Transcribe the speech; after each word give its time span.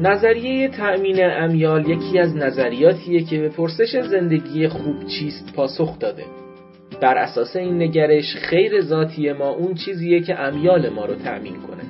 نظریه 0.00 0.68
تأمین 0.68 1.24
امیال 1.24 1.88
یکی 1.90 2.18
از 2.18 2.36
نظریاتیه 2.36 3.22
که 3.24 3.38
به 3.38 3.48
پرسش 3.48 4.00
زندگی 4.00 4.68
خوب 4.68 5.06
چیست 5.06 5.52
پاسخ 5.56 5.98
داده. 5.98 6.24
بر 7.02 7.14
اساس 7.18 7.56
این 7.56 7.82
نگرش 7.82 8.36
خیر 8.36 8.80
ذاتی 8.80 9.32
ما 9.32 9.48
اون 9.48 9.74
چیزیه 9.74 10.20
که 10.20 10.40
امیال 10.40 10.88
ما 10.88 11.04
رو 11.04 11.14
تأمین 11.14 11.54
کنه. 11.54 11.82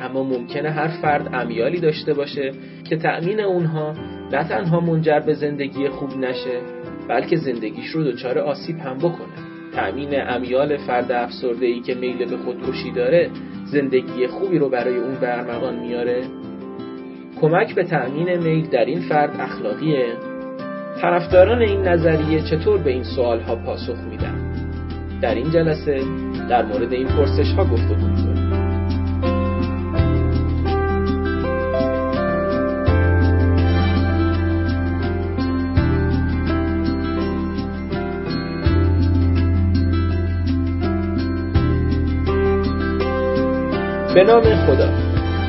اما 0.00 0.22
ممکنه 0.22 0.70
هر 0.70 0.88
فرد 1.02 1.34
امیالی 1.34 1.80
داشته 1.80 2.14
باشه 2.14 2.52
که 2.88 2.96
تأمین 2.96 3.40
اونها 3.40 3.94
نه 4.32 4.48
تنها 4.48 4.80
منجر 4.80 5.20
به 5.20 5.34
زندگی 5.34 5.88
خوب 5.88 6.16
نشه 6.16 6.60
بلکه 7.08 7.36
زندگیش 7.36 7.88
رو 7.88 8.04
دچار 8.04 8.38
آسیب 8.38 8.78
هم 8.78 8.98
بکنه. 8.98 9.50
تأمین 9.74 10.20
امیال 10.28 10.76
فرد 10.76 11.12
افسرده 11.12 11.66
ای 11.66 11.80
که 11.80 11.94
میل 11.94 12.30
به 12.30 12.36
خودکشی 12.36 12.90
داره 12.90 13.30
زندگی 13.64 14.26
خوبی 14.26 14.58
رو 14.58 14.68
برای 14.68 14.96
اون 14.96 15.14
برمغان 15.14 15.78
میاره. 15.78 16.39
کمک 17.40 17.74
به 17.74 17.84
تأمین 17.84 18.36
میل 18.36 18.70
در 18.70 18.84
این 18.84 19.00
فرد 19.00 19.40
اخلاقیه؟ 19.40 20.16
طرفداران 21.00 21.62
این 21.62 21.88
نظریه 21.88 22.40
چطور 22.40 22.78
به 22.78 22.90
این 22.90 23.04
سوال 23.04 23.40
ها 23.40 23.56
پاسخ 23.56 23.96
میدن؟ 24.10 24.52
در 25.22 25.34
این 25.34 25.50
جلسه 25.50 26.00
در 26.50 26.64
مورد 26.64 26.92
این 26.92 27.08
پرسش 27.08 27.52
ها 27.52 27.64
گفتگو 27.64 27.94
می‌کنیم. 27.94 28.50
به 44.14 44.24
نام 44.24 44.42
خدا. 44.42 44.99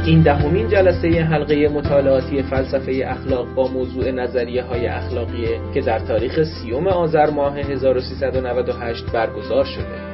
این 0.06 0.22
دهمین 0.22 0.70
جلسه 0.70 1.08
حلقه 1.08 1.68
مطالعاتی 1.68 2.44
فلسفه 2.44 3.04
اخلاق 3.06 3.54
با 3.56 3.68
موضوع 3.68 4.12
نظریه 4.12 4.64
های 4.64 4.88
اخلاقیه 4.88 5.60
که 5.74 5.82
در 5.82 6.00
تاریخ 6.00 6.44
سی‌ام 6.44 6.88
آذر 6.88 7.30
ماه 7.30 7.58
1398 7.58 9.06
برگزار 9.14 9.66
شده. 9.66 10.12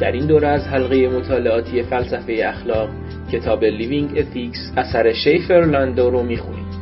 در 0.00 0.12
این 0.12 0.26
دوره 0.26 0.48
از 0.48 0.66
حلقه 0.66 1.08
مطالعاتی 1.08 1.82
فلسفه 1.82 2.42
اخلاق 2.44 2.88
کتاب 3.32 3.64
Living 3.64 4.18
Ethics 4.18 4.72
اثر 4.76 5.12
شیفر 5.12 5.64
لاندو 5.64 6.10
رو 6.10 6.22
می‌خونیم 6.22 6.74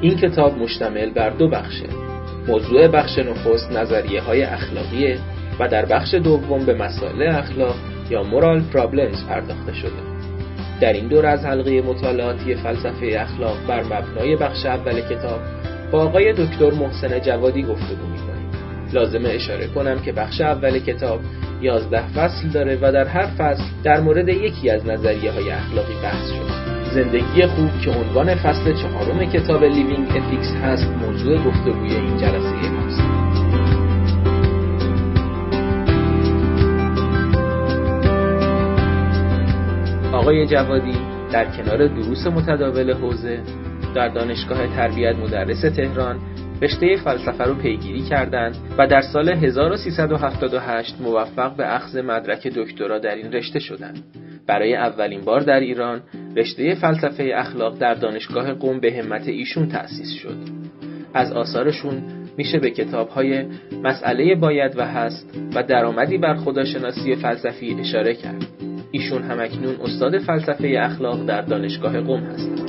این 0.00 0.16
کتاب 0.16 0.58
مشتمل 0.58 1.10
بر 1.10 1.30
دو 1.30 1.48
بخشه 1.48 1.86
موضوع 2.48 2.88
بخش 2.88 3.18
نخست 3.18 3.72
نظریه 3.72 4.20
های 4.20 4.42
اخلاقیه 4.42 5.18
و 5.60 5.68
در 5.68 5.86
بخش 5.86 6.14
دوم 6.14 6.66
به 6.66 6.74
مسائل 6.74 7.22
اخلاق 7.22 7.74
یا 8.10 8.22
moral 8.22 8.60
problems 8.60 9.24
پرداخته 9.28 9.74
شده. 9.74 10.19
در 10.80 10.92
این 10.92 11.08
دور 11.08 11.26
از 11.26 11.44
حلقه 11.44 11.82
مطالعاتی 11.82 12.54
فلسفه 12.54 13.16
اخلاق 13.20 13.56
بر 13.68 13.82
مبنای 13.82 14.36
بخش 14.36 14.66
اول 14.66 15.00
کتاب 15.00 15.40
با 15.90 16.02
آقای 16.02 16.32
دکتر 16.32 16.70
محسن 16.70 17.20
جوادی 17.20 17.62
گفتگو 17.62 18.06
می‌کنیم. 18.06 18.50
لازمه 18.92 19.28
اشاره 19.28 19.66
کنم 19.66 19.98
که 19.98 20.12
بخش 20.12 20.40
اول 20.40 20.78
کتاب 20.78 21.20
11 21.62 22.08
فصل 22.08 22.48
داره 22.48 22.78
و 22.82 22.92
در 22.92 23.04
هر 23.04 23.26
فصل 23.26 23.62
در 23.82 24.00
مورد 24.00 24.28
یکی 24.28 24.70
از 24.70 24.86
نظریه 24.86 25.32
های 25.32 25.50
اخلاقی 25.50 25.94
بحث 26.02 26.26
شده. 26.26 26.94
زندگی 26.94 27.46
خوب 27.46 27.70
که 27.84 27.90
عنوان 27.90 28.34
فصل 28.34 28.74
چهارم 28.74 29.24
کتاب 29.24 29.64
Living 29.64 30.08
Ethics 30.08 30.52
هست 30.62 30.86
موضوع 30.86 31.36
گفتگوی 31.36 31.94
این 31.94 32.16
جلسه 32.16 32.79
آقای 40.30 40.46
جوادی 40.46 40.98
در 41.32 41.44
کنار 41.44 41.86
دروس 41.86 42.26
متداول 42.26 42.92
حوزه 42.92 43.40
در 43.94 44.08
دانشگاه 44.08 44.66
تربیت 44.66 45.16
مدرس 45.16 45.60
تهران 45.60 46.18
رشته 46.62 46.96
فلسفه 46.96 47.44
رو 47.44 47.54
پیگیری 47.54 48.02
کردند 48.02 48.56
و 48.78 48.86
در 48.86 49.00
سال 49.00 49.28
1378 49.28 50.96
موفق 51.00 51.56
به 51.56 51.74
اخذ 51.74 51.96
مدرک 51.96 52.46
دکترا 52.46 52.98
در 52.98 53.14
این 53.14 53.32
رشته 53.32 53.58
شدند. 53.58 54.02
برای 54.46 54.76
اولین 54.76 55.20
بار 55.20 55.40
در 55.40 55.60
ایران 55.60 56.00
رشته 56.36 56.74
فلسفه 56.74 57.32
اخلاق 57.34 57.78
در 57.78 57.94
دانشگاه 57.94 58.54
قم 58.54 58.80
به 58.80 58.92
همت 58.92 59.28
ایشون 59.28 59.68
تأسیس 59.68 60.12
شد. 60.12 60.36
از 61.14 61.32
آثارشون 61.32 62.02
میشه 62.36 62.58
به 62.58 62.70
کتابهای 62.70 63.44
مسئله 63.82 64.34
باید 64.34 64.78
و 64.78 64.86
هست 64.86 65.38
و 65.54 65.62
درآمدی 65.62 66.18
بر 66.18 66.34
خداشناسی 66.34 67.16
فلسفی 67.16 67.76
اشاره 67.80 68.14
کرد. 68.14 68.69
ایشون 68.92 69.22
همکنون 69.22 69.76
استاد 69.80 70.18
فلسفه 70.18 70.74
اخلاق 70.80 71.26
در 71.26 71.42
دانشگاه 71.42 72.00
قم 72.00 72.20
هستند. 72.20 72.60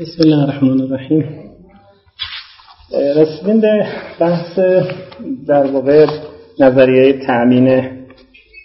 بسم 0.00 0.22
الله 0.24 0.42
الرحمن 0.42 0.80
الرحیم 0.80 1.24
رسیدیم 3.16 3.60
به 3.60 3.86
بحث 4.20 4.58
در 5.46 5.66
واقع 5.66 6.06
نظریه 6.60 7.12
تأمین 7.12 7.82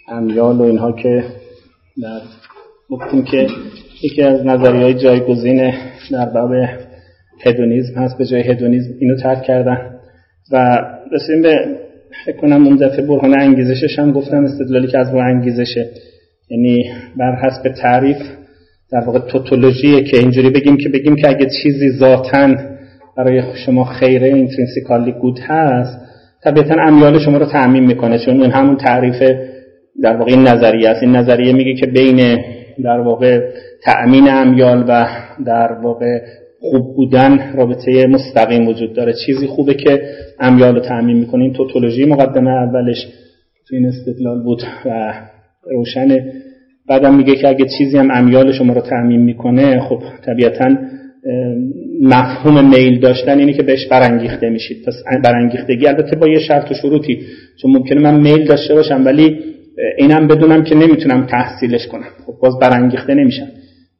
امیال 0.08 0.56
و 0.56 0.62
اینها 0.62 0.92
که 0.92 1.24
در 2.02 2.20
گفتیم 2.90 3.24
که 3.24 3.46
یکی 4.02 4.22
از 4.22 4.46
نظریه 4.46 4.82
های 4.82 4.94
جایگزین 4.94 5.72
در 6.10 6.26
باب 6.26 6.50
هدونیزم 7.46 7.94
هست 7.94 8.18
به 8.18 8.26
جای 8.26 8.40
هدونیزم 8.40 8.90
اینو 9.00 9.16
ترک 9.16 9.42
کردن. 9.42 10.00
و 10.52 10.78
رسیدیم 11.12 11.42
به 11.42 11.54
فکر 12.24 12.36
کنم 12.36 12.66
اون 12.66 12.76
دفعه 12.76 13.06
برهان 13.06 13.40
انگیزشش 13.40 13.98
هم 13.98 14.12
گفتم 14.12 14.44
استدلالی 14.44 14.86
که 14.86 14.98
از 14.98 15.12
با 15.12 15.22
انگیزشه 15.22 15.90
یعنی 16.50 16.92
بر 17.16 17.36
حسب 17.36 17.68
تعریف 17.68 18.16
در 18.92 19.00
واقع 19.06 19.18
tautology 19.18 19.94
ه 19.94 20.02
که 20.02 20.18
اینجوری 20.18 20.50
بگیم 20.50 20.76
که 20.76 20.88
بگیم 20.88 21.16
که 21.16 21.28
اگه 21.28 21.46
چیزی 21.62 21.90
ذاتا 21.90 22.76
برای 23.16 23.42
شما 23.66 23.84
خیره 23.84 24.26
intrinsically 24.26 25.12
good 25.12 25.38
هست 25.38 26.09
طبیعتا 26.44 26.74
امیال 26.80 27.18
شما 27.18 27.38
رو 27.38 27.46
تأمین 27.46 27.86
می‌کنه 27.86 28.18
چون 28.18 28.42
این 28.42 28.50
همون 28.50 28.76
تعریف 28.76 29.22
در 30.02 30.16
واقع 30.16 30.32
این 30.32 30.42
نظریه 30.42 30.88
است. 30.88 31.02
این 31.02 31.16
نظریه 31.16 31.52
میگه 31.52 31.74
که 31.74 31.86
بین 31.86 32.38
در 32.84 33.00
واقع 33.00 33.40
تأمین 33.84 34.28
امیال 34.30 34.84
و 34.88 35.06
در 35.46 35.72
واقع 35.72 36.18
خوب 36.60 36.96
بودن 36.96 37.52
رابطه 37.54 38.06
مستقیم 38.06 38.68
وجود 38.68 38.92
داره. 38.92 39.12
چیزی 39.26 39.46
خوبه 39.46 39.74
که 39.74 40.02
امیال 40.40 40.74
رو 40.74 40.80
تأمین 40.80 41.16
می‌کنه. 41.16 41.42
این 41.42 41.52
tautology 41.52 42.04
مقدمه 42.04 42.50
اولش 42.50 43.06
تو 43.68 43.76
این 43.76 43.86
استدلال 43.86 44.42
بود 44.42 44.62
و 44.86 45.14
روشنه. 45.70 46.32
بعدم 46.88 47.14
میگه 47.14 47.34
که 47.36 47.48
اگه 47.48 47.66
چیزی 47.78 47.98
هم 47.98 48.10
امیال 48.10 48.52
شما 48.52 48.72
رو 48.72 48.80
تعمین 48.80 49.20
می‌کنه 49.20 49.80
خب 49.80 50.02
طبیعتا 50.26 50.76
مفهوم 52.00 52.68
میل 52.68 53.00
داشتن 53.00 53.38
اینه 53.38 53.52
که 53.52 53.62
بهش 53.62 53.86
برانگیخته 53.86 54.48
میشید. 54.48 54.84
پس 54.86 54.94
برانگیختگی 55.24 55.86
البته 55.86 56.16
با 56.16 56.28
یه 56.28 56.38
شرط 56.38 56.70
و 56.70 56.74
شروطی. 56.74 57.20
چون 57.62 57.70
ممکنه 57.70 58.00
من 58.00 58.20
میل 58.20 58.44
داشته 58.44 58.74
باشم 58.74 59.04
ولی 59.04 59.38
اینم 59.98 60.28
بدونم 60.28 60.64
که 60.64 60.74
نمی‌تونم 60.74 61.26
تحصیلش 61.26 61.86
کنم. 61.86 62.10
خب 62.26 62.32
باز 62.42 62.58
برانگیخته 62.58 63.14
نمیشم. 63.14 63.46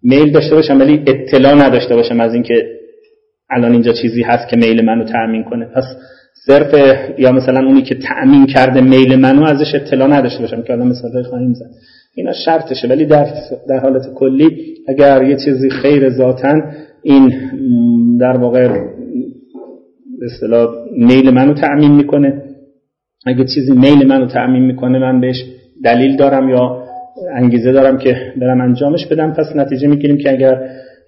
میل 0.02 0.32
داشته 0.32 0.54
باشم 0.54 0.80
ولی 0.80 1.02
اطلاع 1.06 1.54
نداشته 1.54 1.94
باشم 1.94 2.20
از 2.20 2.34
اینکه 2.34 2.66
الان 3.50 3.72
اینجا 3.72 3.92
چیزی 3.92 4.22
هست 4.22 4.48
که 4.48 4.56
میل 4.56 4.84
منو 4.84 5.04
تأمین 5.04 5.44
کنه. 5.44 5.66
پس 5.76 5.84
صرف 6.46 6.74
یا 7.18 7.32
مثلا 7.32 7.66
اونی 7.66 7.82
که 7.82 7.94
تأمین 7.94 8.46
کرده 8.46 8.80
میل 8.80 9.16
منو 9.16 9.44
ازش 9.44 9.74
اطلاع 9.74 10.08
نداشته 10.08 10.40
باشم. 10.40 10.62
که 10.62 10.72
الان 10.72 10.88
مثلا 10.88 11.22
خواهیم 11.22 11.54
زد. 11.54 11.70
اینا 12.14 12.32
شرطشه 12.32 12.88
ولی 12.88 13.04
در, 13.04 13.26
در 13.68 13.78
حالت 13.78 14.02
کلی 14.14 14.74
اگر 14.88 15.22
یه 15.22 15.36
چیزی 15.44 15.70
خیر 15.70 16.10
ذاتن 16.10 16.74
این 17.02 17.32
در 18.20 18.36
واقع 18.36 18.68
اصطلاح 20.22 20.68
میل 20.96 21.30
منو 21.30 21.54
تعمین 21.54 21.92
می‌کنه. 21.92 22.42
اگه 23.26 23.44
چیزی 23.54 23.72
میل 23.72 24.06
منو 24.06 24.26
تعمین 24.26 24.62
می‌کنه 24.62 24.98
من 24.98 25.20
بهش 25.20 25.44
دلیل 25.84 26.16
دارم 26.16 26.48
یا 26.48 26.84
انگیزه 27.34 27.72
دارم 27.72 27.98
که 27.98 28.16
برم 28.40 28.60
انجامش 28.60 29.06
بدم. 29.06 29.32
پس 29.32 29.56
نتیجه 29.56 29.88
می‌گیریم 29.88 30.16
که 30.16 30.30
اگر 30.30 30.60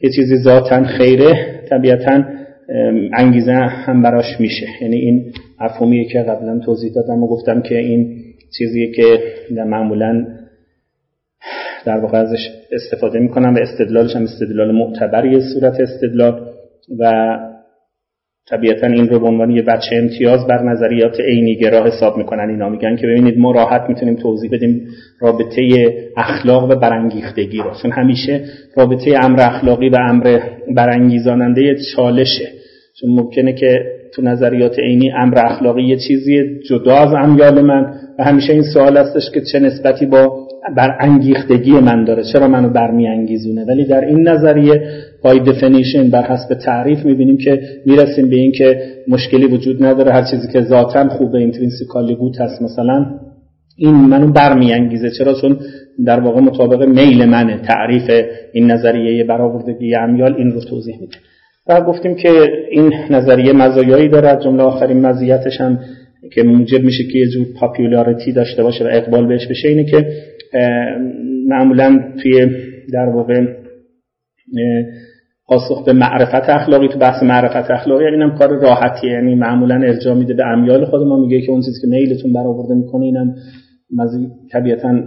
یه 0.02 0.10
چیزی 0.10 0.36
ذاتا 0.36 0.84
خیره 0.84 1.60
طبیعتا 1.70 2.24
انگیزه 3.12 3.52
هم 3.52 4.02
براش 4.02 4.40
میشه. 4.40 4.66
یعنی 4.82 4.96
این 4.96 5.32
مفهومیه 5.60 6.04
که 6.04 6.18
قبلا 6.18 6.58
توضیح 6.58 6.92
دادم 6.92 7.22
و 7.22 7.26
گفتم 7.26 7.62
که 7.62 7.78
این 7.78 8.16
چیزیه 8.58 8.92
که 8.92 9.18
معمولا 9.66 10.26
در 11.84 11.98
واقع 11.98 12.18
ازش 12.18 12.50
استفاده 12.72 13.18
می‌کنم 13.18 13.54
و 13.54 13.58
استدلالش 13.58 14.16
هم 14.16 14.22
استدلال 14.22 14.72
معتبری 14.72 15.40
صورت 15.40 15.80
استدلال 15.80 16.40
و 16.98 17.12
طبیعتا 18.50 18.86
این 18.86 19.08
رو 19.08 19.20
به 19.20 19.26
عنوان 19.26 19.50
یه 19.50 19.62
بچه 19.62 19.96
امتیاز 19.96 20.46
بر 20.46 20.62
نظریات 20.62 21.20
عینی 21.20 21.56
گرا 21.56 21.84
حساب 21.84 22.16
می‌کنن. 22.16 22.50
اینا 22.50 22.68
میگن 22.68 22.96
که 22.96 23.06
ببینید 23.06 23.38
ما 23.38 23.52
راحت 23.52 23.88
می‌تونیم 23.88 24.16
توضیح 24.16 24.50
بدیم 24.52 24.86
رابطه 25.20 25.62
اخلاق 26.16 26.70
و 26.70 26.74
برانگیختگی 26.74 27.58
رو. 27.58 27.70
چون 27.82 27.90
همیشه 27.90 28.44
رابطه 28.76 29.14
امر 29.22 29.40
اخلاقی 29.40 29.88
و 29.88 29.96
امر 30.00 30.40
برانگیزاننده 30.76 31.76
چالشه. 31.96 32.48
چون 33.00 33.10
ممکنه 33.10 33.52
که 33.52 33.84
تو 34.14 34.22
نظریات 34.22 34.78
عینی 34.78 35.10
امر 35.10 35.38
اخلاقی 35.38 35.82
یه 35.82 35.96
چیزی 35.96 36.60
جدا 36.68 36.96
از 36.96 37.12
امیال 37.12 37.60
من 37.60 37.94
و 38.18 38.24
همیشه 38.24 38.52
این 38.52 38.62
سوال 38.74 38.96
هستش 38.96 39.30
که 39.34 39.40
چه 39.52 39.58
نسبتی 39.58 40.06
با 40.06 40.48
برانگیختگی 40.76 41.72
من 41.72 42.04
داره. 42.04 42.22
چرا 42.32 42.48
منو 42.48 42.68
برمیانگیزونه؟ 42.68 43.64
ولی 43.64 43.84
در 43.84 44.04
این 44.04 44.28
نظریه 44.28 44.82
by 45.24 45.40
definition 45.40 46.10
بر 46.10 46.22
حسب 46.22 46.54
تعریف 46.54 47.04
می‌بینیم 47.04 47.36
که 47.36 47.60
می‌رسیم 47.86 48.30
به 48.30 48.36
این 48.36 48.52
که 48.52 48.82
مشکلی 49.08 49.46
وجود 49.46 49.84
نداره. 49.84 50.12
هر 50.12 50.22
چیزی 50.30 50.48
که 50.52 50.60
ذاتا 50.60 51.08
خوبه 51.08 51.38
intrinsically 51.38 52.14
good 52.14 52.36
هست 52.36 52.62
مثلا 52.62 53.06
این 53.76 53.94
منو 53.94 54.32
برمیانگیزه. 54.32 55.10
چرا؟ 55.10 55.34
چون 55.40 55.58
در 56.06 56.20
واقع 56.20 56.40
مطابق 56.40 56.82
میل 56.82 57.24
منه 57.24 57.58
تعریف 57.58 58.10
این 58.52 58.70
نظریه 58.70 59.24
برآوردگی 59.24 59.94
امیال 59.94 60.34
این 60.38 60.50
رو 60.50 60.60
توضیح 60.60 61.00
میده. 61.00 61.16
و 61.68 61.80
گفتیم 61.80 62.14
که 62.14 62.28
این 62.70 62.92
نظریه 63.10 63.52
مزایایی 63.52 64.08
داره. 64.08 64.28
از 64.28 64.42
جمله 64.42 64.62
آخرین 64.62 65.00
مزیتش 65.06 65.60
هم 65.60 65.78
که 66.34 66.42
موجب 66.42 66.82
میشه 66.82 67.04
که 67.12 67.18
یه 67.18 67.26
جور 67.28 67.46
پاپیولاریتی 67.60 68.32
داشته 68.32 68.62
باشه 68.62 68.84
و 68.84 68.88
اقبال 68.92 69.26
بهش 69.26 69.46
بشه 69.46 69.68
اینه 69.68 69.84
که 69.84 70.06
معمولا 71.48 71.98
توی 72.22 72.46
در 72.92 73.08
واقع 73.08 73.46
پاسخ 75.46 75.84
به 75.84 75.92
معرفت 75.92 76.50
اخلاقی 76.50 76.88
تو 76.88 76.98
بحث 76.98 77.22
معرفت 77.22 77.70
اخلاقی 77.70 78.04
یعنی 78.04 78.16
اینم 78.16 78.38
کار 78.38 78.60
راحتیه. 78.60 79.10
یعنی 79.10 79.34
معمولا 79.34 79.74
ارجاع 79.74 80.14
میده 80.14 80.34
به 80.34 80.46
امیال 80.46 80.84
خود 80.84 81.06
ما 81.06 81.16
میگه 81.16 81.40
که 81.40 81.50
اون 81.50 81.60
چیزی 81.60 81.80
که 81.80 81.86
میلتون 81.86 82.32
برآورده 82.32 82.74
می‌کنه 82.74 83.04
اینم 83.04 83.34
طبیعتا 84.52 85.02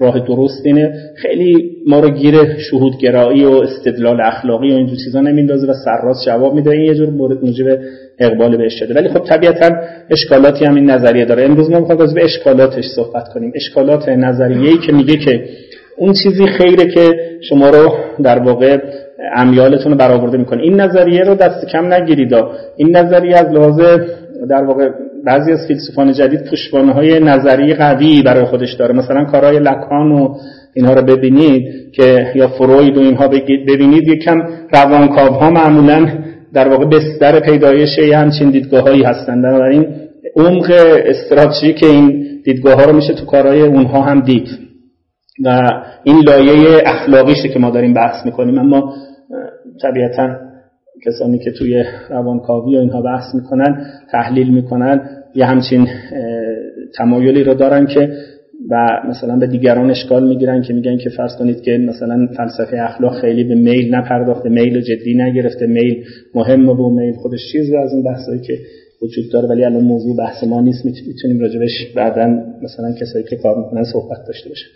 راه 0.00 0.26
درست 0.26 0.66
اینه. 0.66 0.94
خیلی 1.16 1.70
ما 1.86 2.00
رو 2.00 2.10
گیر 2.10 2.34
شهودگرایی 2.70 3.44
و 3.44 3.50
استدلال 3.50 4.20
اخلاقی 4.20 4.70
و 4.72 4.74
اینجور 4.74 4.96
چیزا 5.04 5.20
نمیندازه 5.20 5.66
و 5.66 5.74
سرراست 5.84 6.26
جواب 6.26 6.54
میده. 6.54 6.70
این 6.70 6.84
یه 6.84 6.94
جور 6.94 7.10
مورد 7.10 7.44
موجب 7.44 7.78
اقبال 8.18 8.56
بهش 8.56 8.72
شده. 8.78 8.94
ولی 8.94 9.08
خب 9.08 9.24
طبیعتا 9.24 9.70
اشکالاتی 10.10 10.64
هم 10.64 10.74
این 10.74 10.90
نظریه 10.90 11.24
داره. 11.24 11.44
امروز 11.44 11.70
ما 11.70 11.80
می‌خوایم 11.80 12.14
به 12.14 12.24
اشکالاتش 12.24 12.84
صحبت 12.96 13.28
کنیم. 13.34 13.52
اشکالات 13.54 14.08
نظریه‌ای 14.08 14.78
که 14.86 14.92
میگه 14.92 15.16
که 15.16 15.44
اون 15.98 16.14
چیزی 16.22 16.46
خیره 16.46 16.86
که 16.86 17.10
شما 17.48 17.70
رو 17.70 17.94
در 18.22 18.38
واقع 18.38 18.78
امیالتون 19.36 19.92
رو 19.92 19.98
برآورده 19.98 20.38
می‌کنه. 20.38 20.62
این 20.62 20.80
نظریه 20.80 21.24
رو 21.24 21.34
دست 21.34 21.66
کم 21.72 21.92
نگیرید. 21.92 22.34
این 22.76 22.96
نظریه 22.96 23.36
از 23.36 23.46
لحاظ 23.46 23.80
در 24.50 24.64
واقع 24.64 24.88
بعضی 25.26 25.52
از 25.52 25.66
فیلسوفان 25.68 26.12
جدید 26.12 26.44
پشتوانه 26.50 26.92
های 26.92 27.20
نظری 27.20 27.74
قوی 27.74 28.22
برای 28.22 28.44
خودش 28.44 28.72
داره. 28.72 28.94
مثلا 28.94 29.24
کارهای 29.24 29.58
لکان 29.58 30.12
و 30.12 30.34
اینها 30.74 30.92
رو 30.92 31.02
ببینید 31.02 31.92
که 31.92 32.32
یا 32.34 32.48
فروید 32.48 32.96
و 32.96 33.00
اینها 33.00 33.28
ببینید 33.68 34.08
یکم 34.08 34.36
روانکاو 34.72 35.28
ها 35.28 35.50
معمولا 35.50 36.08
در 36.52 36.68
واقع 36.68 36.84
بستر 36.84 37.40
پیدایش 37.40 37.98
همچین 37.98 38.50
دیدگاه 38.50 38.82
هایی 38.82 39.02
هستند 39.02 39.42
بنابراین 39.42 39.86
عمق 40.36 40.66
که 41.76 41.86
این 41.86 42.26
دیدگاه 42.44 42.74
ها 42.74 42.84
رو 42.84 42.96
میشه 42.96 43.14
تو 43.14 43.24
کارهای 43.24 43.62
اونها 43.62 44.02
هم 44.02 44.20
دید. 44.20 44.48
و 45.44 45.70
این 46.04 46.22
لایه 46.26 46.82
اخلاقیشه 46.86 47.48
که 47.48 47.58
ما 47.58 47.70
داریم 47.70 47.94
بحث 47.94 48.26
می‌کنیم. 48.26 48.58
اما 48.58 48.94
طبیعتا 49.82 50.45
کسانی 51.04 51.38
که 51.38 51.50
توی 51.50 51.84
روانکاوی 52.10 52.76
و 52.76 52.80
اینها 52.80 53.02
بحث 53.02 53.34
می‌کنن 53.34 53.86
تحلیل 54.12 54.54
می‌کنن 54.54 55.00
یه 55.34 55.46
همچین 55.46 55.88
تمایلی 56.94 57.44
رو 57.44 57.54
دارن 57.54 57.86
که 57.86 58.12
و 58.70 59.00
مثلا 59.08 59.36
به 59.36 59.46
دیگران 59.46 59.90
اشکال 59.90 60.28
می‌گیرن 60.28 60.62
که 60.62 60.74
میگن 60.74 60.96
که 60.96 61.10
فرض 61.10 61.36
کنید 61.38 61.60
که 61.60 61.78
مثلا 61.78 62.28
فلسفه 62.36 62.76
اخلاق 62.80 63.20
خیلی 63.20 63.44
به 63.44 63.54
میل 63.54 63.94
نپرداخته 63.94 64.48
میل 64.48 64.80
جدی 64.80 65.14
نگرفته 65.14 65.66
میل 65.66 66.04
مهمه 66.34 66.72
و 66.72 66.90
میل 66.90 67.14
خودش 67.14 67.52
چیز 67.52 67.72
از 67.72 67.92
این 67.92 68.02
بحثایی 68.02 68.40
که 68.40 68.58
وجود 69.02 69.32
داره 69.32 69.48
ولی 69.48 69.64
الان 69.64 69.84
موضوع 69.84 70.16
بحث 70.16 70.44
ما 70.44 70.60
نیست 70.60 70.84
می‌تونیم 70.84 71.40
راجبش 71.40 71.92
بعدا 71.96 72.26
مثلا 72.62 72.92
کسایی 73.00 73.24
که 73.24 73.36
کار 73.36 73.58
می‌کنن 73.58 73.84
صحبت 73.84 74.18
داشته 74.26 74.48
باشه 74.48 74.66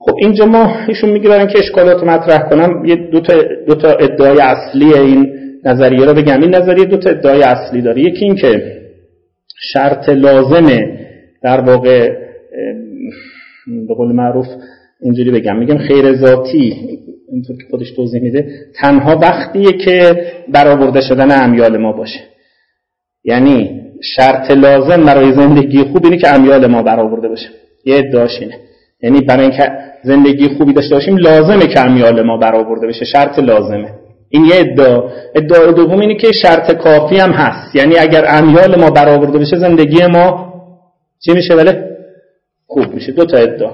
خب 0.00 0.14
اینجا 0.18 0.46
ما 0.46 0.76
ایشون 0.88 1.10
می‌گیرن 1.10 1.46
که 1.46 1.58
اشکالات 1.58 2.04
مطرح 2.04 2.50
کنم. 2.50 2.84
یه 2.84 2.96
دو 2.96 3.20
تا, 3.20 3.34
دو 3.66 3.74
تا 3.74 3.92
ادعای 3.92 4.38
اصلی 4.40 4.94
این 4.94 5.32
نظریه 5.64 6.04
رو 6.04 6.14
بگم. 6.14 6.40
این 6.40 6.54
نظریه 6.54 6.84
دو 6.84 6.96
تا 6.96 7.10
ادعای 7.10 7.42
اصلی 7.42 7.82
داره. 7.82 8.02
یکی 8.02 8.24
این 8.24 8.36
که 8.36 8.78
شرط 9.72 10.08
لازمه 10.08 10.98
در 11.42 11.60
واقع 11.60 12.08
به 13.88 13.94
قول 13.94 14.12
معروف 14.12 14.46
اینجوری 15.00 15.30
بگم. 15.30 15.58
میگم 15.58 15.78
خیر 15.78 16.14
ذاتی 16.14 16.74
اینطور 17.32 17.56
که 17.56 17.64
خودش 17.70 17.90
توضیح 17.96 18.22
میده 18.22 18.48
تنها 18.80 19.18
وقتیه 19.18 19.72
که 19.72 20.26
برآورده 20.48 21.00
شدن 21.00 21.44
امیال 21.44 21.76
ما 21.76 21.92
باشه. 21.92 22.20
یعنی 23.24 23.80
شرط 24.16 24.50
لازم 24.50 25.04
برای 25.04 25.32
زندگی 25.32 25.78
خوب 25.78 26.04
اینه 26.04 26.18
که 26.18 26.34
امیال 26.34 26.66
ما 26.66 26.82
برآورده 26.82 27.28
باشه. 27.28 27.48
یه 27.84 27.96
ادعاش 27.96 28.40
اینه. 28.40 28.54
یعنی 29.02 29.20
برای 29.20 29.42
اینکه 29.42 29.70
زندگی 30.02 30.48
خوبی 30.48 30.72
داشته 30.72 30.94
باشیم 30.94 31.16
لازمه 31.16 31.66
که 31.66 31.80
امیال 31.80 32.22
ما 32.22 32.36
برآورده 32.36 32.86
بشه 32.86 33.04
شرط 33.04 33.38
لازمه. 33.38 33.88
این 34.30 34.44
یه 34.44 34.54
ادعا. 34.54 35.02
ادعای 35.34 35.72
دوم 35.72 36.00
اینه 36.00 36.14
که 36.14 36.32
شرط 36.32 36.72
کافی 36.72 37.16
هم 37.16 37.30
هست. 37.30 37.76
یعنی 37.76 37.98
اگر 37.98 38.24
امیال 38.28 38.80
ما 38.80 38.90
برآورده 38.90 39.38
بشه 39.38 39.56
زندگی 39.56 40.06
ما 40.06 40.52
چی 41.24 41.32
میشه 41.32 41.54
ولی 41.54 41.72
خوب 42.66 42.94
میشه. 42.94 43.12
دو 43.12 43.24
تا 43.24 43.36
ادعا. 43.36 43.70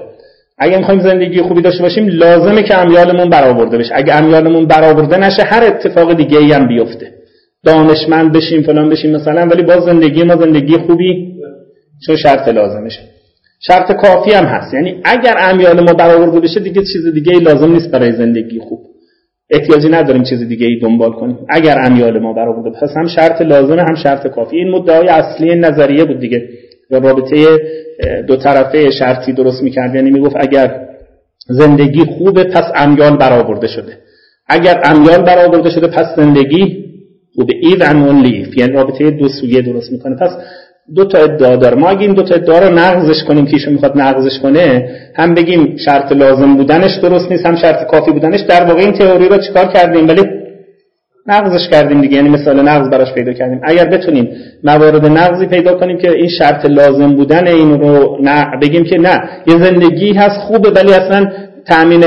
اگه 0.57 0.77
می‌خوایم 0.77 0.99
زندگی 0.99 1.41
خوبی 1.41 1.61
داشته 1.61 1.83
باشیم 1.83 2.07
لازمه 2.07 2.63
که 2.63 2.77
امیالمون 2.77 3.29
برآورده 3.29 3.77
بشه. 3.77 3.91
اگه 3.95 4.15
امیالمون 4.15 4.65
برآورده 4.65 5.17
نشه 5.17 5.43
هر 5.43 5.63
اتفاق 5.63 6.13
دیگه 6.13 6.37
ای 6.37 6.51
هم 6.51 6.67
بیفته. 6.67 7.11
دانشمند 7.63 8.31
بشیم 8.31 8.61
فلان 8.61 8.89
بشیم 8.89 9.11
مثلا 9.11 9.47
ولی 9.47 9.63
باز 9.63 9.83
زندگی 9.83 10.23
ما 10.23 10.35
زندگی 10.35 10.77
خوبی 10.77 11.35
چون 12.05 12.15
شرط 12.15 12.47
لازمشه. 12.47 13.14
شرط 13.59 13.91
کافی 13.91 14.31
هم 14.31 14.45
هست. 14.45 14.73
یعنی 14.73 15.01
اگر 15.03 15.35
امیال 15.39 15.79
ما 15.79 15.93
برآورده 15.93 16.39
بشه 16.39 16.59
دیگه 16.59 16.81
چیز 16.81 17.13
دیگه 17.13 17.33
ای 17.33 17.39
لازم 17.39 17.71
نیست 17.71 17.91
برای 17.91 18.11
زندگی 18.11 18.59
خوب. 18.59 18.79
احتیاجی 19.49 19.89
نداریم 19.89 20.23
چیز 20.23 20.47
دیگه 20.47 20.67
ای 20.67 20.79
دنبال 20.79 21.11
کنیم. 21.11 21.37
اگر 21.49 21.79
امیال 21.85 22.19
ما 22.19 22.33
برآورده 22.33 22.69
پس 22.79 22.89
هم 22.97 23.07
شرط 23.07 23.41
لازمه 23.41 23.81
هم 23.81 23.95
شرط 23.95 24.27
کافی. 24.27 24.57
این 24.57 24.69
مدعای 24.71 25.07
اصلی 25.07 25.55
نظریه 25.55 26.05
بود 26.05 26.19
دیگه. 26.19 26.49
و 26.91 26.99
رابطه 26.99 27.45
دو 28.27 28.35
طرفه 28.35 28.91
شرطی 28.91 29.33
درست 29.33 29.63
می‌کرد. 29.63 29.95
یعنی 29.95 30.11
می‌گفت 30.11 30.35
اگر 30.39 30.87
زندگی 31.47 32.05
خوبه 32.05 32.43
پس 32.43 32.71
امیال 32.75 33.17
برآورده 33.17 33.67
شده. 33.67 33.97
اگر 34.47 34.81
امیال 34.83 35.21
برآورده 35.25 35.69
شده 35.69 35.87
پس 35.87 36.15
زندگی 36.15 36.85
خوبه. 37.35 37.53
Even 37.53 37.93
only 38.09 38.57
یعنی 38.57 38.71
رابطه 38.73 39.11
دو 39.11 39.27
سویه 39.27 39.61
درست 39.61 39.91
می‌کنه. 39.91 40.15
پس 40.15 40.29
دو 40.95 41.05
تا 41.05 41.17
ادعا 41.17 41.55
داره. 41.55 41.75
ما 41.75 41.89
اگه 41.89 42.01
این 42.01 42.13
دو 42.13 42.23
تا 42.23 42.35
ادعا 42.35 42.59
رو 42.59 42.73
نقضش 42.75 43.23
کنیم 43.23 43.45
که 43.45 43.53
ایشون 43.53 43.73
می‌خواد 43.73 43.97
نقضش 43.97 44.39
کنه 44.39 44.89
هم 45.15 45.33
بگیم 45.33 45.75
شرط 45.85 46.11
لازم 46.11 46.55
بودنش 46.57 46.95
درست 46.95 47.31
نیست 47.31 47.45
هم 47.45 47.55
شرط 47.55 47.87
کافی 47.91 48.11
بودنش. 48.11 48.41
در 48.41 48.65
واقع 48.65 48.79
این 48.79 48.91
تئوری 48.91 49.29
رو 49.29 49.37
چیکار 49.37 49.65
کردیم؟ 49.65 50.07
ولی 50.07 50.21
نقضش 51.27 51.69
کردیم 51.69 52.01
دیگه. 52.01 52.15
یعنی 52.15 52.29
مثال 52.29 52.61
نقض 52.61 52.89
براش 52.89 53.13
پیدا 53.13 53.33
کردیم. 53.33 53.61
اگر 53.63 53.85
بتونیم 53.85 54.29
موارد 54.63 55.05
نقضی 55.05 55.45
پیدا 55.45 55.73
کنیم 55.73 55.97
که 55.97 56.11
این 56.11 56.29
شرط 56.29 56.65
لازم 56.65 57.15
بودن 57.15 57.47
این 57.47 57.79
رو 57.79 58.17
نه 58.21 58.51
بگیم 58.61 58.83
که 58.83 58.97
نه. 58.97 59.29
یه 59.47 59.57
زندگی 59.57 60.13
هست 60.13 60.39
خوبه 60.39 60.69
ولی 60.69 60.93
اصلا 60.93 61.31
تأمین 61.67 62.03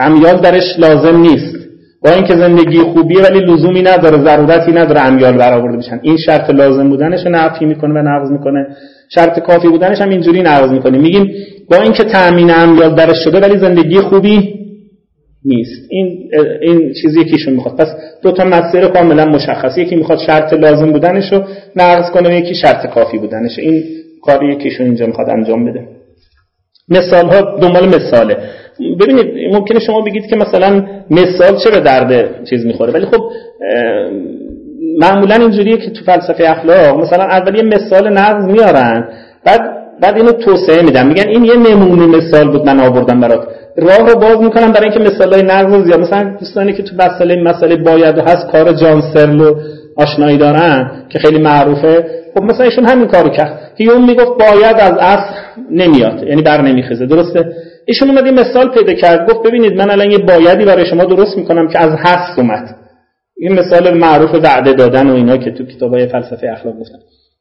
امیال 0.00 0.40
درش 0.40 0.78
لازم 0.78 1.16
نیست. 1.20 1.62
با 2.04 2.10
اینکه 2.10 2.34
زندگی 2.36 2.78
خوبیه 2.78 3.22
ولی 3.22 3.40
لزومی 3.40 3.82
نداره 3.82 4.24
ضرورتی 4.24 4.72
نداره 4.72 5.00
امیال 5.00 5.36
برآورده 5.36 5.76
بشن. 5.76 6.00
این 6.02 6.16
شرط 6.16 6.50
لازم 6.50 6.88
بودنش 6.88 7.26
نفی 7.26 7.64
می‌کنه 7.64 7.94
و 7.94 8.02
نقض 8.02 8.30
می‌کنه. 8.30 8.66
شرط 9.08 9.40
کافی 9.40 9.68
بودنش 9.68 10.00
هم 10.00 10.08
اینجوری 10.08 10.42
نقض 10.42 10.70
می‌کنه. 10.70 10.98
میگیم 10.98 11.30
با 11.70 11.76
اینکه 11.76 12.04
تأمین 12.04 12.50
امیال 12.50 12.94
درش 12.94 13.24
شده 13.24 13.40
ولی 13.40 13.58
زندگی 13.58 14.00
خوبی 14.00 14.54
نیست. 15.44 15.86
این 15.90 16.30
این 16.60 16.92
چیزی 17.02 17.20
یکیشون 17.20 17.54
می‌خواد. 17.54 17.76
پس 17.76 17.88
دو 18.22 18.32
تا 18.32 18.44
مسیر 18.44 18.88
کاملا 18.88 19.24
مشخصه 19.24 19.80
یکی 19.80 19.96
می‌خواد 19.96 20.18
شرط 20.18 20.52
لازم 20.52 20.92
بودنش 20.92 21.32
رو 21.32 21.42
نقض 21.76 22.10
کنه 22.10 22.28
و 22.28 22.32
یکی 22.32 22.54
شرط 22.54 22.86
کافی 22.86 23.18
بودنش. 23.18 23.58
این 23.58 23.82
کاری 24.22 24.52
یکیشون 24.52 24.86
اینجا 24.86 25.06
می‌خواد 25.06 25.30
انجام 25.30 25.64
بده. 25.64 25.86
مثال 26.88 27.26
ها 27.28 27.58
دنبال 27.58 27.88
مثاله. 27.88 28.36
ببینید 29.00 29.54
ممکنه 29.54 29.80
شما 29.80 30.00
بگید 30.00 30.26
که 30.26 30.36
مثلا 30.36 30.86
مثال 31.10 31.56
چرا 31.64 31.78
درد 31.78 32.44
چیز 32.44 32.66
می‌خوره 32.66 32.92
ولی 32.92 33.06
خب 33.06 33.30
معمولا 34.98 35.34
اینجوریه 35.34 35.76
که 35.76 35.90
تو 35.90 36.04
فلسفه 36.04 36.50
اخلاق 36.50 37.00
مثلا 37.00 37.24
اول 37.24 37.54
یه 37.54 37.62
مثال 37.62 38.12
نقض 38.12 38.44
میارن 38.44 39.08
بعد 39.44 39.60
بعد 40.00 40.16
اینو 40.16 40.32
توسعه 40.32 40.82
میدن. 40.82 41.06
میگن 41.06 41.28
این 41.28 41.44
یه 41.44 41.56
نمونه 41.56 42.06
مثال 42.06 42.50
بود 42.50 42.66
من 42.66 42.80
آوردم 42.80 43.20
برات. 43.20 43.48
راه 43.76 44.10
رو 44.10 44.20
باز 44.20 44.40
می‌کنن 44.40 44.72
برای 44.72 44.90
اینکه 44.90 45.00
مثالای 45.00 45.42
نقض 45.42 45.84
زیاد 45.84 46.00
مثلا 46.00 46.36
دوستانی 46.40 46.72
که 46.72 46.82
تو 46.82 46.96
مسئله 46.96 47.42
مسئله 47.42 47.76
باید 47.76 48.18
هست 48.18 48.46
کار 48.52 48.72
جان 48.72 49.02
سرلو 49.14 49.54
آشنایی 49.96 50.38
دارن 50.38 50.90
که 51.08 51.18
خیلی 51.18 51.38
معروفه. 51.38 52.06
خب 52.34 52.42
مثلا 52.42 52.64
ایشون 52.64 52.84
همین 52.84 53.06
کارو 53.06 53.28
کرد 53.28 53.60
هیوم 53.76 54.06
می‌گفت 54.06 54.30
باید 54.38 54.76
از 54.76 54.98
اصل 55.00 55.34
نمیاد 55.70 56.22
یعنی 56.22 56.42
بر 56.42 56.62
نمیخیزه. 56.62 57.06
درسته؟ 57.06 57.52
ایشون 57.84 58.10
اومد 58.10 58.24
این 58.24 58.40
مثال 58.40 58.68
پیدا 58.68 58.92
کرد 58.92 59.30
گفت 59.30 59.42
ببینید 59.46 59.72
من 59.72 59.90
الان 59.90 60.10
یه 60.10 60.18
بایدی 60.18 60.64
برای 60.64 60.86
شما 60.86 61.04
درست 61.04 61.36
می‌کنم 61.36 61.68
که 61.68 61.78
از 61.78 61.90
هست 61.98 62.38
اومد. 62.38 62.76
این 63.36 63.52
مثال 63.52 63.98
معروف 63.98 64.34
وعده 64.34 64.72
دادن 64.72 65.10
و 65.10 65.14
اینا 65.14 65.36
که 65.36 65.50
تو 65.50 65.64
کتابای 65.64 66.06
فلسفه 66.06 66.48
اخلاق 66.52 66.74
گفتن. 66.80 66.98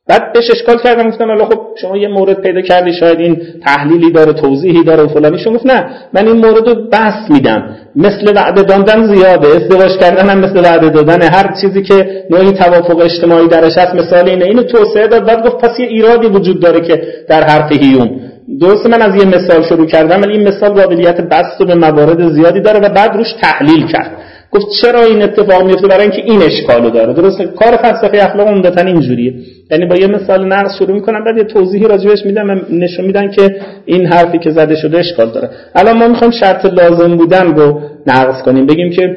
بعد 0.07 0.33
بهش 0.33 0.51
اشکال 0.51 0.77
کردم 0.77 1.09
گفتم 1.09 1.27
حالا 1.27 1.45
خب 1.45 1.59
شما 1.81 1.97
یه 1.97 2.07
مورد 2.07 2.41
پیدا 2.41 2.61
کردی 2.61 2.93
شاید 2.93 3.19
این 3.19 3.37
تحلیلی 3.65 4.11
داره 4.11 4.33
توضیحی 4.33 4.83
داره 4.83 5.03
و 5.03 5.07
فلانی. 5.07 5.37
شما 5.37 5.53
گفت 5.53 5.65
نه 5.65 5.85
من 6.13 6.27
این 6.27 6.35
مورد 6.35 6.69
رو 6.69 6.89
بحث 6.89 7.31
میدم. 7.31 7.75
مثل 7.95 8.33
وعده 8.35 8.63
دادن 8.63 9.15
زیاده 9.15 9.47
ازدواج 9.47 9.97
کردن 9.97 10.29
هم 10.29 10.39
مثل 10.39 10.59
وعده 10.59 10.89
دادن 10.89 11.21
هر 11.21 11.55
چیزی 11.61 11.81
که 11.81 12.25
نوعی 12.29 12.51
توافق 12.51 12.99
اجتماعی 12.99 13.47
درش 13.47 13.77
هست 13.77 13.95
مثال 13.95 14.29
اینه. 14.29 14.45
اینو 14.45 14.63
توسعه 14.63 15.07
داد 15.07 15.27
بعد 15.27 15.45
گفت 15.45 15.57
پس 15.57 15.79
یه 15.79 15.87
ایرادی 15.87 16.27
وجود 16.27 16.61
داره 16.61 16.81
که 16.87 17.03
در 17.27 17.43
حرف 17.43 17.71
هیوم 17.71 18.30
درسته 18.59 18.89
من 18.89 19.01
از 19.01 19.15
یه 19.15 19.25
مثال 19.25 19.63
شروع 19.63 19.85
کردم 19.85 20.21
ولی 20.21 20.31
این 20.37 20.47
مثال 20.47 20.69
قابلیت 20.69 21.21
بست 21.21 21.61
و 21.61 21.65
به 21.65 21.75
موارد 21.75 22.29
زیادی 22.29 22.61
داره 22.61 22.79
و 22.79 22.89
بعد 22.89 23.15
روش 23.15 23.33
تحلیل 23.41 23.87
کرد. 23.87 24.11
گفت 24.51 24.65
چرا 24.81 25.03
این 25.03 25.21
اتفاق 25.21 25.65
میفته؟ 25.65 25.87
برای 25.87 26.01
اینکه 26.01 26.21
این 26.25 26.41
اشکالو 26.41 26.89
داره. 26.89 27.13
درسته؟ 27.13 27.45
کار 27.45 27.77
فلسفه 27.77 28.17
اخلاق 28.17 28.47
عمدتا 28.47 28.81
اینجوریه. 28.81 29.33
یعنی 29.71 29.85
با 29.85 29.95
یه 29.95 30.07
مثال 30.07 30.47
نقص 30.47 30.77
شروع 30.79 30.91
می‌کنم 30.91 31.23
بعد 31.23 31.37
یه 31.37 31.43
توضیحی 31.43 31.87
راجبش 31.87 32.25
میدم 32.25 32.61
نشون 32.69 33.05
میدن 33.05 33.31
که 33.31 33.55
این 33.85 34.05
حرفی 34.05 34.37
که 34.37 34.51
زده 34.51 34.75
شده 34.75 34.99
اشکال 34.99 35.29
داره. 35.29 35.49
الان 35.75 35.97
ما 35.97 36.07
می‌خوایم 36.07 36.31
شرط 36.31 36.65
لازم 36.65 37.15
بودن 37.15 37.55
رو 37.55 37.81
نقض 38.07 38.41
کنیم. 38.43 38.65
بگیم 38.65 38.91
که 38.91 39.15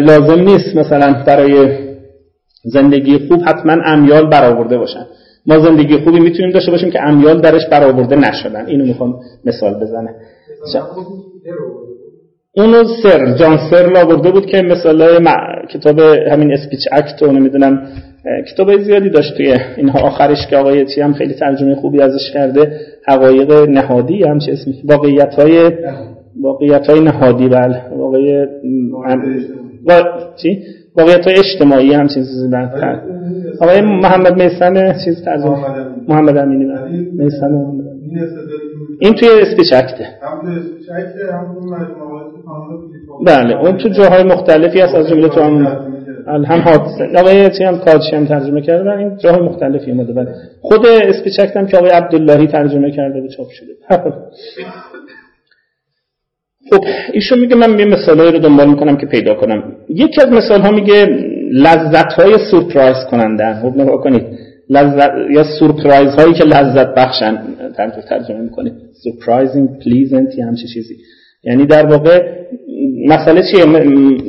لازم 0.00 0.40
نیست 0.40 0.76
مثلا 0.76 1.22
برای 1.26 1.78
زندگی 2.64 3.18
خوب 3.28 3.42
حتما 3.46 3.72
امیال 3.84 4.26
برآورده 4.26 4.78
باشن. 4.78 5.06
ما 5.46 5.58
زندگی 5.58 5.96
خوبی 5.98 6.20
می‌تونیم 6.20 6.50
داشته 6.50 6.70
باشیم 6.70 6.90
که 6.90 7.02
امیال 7.02 7.40
درش 7.40 7.66
برآورده 7.70 8.16
نشدن. 8.16 8.66
اینو 8.66 8.86
می‌خوام 8.86 9.20
مثال 9.44 9.74
بزنه 9.74 10.14
اونو 12.56 12.84
سر 13.02 13.34
جان 13.34 13.58
سر 13.70 13.96
آورده 13.96 14.30
بود 14.30 14.46
که 14.46 14.62
مثال 14.62 15.24
کتاب 15.70 16.00
همین 16.30 16.52
اسپیچ 16.52 16.80
اکت 16.92 17.22
و 17.22 17.32
نمی‌دونم 17.32 17.88
کتاب 18.52 18.78
زیادی 18.78 19.10
داشت 19.10 19.36
توی 19.36 19.56
اینها. 19.76 20.00
آخرش 20.00 20.46
که 20.50 20.56
آقای 20.56 20.86
چی 20.86 21.00
هم 21.00 21.12
خیلی 21.12 21.34
ترجمه 21.34 21.74
خوبی 21.74 22.00
ازش 22.00 22.30
کرده 22.34 22.80
حقایق 23.06 23.52
نهادی 23.52 24.22
هم 24.22 24.38
چه 24.38 24.52
اسمی؟ 24.52 24.74
واقعیت 24.84 25.34
های 25.34 25.70
واقعیت 26.40 26.90
های 26.90 27.00
نهادی 27.00 27.48
بل 27.48 27.74
واقعی 27.96 28.46
و... 29.86 30.02
چی؟ 30.42 30.62
واقعیت 30.96 31.26
اجتماعی 31.28 31.94
هم 31.94 32.06
چیزی 32.08 32.46
آره. 32.56 33.02
آقای 33.60 33.80
محمد 33.80 34.42
میسن 34.42 34.92
چیز 35.04 35.24
ترجمه 35.24 35.56
محمد 36.08 36.36
امینی. 36.36 36.64
میسن 37.12 37.52
محمد 37.52 37.92
این 39.00 39.14
توی 39.14 39.28
اسپیچ 39.42 39.72
اکته 39.72 40.06
بله 43.26 43.60
اون 43.60 43.76
تو 43.76 43.88
جاهای 43.88 44.22
مختلفی 44.22 44.80
هست 44.80 44.94
از 44.94 45.08
جمله 45.08 45.28
تو 45.28 45.40
هم 45.40 45.66
هم 46.26 46.60
حادثه. 46.60 47.18
آقای 47.18 47.50
چی 47.58 47.64
هم 47.64 47.78
کادشی 47.78 48.16
هم 48.16 48.26
ترجمه 48.26 48.60
کرده 48.60 48.90
این 48.90 49.16
جاهای 49.16 49.42
مختلفی 49.42 49.90
اومده 49.90 50.12
بله. 50.12 50.34
خود 50.60 50.86
اسپیچ 50.86 51.40
هم 51.56 51.66
که 51.66 51.76
آقای 51.76 51.90
عبداللهی 51.90 52.46
ترجمه 52.46 52.90
کرده 52.90 53.20
به 53.20 53.28
چاپ 53.28 53.48
شده 53.48 53.72
خب 56.72 56.84
ایشون 57.12 57.38
میگه 57.38 57.56
من 57.56 57.78
یه 57.78 57.84
مثالایی 57.84 58.32
رو 58.32 58.38
دنبال 58.38 58.68
می‌کنم 58.68 58.96
که 58.96 59.06
پیدا 59.06 59.34
کنم. 59.34 59.62
یکی 59.88 60.20
از 60.20 60.28
مثال 60.28 60.60
ها 60.60 60.70
میگه 60.70 61.06
لذت 61.52 62.12
های 62.12 62.34
سورپرایز 62.50 62.96
کننده. 63.10 63.54
خب 63.62 63.72
نگاه 63.76 64.00
کنید. 64.00 64.22
لذت 64.70 65.10
یا 65.30 65.44
سورپرایز 65.58 66.10
هایی 66.10 66.34
که 66.34 66.44
لذت 66.44 66.94
بخشن. 66.94 67.38
ترجمه 68.08 68.40
می‌کنید. 68.40 68.72
surprising 68.72 69.84
pleasant 69.84 70.38
یا 70.38 70.46
همچه 70.46 70.66
چیزی. 70.74 70.94
یعنی 71.44 71.66
در 71.66 71.86
واقع 71.86 72.22
مسئله 73.08 73.42
چیه؟ 73.42 73.64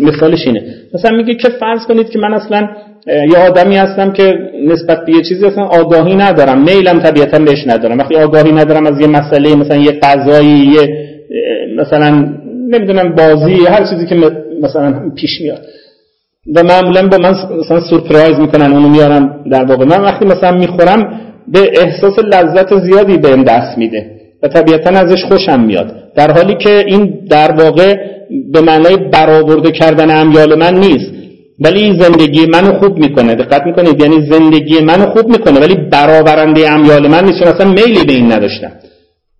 مثالش 0.01 0.47
اینه. 0.47 0.61
مثلا 0.93 1.17
میگه 1.17 1.35
که 1.35 1.49
فرض 1.59 1.85
کنید 1.87 2.09
که 2.09 2.19
من 2.19 2.33
اصلا 2.33 2.69
یه 3.07 3.37
آدمی 3.49 3.75
هستم 3.75 4.13
که 4.13 4.33
نسبت 4.67 5.05
به 5.05 5.11
یه 5.11 5.21
چیزی 5.21 5.45
اصلا 5.45 5.63
آگاهی 5.63 6.15
ندارم. 6.15 6.63
میلم 6.63 6.99
طبیعتا 6.99 7.39
بهش 7.39 7.67
ندارم. 7.67 7.97
وقتی 7.97 8.15
آگاهی 8.15 8.51
ندارم 8.51 8.85
از 8.85 9.01
یه 9.01 9.07
مسئله 9.07 9.55
مثلا 9.55 9.77
یه 9.77 9.91
قضایی 9.91 10.57
یه 10.57 11.12
مثلا 11.77 12.09
نمی‌دونم 12.69 13.15
بازی 13.15 13.65
هر 13.67 13.85
چیزی 13.89 14.05
که 14.05 14.15
مثلا 14.61 15.11
پیش 15.15 15.41
میاد. 15.41 15.61
و 16.55 16.63
معمولا 16.63 17.07
با 17.07 17.17
من 17.17 17.35
مثلا 17.59 17.81
سورپرایز 17.89 18.39
می‌کنن 18.39 18.73
اونو 18.73 18.89
میارم 18.89 19.43
در 19.51 19.63
واقع. 19.63 19.85
من 19.85 20.01
وقتی 20.01 20.25
مثلا 20.25 20.51
می‌خورم 20.51 21.21
به 21.47 21.71
احساس 21.81 22.19
لذت 22.19 22.79
زیادی 22.79 23.17
بهم 23.17 23.43
دست 23.43 23.77
میده 23.77 24.11
و 24.43 24.47
طبیعتا 24.47 24.89
ازش 24.89 25.23
خوشم 25.23 25.59
میاد. 25.59 25.93
در 26.15 26.31
حالی 26.31 26.55
که 26.55 26.83
این 26.87 27.19
در 27.29 27.51
واقع 27.51 27.95
به 28.53 28.61
معنای 28.61 28.97
برآورده 28.97 29.71
کردن 29.71 30.21
امیال 30.21 30.55
من 30.59 30.75
نیست. 30.75 31.11
ولی 31.59 31.99
زندگی 31.99 32.45
منو 32.45 32.73
خوب 32.79 32.97
می‌کنه. 32.97 33.35
دقت 33.35 33.61
می‌کنید؟ 33.65 34.01
یعنی 34.01 34.21
زندگی 34.29 34.79
منو 34.79 35.05
خوب 35.05 35.27
می‌کنه 35.27 35.59
ولی 35.59 35.75
برآورنده 35.75 36.71
امیال 36.71 37.07
من 37.07 37.25
نیست. 37.25 37.39
چون 37.39 37.47
اصلا 37.47 37.71
میلی 37.71 38.03
به 38.07 38.13
این 38.13 38.31
نداشتم. 38.31 38.71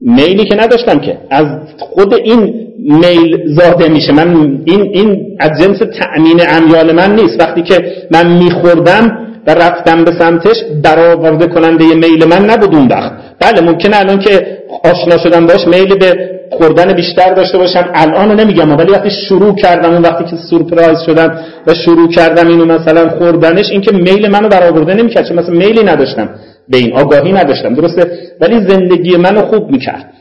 میلی 0.04 0.46
که 0.46 0.56
نداشتم 0.56 1.00
که. 1.00 1.18
از 1.30 1.48
خود 1.80 2.14
این 2.14 2.54
میل 2.80 3.56
زاده 3.56 3.90
میشه. 3.90 4.12
من 4.14 4.60
این 4.66 4.82
این 4.82 5.38
از 5.40 5.52
جنس 5.62 5.78
تأمین 5.78 6.42
امیال 6.50 6.92
من 6.92 7.16
نیست. 7.16 7.40
وقتی 7.40 7.62
که 7.62 7.86
من 8.12 8.38
میخوردم 8.38 9.18
و 9.48 9.54
رفتم 9.54 10.04
به 10.04 10.12
سمتش 10.20 10.56
برآورده 10.84 11.48
کننده 11.48 11.86
میل 11.86 12.26
من 12.26 12.50
نبود 12.50 12.76
اون 12.76 12.88
وقت. 12.88 13.12
بله 13.40 13.62
ممکنه 13.62 14.00
الان 14.00 14.20
که 14.20 14.58
آشنا 14.84 15.18
شدم 15.18 15.46
باش 15.46 15.68
میل 15.68 15.96
به 15.96 16.30
خوردن 16.52 16.94
بیشتر 16.94 17.34
داشته 17.34 17.58
باشم. 17.58 17.90
الان 17.94 18.30
رو 18.30 18.36
نمیگم 18.36 18.78
ولی 18.78 18.92
وقتی 18.92 19.10
شروع 19.30 19.56
کردم 19.56 19.94
اون 19.94 20.02
وقتی 20.02 20.24
که 20.24 20.36
سورپرایز 20.50 21.00
شدم 21.06 21.40
و 21.68 21.74
شروع 21.74 22.10
کردم 22.12 22.48
اینو 22.48 22.66
مثلا 22.66 23.10
خوردنش 23.10 23.70
این 23.72 23.82
که 23.82 23.92
میل 23.92 24.28
منو 24.28 24.50
برآورده 24.50 24.94
نمی‌کرد. 24.94 25.28
چون 25.28 25.40
مثلا 25.40 25.56
میلی 25.56 25.84
نداشتم. 25.84 26.30
به 26.70 26.78
این 26.78 26.94
آگاهی 26.94 27.32
نداشتم. 27.32 27.74
درسته؟ 27.74 28.12
ولی 28.42 28.56
زندگی 28.70 29.18
منو 29.18 29.42
خوب 29.42 29.72
می‌کرد. 29.72 30.14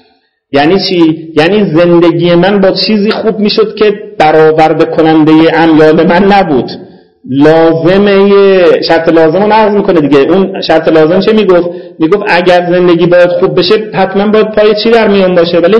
یعنی 0.53 0.79
چی؟ 0.89 1.33
یعنی 1.37 1.75
زندگی 1.75 2.35
من 2.35 2.61
با 2.61 2.71
چیزی 2.87 3.11
خوب 3.11 3.39
می‌شد 3.39 3.75
که 3.75 3.93
برآورده 4.19 4.85
کننده 4.85 5.33
امیال 5.55 6.07
من 6.07 6.25
نبود. 6.33 6.71
لازمه 7.31 8.31
شرط 8.89 9.09
لازم 9.09 9.43
رو 9.43 9.47
نقض 9.47 9.75
می‌کنه 9.75 10.01
دیگه. 10.01 10.19
اون 10.19 10.61
شرط 10.61 10.89
لازم 10.89 11.21
چه 11.21 11.33
می‌گفت؟ 11.33 11.71
می‌گفت 11.99 12.23
اگر 12.29 12.67
زندگی 12.73 13.07
باید 13.07 13.29
خوب 13.29 13.59
بشه 13.59 13.75
حتما 13.95 14.27
باید 14.27 14.51
پای 14.51 14.75
چی 14.83 14.91
در 14.91 15.09
میان 15.09 15.35
باشه؟ 15.35 15.59
ولی 15.59 15.77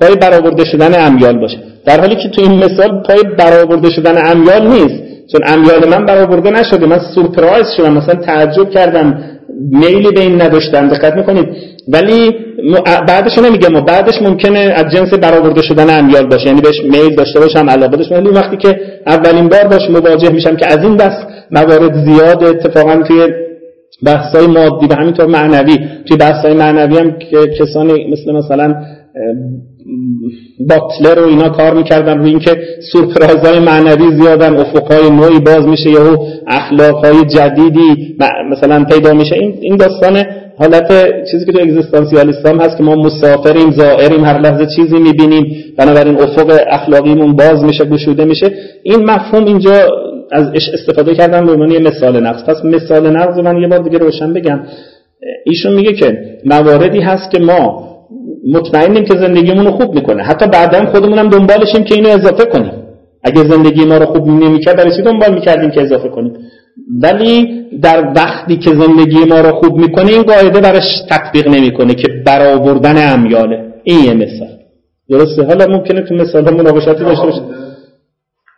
پای 0.00 0.14
برآورده 0.14 0.64
شدن 0.64 1.06
امیال 1.06 1.38
باشه. 1.38 1.58
در 1.86 2.00
حالی 2.00 2.16
که 2.16 2.28
تو 2.28 2.42
این 2.42 2.64
مثال 2.64 3.02
پای 3.02 3.22
برآورده 3.38 3.90
شدن 3.90 4.26
امیال 4.26 4.66
نیست. 4.66 5.07
چون 5.32 5.40
امیال 5.46 5.88
من 5.88 6.06
برآورده 6.06 6.50
نشده. 6.50 6.86
من 6.86 7.00
سورپرایز 7.14 7.66
شدم. 7.76 7.92
مثلا 7.92 8.14
تعجب 8.14 8.70
کردم. 8.70 9.22
میلی 9.70 10.10
به 10.10 10.20
این 10.20 10.42
نداشتم. 10.42 10.88
دقت 10.88 11.14
می‌کنید. 11.14 11.46
ولی 11.88 12.30
بعدش 13.08 13.38
نمیگم. 13.38 13.76
و 13.76 13.80
بعدش 13.80 14.22
ممکنه 14.22 14.58
از 14.58 14.92
جنس 14.92 15.14
برآورده 15.14 15.62
شدن 15.62 15.98
امیال 15.98 16.26
باشه. 16.26 16.46
یعنی 16.46 16.60
بهش 16.60 16.80
میل 16.84 17.14
داشته 17.16 17.40
باشم 17.40 17.70
علاقه 17.70 17.96
داشته 17.96 18.16
ولی 18.16 18.28
وقتی 18.28 18.56
که 18.56 18.80
اولین 19.06 19.48
بار 19.48 19.64
باش 19.64 19.90
مواجه 19.90 20.30
میشم 20.30 20.56
که 20.56 20.66
از 20.66 20.82
این 20.82 20.96
دست 20.96 21.26
موارد 21.50 21.94
زیاد 22.04 22.44
اتفاقا 22.44 23.02
توی 23.02 23.26
بحثای 24.02 24.46
مادی 24.46 24.86
و 24.86 24.94
همینطور 24.94 25.26
معنوی. 25.26 25.78
توی 26.06 26.16
بحثای 26.16 26.54
معنوی 26.54 26.98
هم 26.98 27.18
که 27.18 27.36
کسانی 27.58 28.12
مثل 28.12 28.32
مثلا 28.32 28.74
باتلر 30.68 31.18
و 31.18 31.28
اینا 31.28 31.48
کار 31.48 31.74
می‌کردن. 31.74 32.18
روی 32.18 32.30
اینکه 32.30 32.56
سورپرایزهای 32.92 33.58
معنوی 33.58 34.16
زیادن 34.22 34.56
افقهای 34.56 35.10
نوعی 35.10 35.38
باز 35.38 35.66
میشه 35.66 35.90
یا 35.90 36.18
اخلاقهای 36.46 37.24
جدیدی 37.24 38.16
مثلا 38.50 38.84
پیدا 38.84 39.12
میشه. 39.14 39.34
این 39.60 39.76
داستان 39.76 40.24
حالت 40.58 40.88
چیزی 41.30 41.46
که 41.46 41.52
تو 41.52 41.58
اگزیستانسیالیسم 41.60 42.60
هست 42.60 42.76
که 42.76 42.82
ما 42.82 42.94
مسافریم 42.94 43.70
زائریم 43.70 44.24
هر 44.24 44.40
لحظه 44.40 44.66
چیزی 44.76 44.98
می‌بینیم. 44.98 45.44
بنابراین 45.78 46.20
افق 46.20 46.58
اخلاقیمون 46.70 47.36
باز 47.36 47.64
میشه 47.64 47.84
گشوده 47.84 48.24
میشه. 48.24 48.52
این 48.82 49.04
مفهوم 49.04 49.44
اینجا 49.44 49.88
از 50.32 50.44
استفاده 50.74 51.14
کردن 51.14 51.46
به 51.46 51.52
عنوان 51.52 51.78
مثال 51.78 52.20
نقص 52.26 52.44
پس 52.44 52.64
مثال 52.64 53.16
نقص 53.16 53.38
من 53.38 53.62
یه 53.62 53.68
بار 53.68 53.78
دیگه 53.78 53.98
روشن 53.98 54.32
بگم. 54.32 54.60
ایشون 55.44 55.74
میگه 55.74 55.92
که 55.92 56.18
مواردی 56.44 57.00
هست 57.00 57.30
که 57.30 57.38
ما 57.38 57.88
مطمئنیم 58.52 59.04
که 59.04 59.14
زندگیمون 59.14 59.64
رو 59.66 59.72
خوب 59.72 59.94
می‌کنه. 59.94 60.22
حتی 60.22 60.46
بعدا 60.46 60.86
خودمونم 60.86 61.28
دنبالشیم 61.28 61.84
که 61.84 61.94
اینو 61.94 62.08
اضافه 62.08 62.44
کنیم. 62.44 62.72
اگه 63.24 63.48
زندگی 63.48 63.84
ما 63.84 63.96
رو 63.96 64.06
خوب 64.06 64.28
نمی‌کرد 64.28 64.76
برای 64.76 64.96
چی 64.96 65.02
دنبال 65.02 65.34
می‌کردیم 65.34 65.70
که 65.70 65.82
اضافه 65.82 66.08
کنیم؟ 66.08 66.32
ولی 67.02 67.64
در 67.82 68.12
وقتی 68.16 68.56
که 68.56 68.70
زندگی 68.70 69.24
ما 69.30 69.40
رو 69.40 69.52
خوب 69.52 69.78
می‌کنه 69.78 70.10
این 70.10 70.22
قاعده 70.22 70.60
براش 70.60 71.02
تطبیق 71.10 71.48
نمی‌کنه 71.48 71.94
که 71.94 72.08
برآوردن 72.26 73.12
امیاله. 73.14 73.74
این 73.84 74.04
یه 74.04 74.14
مثال. 74.14 74.58
درسته؟ 75.10 75.44
حالا 75.44 75.66
ممکنه 75.66 76.02
تو 76.02 76.14
مثال 76.14 76.44
ها 76.44 76.50
مناقشاتی 76.50 77.04
داشته 77.04 77.26
باشه 77.26 77.42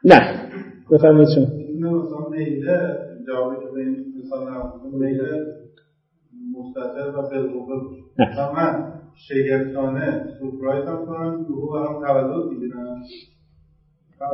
نه. 0.05 0.21
بفرمایید 0.93 1.29
شما. 1.35 1.47
مثلا 8.31 8.53
و 8.57 9.00
شگفتانه 9.29 10.25
سورپرایز 10.39 10.85
هم 10.89 11.07
کنم 11.07 11.47
یهو 11.50 11.73
برام 11.73 12.03
تولد 12.05 12.45
می‌گیرم 12.53 12.79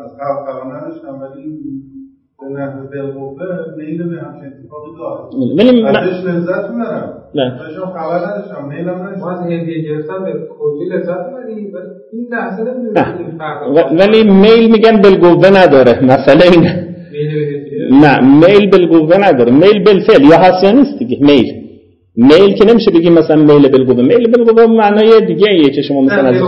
از 0.05 0.11
قبل 0.21 0.47
خبر 0.47 0.77
نداشتم 0.77 1.15
ولی 1.23 1.59
به 2.41 2.47
نحو 2.61 2.87
بالقوه 2.89 3.47
میل 3.77 3.99
به 4.11 4.17
همچین 4.23 4.47
اتفاقی 4.47 4.91
من- 5.83 5.97
ازش 5.97 6.25
لذت 6.25 6.71
می‌برم. 6.71 7.23
نه. 7.35 7.59
داشتم 7.59 7.87
خبر 7.87 8.19
نداشتم 8.27 8.69
میلم 8.69 9.19
ما 9.19 9.31
نداشتم 9.31 9.31
از 9.31 9.41
هدیه 9.47 9.83
گرفتن 9.83 10.25
به 10.25 10.33
کلی 10.61 10.89
لذت 10.89 11.09
ولی 11.35 11.53
این 12.13 12.29
لحظه 12.31 12.63
نمی‌دونیم 12.63 13.39
ولی 14.01 14.31
میل 14.31 14.71
میگن 14.73 15.03
بالقوه 15.03 15.49
نداره. 15.63 16.05
مسئله 16.05 16.45
اینه. 16.53 16.97
میل 17.13 17.29
به 17.35 17.51
نه 18.07 18.39
میل 18.41 18.71
بالقوه 18.71 19.17
نداره. 19.29 19.53
میل 19.53 19.85
بالفعل 19.85 20.23
یا 20.25 20.37
هست 20.39 20.65
یا 20.65 20.71
نیست 20.73 20.99
دیگه 20.99 21.19
میل. 21.21 21.66
میل 22.17 22.55
که 22.55 22.65
نمیشه 22.65 22.91
بگیم 22.91 23.13
مثلا 23.13 23.37
میل 23.37 23.69
بالقوه 23.69 24.03
میل 24.03 24.31
بالقوه 24.31 24.67
معنای 24.67 25.27
دیگه 25.27 25.49
ایه 25.49 25.71
که 25.71 25.83
شما 25.83 26.01
مثلا 26.01 26.23
نه 26.23 26.29
از 26.29 26.43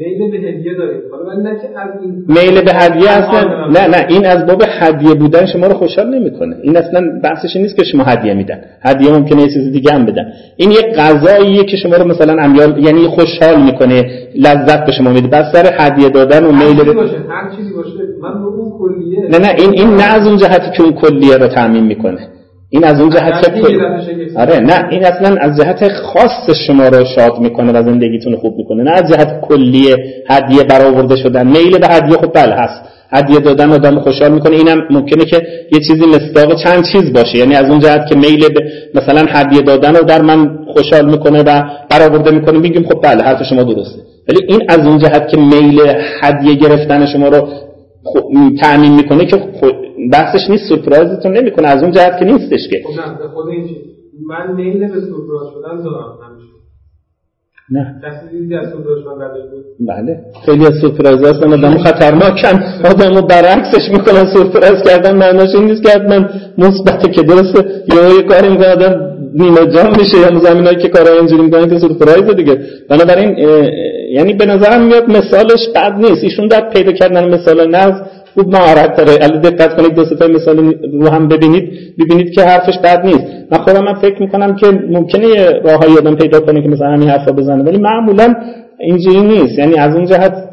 میل 0.00 0.30
به 0.30 0.36
هدیه 0.48 0.74
داریم 0.74 1.00
حالا 1.12 1.24
ولی 1.28 1.42
نه 1.42 1.50
که 1.50 1.68
از 1.80 1.90
این 2.02 2.24
میل 2.28 2.60
به 2.64 2.72
هدیه 2.74 3.10
اصلا 3.10 3.66
نه 3.68 3.86
نه 3.88 4.06
این 4.08 4.26
از 4.26 4.46
باب 4.46 4.62
هدیه 4.80 5.14
بودن 5.14 5.46
شما 5.46 5.66
رو 5.66 5.74
خوشحال 5.74 6.14
نمی‌کنه. 6.18 6.56
این 6.62 6.76
اصلا 6.76 7.00
بحثش 7.24 7.56
نیست 7.56 7.76
که 7.76 7.84
شما 7.84 8.04
هدیه 8.04 8.34
میدن. 8.34 8.60
هدیه 8.82 9.12
ممکنه 9.12 9.42
یه 9.42 9.48
چیز 9.48 9.72
دیگه 9.72 9.92
هم 9.92 10.06
بدن. 10.06 10.24
این 10.56 10.70
یک 10.70 10.86
غذاییه 10.98 11.64
که 11.64 11.76
شما 11.76 11.96
رو 11.96 12.04
مثلا 12.08 12.42
امیال 12.42 12.84
یعنی 12.84 13.06
خوشحال 13.06 13.62
می‌کنه 13.62 14.04
لذت 14.34 14.86
به 14.86 14.92
شما 14.92 15.10
میده. 15.12 15.28
بس 15.28 15.52
سر 15.52 15.74
هدیه 15.78 16.08
دادن 16.08 16.44
و 16.44 16.52
میل 16.52 16.84
به- 16.84 16.92
باشه 16.92 17.16
هر 17.28 17.50
چیزی 17.56 17.74
باشه. 17.74 17.90
من 18.22 18.32
به 18.42 18.46
اون 18.46 18.72
کلیه 18.78 19.20
نه 19.30 19.38
نه 19.38 19.54
این 19.58 19.70
این 19.72 19.88
نه 19.96 20.02
از 20.04 20.26
اون 20.26 20.36
جهتی 20.36 20.70
که 20.76 20.82
اون 20.82 20.92
کلیه 20.92 21.36
رو 21.36 21.48
تعمین 21.48 21.84
می‌کنه. 21.84 22.28
این 22.70 22.84
از 22.84 23.00
اون 23.00 23.10
جهت 23.10 23.54
که 23.54 23.60
شگفت. 23.60 24.36
آره 24.36 24.60
نه 24.60 24.88
این 24.90 25.04
اصلا 25.04 25.36
از 25.40 25.56
جهت 25.60 25.88
خاص 25.88 26.50
شما 26.66 26.88
رو 26.88 27.04
شاد 27.04 27.38
می‌کنه 27.38 27.72
و 27.72 27.82
زندگیتون 27.82 28.36
خوب 28.36 28.56
می‌کنه. 28.56 28.82
نه 28.82 28.90
از 28.90 29.10
جهت 29.12 29.40
کلیه 29.40 29.96
هدیه 30.28 30.62
برآورده 30.62 31.16
شدن. 31.16 31.46
میل 31.46 31.78
به 31.78 31.86
هدیه 31.86 32.16
خب 32.16 32.32
بله 32.34 32.54
هست. 32.54 32.82
هدیه 33.12 33.38
دادن 33.38 33.72
آدم 33.72 34.00
خوشحال 34.00 34.32
می‌کنه. 34.32 34.56
اینم 34.56 34.82
ممکنه 34.90 35.24
که 35.24 35.42
یه 35.72 35.80
چیزی 35.80 36.06
مصداق 36.06 36.62
چند 36.64 36.84
چیز 36.84 37.12
باشه. 37.12 37.38
یعنی 37.38 37.54
از 37.54 37.70
اون 37.70 37.80
جهت 37.80 38.06
که 38.08 38.14
میل 38.14 38.48
به 38.48 38.60
مثلا 38.94 39.26
هدیه 39.28 39.62
دادن 39.62 39.94
رو 39.94 40.04
در 40.04 40.22
من 40.22 40.58
خوشحال 40.72 41.10
می‌کنه 41.10 41.42
و 41.42 41.62
برآورده 41.90 42.30
می‌کنه. 42.30 42.58
میگیم 42.58 42.84
خب 42.88 43.00
بله 43.02 43.22
حرف 43.22 43.42
شما 43.42 43.62
درسته. 43.62 43.98
ولی 44.28 44.38
این 44.48 44.62
از 44.68 44.86
اون 44.86 44.98
جهت 44.98 45.28
که 45.28 45.36
میل 45.36 45.80
هدیه 46.22 46.54
گرفتن 46.54 47.06
شما 47.06 47.28
رو 47.28 47.48
خو- 48.06 48.56
تأمین 48.62 48.92
می‌کنه 48.94 49.26
که 49.26 49.36
خو- 49.36 49.86
بحثش 50.12 50.50
نیست 50.50 50.68
سورپرایزتون 50.68 51.32
نمی‌کنه 51.36 51.68
از 51.68 51.82
اون 51.82 51.92
جهت 51.92 52.18
که 52.18 52.24
نیستش 52.24 52.68
که. 52.70 52.76
خب 52.86 53.26
خود 53.34 53.48
این 53.48 53.64
من 54.28 54.54
میل 54.56 54.78
به 54.78 55.00
سورپرایز 55.00 55.48
شدن 55.54 55.82
دارم 55.84 56.16
نه. 57.70 57.94
بله. 59.88 60.20
خیلی 60.46 60.66
از 60.66 60.74
سورپرایز 60.80 61.24
هستن 61.24 61.52
آدم 61.52 61.78
خطرناکن 61.78 62.62
آدم 62.90 63.14
رو 63.16 63.22
برعکسش 63.26 63.90
می‌کنن 63.90 64.24
سورپرایز 64.34 64.82
کردن 64.82 65.16
معناش 65.16 65.54
این 65.54 65.64
نیست 65.64 65.82
که 65.82 65.88
حتما 65.90 66.28
مثبته 66.58 67.08
که 67.08 67.22
درسته. 67.22 67.60
یا 67.94 68.08
یه 68.16 68.22
کاری 68.22 68.48
می‌کنه 68.48 68.66
آدم 68.68 69.15
نیمه 69.38 69.66
جان 69.66 69.90
میشه. 70.00 70.18
یا 70.18 70.38
زمینایی 70.38 70.76
که 70.76 70.88
کارهای 70.88 71.18
اینجوری 71.18 71.42
می‌کنن 71.42 71.68
که 71.68 71.78
سورپرایز 71.78 72.36
دیگه. 72.36 72.58
بنابراین 72.90 73.38
یعنی 74.12 74.32
به 74.32 74.46
نظرم 74.46 74.86
میاد 74.86 75.10
مثالش 75.10 75.68
بد 75.74 75.92
نیست. 75.92 76.24
ایشون 76.24 76.48
در 76.48 76.68
پیدا 76.70 76.92
کردن 76.92 77.34
مثال 77.34 77.70
نز 77.70 77.92
خوب 78.34 78.56
مهارت 78.56 78.96
داره. 78.96 79.12
الان 79.24 79.40
دقت 79.40 79.76
کنید 79.76 79.94
دو 79.94 80.04
تا 80.04 80.26
مثال 80.26 80.74
رو 80.92 81.08
هم 81.08 81.28
ببینید. 81.28 81.72
ببینید 81.98 82.34
که 82.34 82.42
حرفش 82.42 82.78
بد 82.84 83.06
نیست. 83.06 83.24
من 83.50 83.58
خودم 83.58 83.84
من 83.84 83.94
فکر 83.94 84.22
می‌کنم 84.22 84.56
که 84.56 84.66
ممکنه 84.66 85.52
راههایی 85.64 85.98
آدم 85.98 86.16
پیدا 86.16 86.40
کنه 86.40 86.62
که 86.62 86.68
مثلا 86.68 86.88
همین 86.88 87.08
حرفا 87.08 87.32
بزنه. 87.32 87.62
ولی 87.62 87.78
معمولا 87.78 88.34
اینجوری 88.80 89.20
نیست. 89.20 89.58
یعنی 89.58 89.74
از 89.78 89.94
اون 89.94 90.06
جهت 90.06 90.48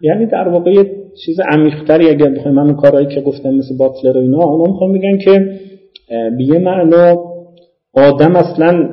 یعنی 0.00 0.26
در 0.26 0.48
واقع 0.48 0.84
چیز 1.24 1.36
عمیق‌تری 1.52 2.08
اگر 2.10 2.28
بخوایم 2.30 2.56
من 2.56 2.62
اون 2.62 2.76
کارهایی 2.76 3.06
که 3.06 3.20
گفتم 3.20 3.50
مثل 3.50 3.76
باتلر 3.78 4.16
و 4.16 4.20
اینا 4.20 4.38
اونا 4.38 4.72
می‌خوام 4.72 4.92
بگن 4.92 5.18
که 5.18 5.60
به 6.08 6.44
یه 6.44 6.58
معنا 6.58 7.16
آدم 7.94 8.36
اصلا 8.36 8.88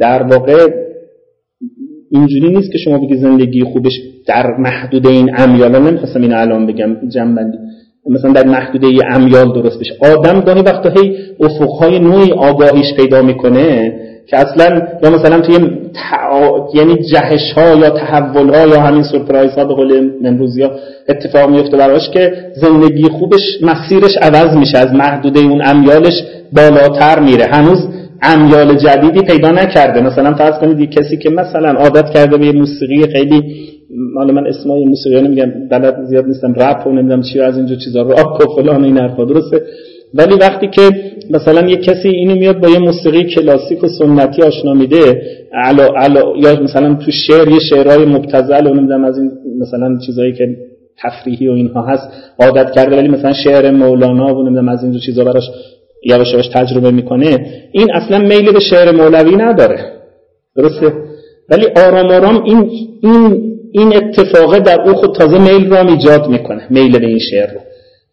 در 0.00 0.22
واقع 0.22 0.68
اینجوری 2.10 2.48
نیست 2.48 2.72
که 2.72 2.78
شما 2.78 2.98
بگی 2.98 3.16
زندگی 3.16 3.64
خوبش 3.64 3.92
در 4.26 4.56
محدوده 4.58 5.08
این 5.08 5.30
امیال. 5.38 5.78
نمی‌خواستم 5.78 6.22
اینو 6.22 6.36
الان 6.38 6.66
بگم 6.66 7.08
جنبندی 7.08 7.58
مثلا 8.10 8.32
در 8.32 8.46
محدوده 8.46 8.86
امیال 9.10 9.52
درست 9.52 9.80
بشه. 9.80 9.94
آدم 10.00 10.40
گاهی 10.40 10.62
وقتا 10.62 10.90
هی 11.00 11.16
افقهای 11.40 11.98
نوعی 11.98 12.32
آگاهیش 12.32 12.94
پیدا 12.96 13.22
می‌کنه. 13.22 13.98
که 14.26 14.36
اصلا 14.36 14.82
یا 15.02 15.10
مثلا 15.10 15.40
توی 15.40 15.58
تع... 15.94 16.30
یعنی 16.74 16.96
جهش 17.12 17.52
ها 17.56 17.74
یا 17.74 17.90
تحول 17.90 18.54
ها 18.54 18.66
یا 18.66 18.80
همین 18.80 19.02
سورپرایز 19.02 19.50
ها 19.50 19.64
به 19.64 19.74
قول 19.74 20.10
امروزی 20.24 20.62
ها 20.62 20.70
اتفاق 21.08 21.50
میفته 21.50 21.76
براش 21.76 22.10
که 22.10 22.32
زندگی 22.54 23.08
خوبش 23.08 23.58
مسیرش 23.62 24.16
عوض 24.22 24.56
میشه 24.56 24.78
از 24.78 24.92
محدوده 24.92 25.40
اون 25.40 25.62
امیالش 25.64 26.22
بالاتر 26.52 27.20
میره. 27.20 27.44
هنوز 27.44 27.78
امیال 28.22 28.74
جدیدی 28.74 29.20
پیدا 29.20 29.50
نکرده. 29.50 30.00
مثلا 30.00 30.34
فرض 30.34 30.58
کنید 30.60 30.80
یک 30.80 30.90
کسی 30.90 31.16
که 31.16 31.30
مثلا 31.30 31.70
عادت 31.70 32.10
کرده 32.10 32.36
به 32.36 32.46
یه 32.46 32.52
موسیقی 32.52 33.06
خیلی 33.12 33.42
حالا 34.16 34.34
من 34.34 34.46
اسمای 34.46 34.84
موسیقی 34.84 35.20
نمیگم 35.20 35.52
بلد 35.70 36.04
زیاد 36.04 36.24
نیستم 36.24 36.54
رپ 36.54 36.86
و 36.86 36.90
نمی‌دونم 36.90 37.22
چی 37.22 37.40
از 37.40 37.56
اینجور 37.56 37.78
چیزا 37.84 38.02
راک 38.02 38.40
و 38.40 38.54
فلان 38.56 38.84
این 38.84 38.98
حرفا 38.98 39.24
درسته؟ 39.24 39.60
ولی 40.14 40.34
وقتی 40.34 40.68
که 40.68 40.90
مثلا 41.30 41.68
یک 41.68 41.82
کسی 41.82 42.08
اینو 42.08 42.34
میاد 42.34 42.60
با 42.60 42.68
یه 42.68 42.78
موسیقی 42.78 43.24
کلاسیک 43.24 43.84
و 43.84 43.88
سنتی 43.88 44.42
آشنا 44.42 44.74
میده 44.74 45.22
علا 45.52 45.86
علا 45.86 46.32
یا 46.36 46.62
مثلا 46.62 46.94
تو 46.94 47.10
شعر 47.10 47.48
یه 47.48 47.58
شعرهای 47.70 48.04
مبتذل 48.04 48.66
و 48.66 48.74
نمی‌دونم 48.74 49.04
از 49.04 49.18
این 49.18 49.30
مثلا 49.60 49.98
چیزایی 50.06 50.32
که 50.32 50.56
تفریحی 51.02 51.48
و 51.48 51.52
اینها 51.52 51.86
هست 51.86 52.08
عادت 52.40 52.72
کرده 52.72 52.96
ولی 52.96 53.08
مثلا 53.08 53.32
شعر 53.32 53.70
مولانا 53.70 54.34
و 54.34 54.42
نمی‌دونم 54.42 54.68
از 54.68 54.82
اینجور 54.82 55.02
چیزا 55.02 55.24
براش 55.24 55.44
یواش 56.04 56.32
یواش 56.32 56.48
تجربه 56.48 56.90
می‌کنه 56.90 57.46
این 57.72 57.86
اصلا 57.94 58.18
میل 58.18 58.52
به 58.52 58.60
شعر 58.60 58.92
مولوی 58.92 59.36
نداره. 59.36 59.78
درسته؟ 60.56 60.92
ولی 61.48 61.66
آرام 61.76 62.10
آرام 62.10 62.44
این 62.44 62.70
این 63.02 63.42
این 63.72 63.96
اتفاقه 63.96 64.58
در 64.58 64.80
او 64.80 64.94
خود 64.94 65.14
تازه 65.14 65.38
میل 65.38 65.72
هم 65.72 65.86
ایجاد 65.86 66.28
می‌کنه 66.28 66.66
میل 66.70 66.98
به 66.98 67.06
این 67.06 67.18
شعر 67.18 67.52
رو. 67.52 67.60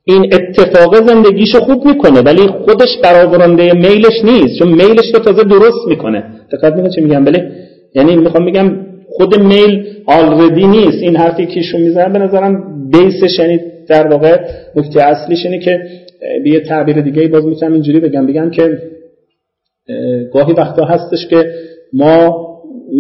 این 0.06 0.34
اتفاق 0.34 1.08
زندگیشو 1.08 1.60
خوب 1.60 1.86
می‌کنه 1.86 2.22
ولی 2.22 2.48
خودش 2.48 2.98
برآورنده 3.04 3.74
میلش 3.74 4.24
نیست 4.24 4.60
چون 4.60 4.68
میلش 4.68 5.14
رو 5.14 5.20
تازه 5.20 5.44
درست 5.44 5.88
می‌کنه. 5.88 6.24
دقت 6.52 6.74
می‌کنه 6.74 6.90
چی 6.90 7.02
میگم؟ 7.02 7.26
بله. 7.26 7.52
یعنی 7.96 8.16
می‌خوام 8.16 8.46
بگم 8.46 8.72
خود 9.10 9.40
میل 9.40 9.86
آلردی 10.06 10.68
نیست. 10.68 10.98
این 11.02 11.16
حرفی 11.16 11.46
که 11.46 11.60
ایشون 11.60 11.82
می‌زنن 11.82 12.14
به 12.14 12.20
نظرم 12.20 12.64
بیسش 12.92 13.40
یعنی 13.40 13.60
در 13.90 14.08
واقع 14.08 14.38
نکته 14.76 15.04
اصلیش 15.04 15.46
اینه 15.46 15.60
که 15.60 15.80
به 16.44 16.50
یه 16.50 16.60
تعبیر 16.60 17.02
دیگه 17.02 17.28
باز 17.28 17.46
می‌تونم 17.46 17.74
اینجوری 17.74 18.00
بگم. 18.00 18.26
بگم 18.26 18.50
که 18.50 18.78
گاهی 20.34 20.54
وقتا 20.54 20.86
هستش 20.86 21.28
که 21.28 21.46
ما 21.94 22.48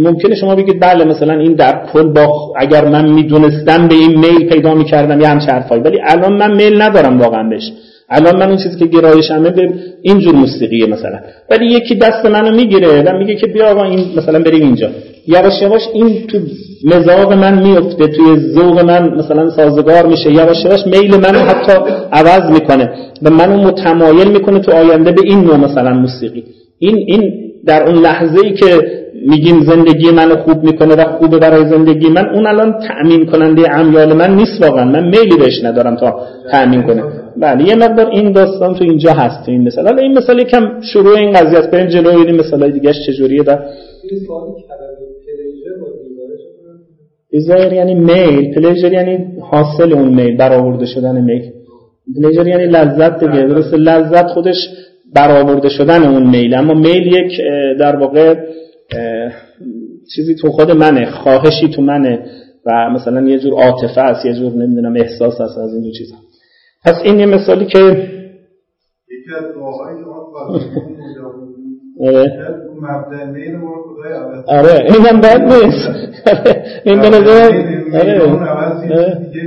ممکنه 0.03 0.35
شما 0.35 0.55
بگید 0.55 0.79
بله 0.79 1.05
مثلا 1.05 1.33
این 1.33 1.53
در 1.53 1.85
کل 1.93 2.13
با 2.13 2.53
اگر 2.57 2.85
من 2.85 3.11
می‌دونستم 3.11 3.87
به 3.87 3.95
این 3.95 4.19
میل 4.19 4.49
پیدا 4.49 4.73
می‌کردم 4.73 5.21
یه 5.21 5.27
همچه 5.27 5.51
حرفایی. 5.51 5.81
ولی 5.81 5.97
الان 6.03 6.33
من 6.33 6.55
میل 6.55 6.81
ندارم 6.81 7.19
واقعا 7.19 7.49
بهش. 7.49 7.71
الان 8.09 8.35
من 8.35 8.47
اون 8.47 8.57
چیزی 8.57 8.79
که 8.79 8.85
گرایشمه 8.85 9.49
به 9.49 9.73
اینجور 10.01 10.35
موسیقیه 10.35 10.85
مثلا. 10.85 11.19
ولی 11.49 11.65
یکی 11.65 11.95
دست 11.95 12.25
منو 12.25 12.55
می‌گیره 12.55 13.01
و 13.01 13.17
میگه 13.17 13.35
که 13.35 13.47
بیا 13.47 13.71
آقا 13.71 13.83
این 13.83 14.05
مثلا 14.17 14.39
بریم 14.39 14.63
اینجا. 14.63 14.89
یواش 15.27 15.61
یواش 15.61 15.81
این 15.93 16.27
تو 16.27 16.37
مزاق 16.85 17.33
من 17.33 17.63
میفته 17.63 18.07
توی 18.07 18.39
ذوق 18.55 18.79
من 18.79 19.09
مثلا 19.17 19.49
سازگار 19.49 20.05
میشه. 20.07 20.31
یواش 20.31 20.65
یواش 20.65 20.87
میل 20.87 21.15
منو 21.15 21.39
حتی 21.39 21.73
عوض 22.11 22.51
می‌کنه 22.51 22.89
و 23.21 23.29
منو 23.29 23.57
متمایل 23.57 24.31
می‌کنه 24.31 24.59
تو 24.59 24.71
آینده 24.71 25.11
به 25.11 25.21
این 25.25 25.39
نوع 25.39 25.57
مثلا 25.57 25.93
موسیقی. 25.93 26.43
این 26.79 26.95
این 27.07 27.42
در 27.65 27.83
اون 27.83 27.95
لحظه 27.95 28.39
ای 28.43 28.53
که 28.53 29.03
میگیم 29.29 29.61
زندگی 29.61 30.11
منو 30.11 30.35
خوب 30.35 30.63
می‌کنه 30.63 30.95
و 30.95 31.03
خوبه 31.03 31.37
برای 31.37 31.69
زندگی 31.69 32.09
من 32.09 32.29
اون 32.29 32.47
الان 32.47 32.75
تأمین 32.87 33.25
کننده 33.25 33.71
امیال 33.79 34.13
من 34.13 34.35
نیست 34.35 34.61
واقعا. 34.61 34.85
من 34.85 35.03
میلی 35.03 35.37
بهش 35.37 35.63
ندارم 35.63 35.95
تا 35.95 36.27
تأمین 36.51 36.83
کنه. 36.83 37.03
بله 37.37 37.67
یه 37.67 37.75
مقدار 37.75 38.09
این 38.09 38.31
داستان 38.31 38.75
تو 38.75 38.83
اینجا 38.83 39.11
هست 39.13 39.45
تو 39.45 39.51
این 39.51 39.61
مثال. 39.61 39.87
حالا 39.87 40.01
این 40.01 40.17
مثال 40.17 40.39
یکم 40.39 40.81
شروع 40.81 41.17
این 41.17 41.31
قضیه 41.31 41.59
است. 41.59 41.71
بریم 41.71 41.87
جلو 41.87 42.09
این 42.09 42.35
مثالای 42.35 42.71
دیگه 42.71 42.93
چجوریه 43.07 43.43
و 43.43 43.57
دیزایر 47.31 47.73
یعنی 47.73 47.95
میل. 47.95 48.53
پلیجر 48.55 48.93
یعنی 48.93 49.17
حاصل 49.41 49.93
اون 49.93 50.07
میل 50.07 50.37
برآورده 50.37 50.85
شدن 50.85 51.21
میل. 51.21 51.41
پلیجر 52.15 52.47
یعنی 52.47 52.65
لذت 52.65 53.23
دیگه. 53.23 53.43
درست 53.43 53.73
لذت 53.73 54.27
خودش 54.27 54.55
برآورده 55.15 55.69
شدن 55.69 56.03
اون 56.03 56.29
میل. 56.29 56.53
اما 56.53 56.73
میل 56.73 57.07
یک 57.07 57.41
در 57.79 57.95
واقع 57.95 58.35
چیزی 60.15 60.35
تو 60.35 60.49
خود 60.51 60.71
منه 60.71 61.11
خواهشی 61.11 61.69
تو 61.75 61.81
منه 61.81 62.25
و 62.65 62.89
مثلا 62.89 63.21
یه 63.21 63.39
جور 63.39 63.53
عاطفه 63.53 64.01
است 64.01 64.25
یه 64.25 64.33
جور 64.33 64.51
نمی‌دونم 64.51 64.95
احساس 64.95 65.41
است 65.41 65.57
از 65.57 65.73
این 65.73 65.91
چیزا. 65.97 66.15
پس 66.85 66.95
این 67.03 67.19
یه 67.19 67.25
مثالی 67.25 67.65
که 67.65 67.79
یکی 67.79 67.99
از 69.37 69.43
که 69.53 69.59
آره. 71.99 72.33
آره 74.47 74.93
اینم 74.93 75.21
بد 75.21 75.53
نیست. 75.53 75.89
این 76.85 77.01
به 77.01 77.09
نظر 77.09 77.51
آره. 77.93 78.21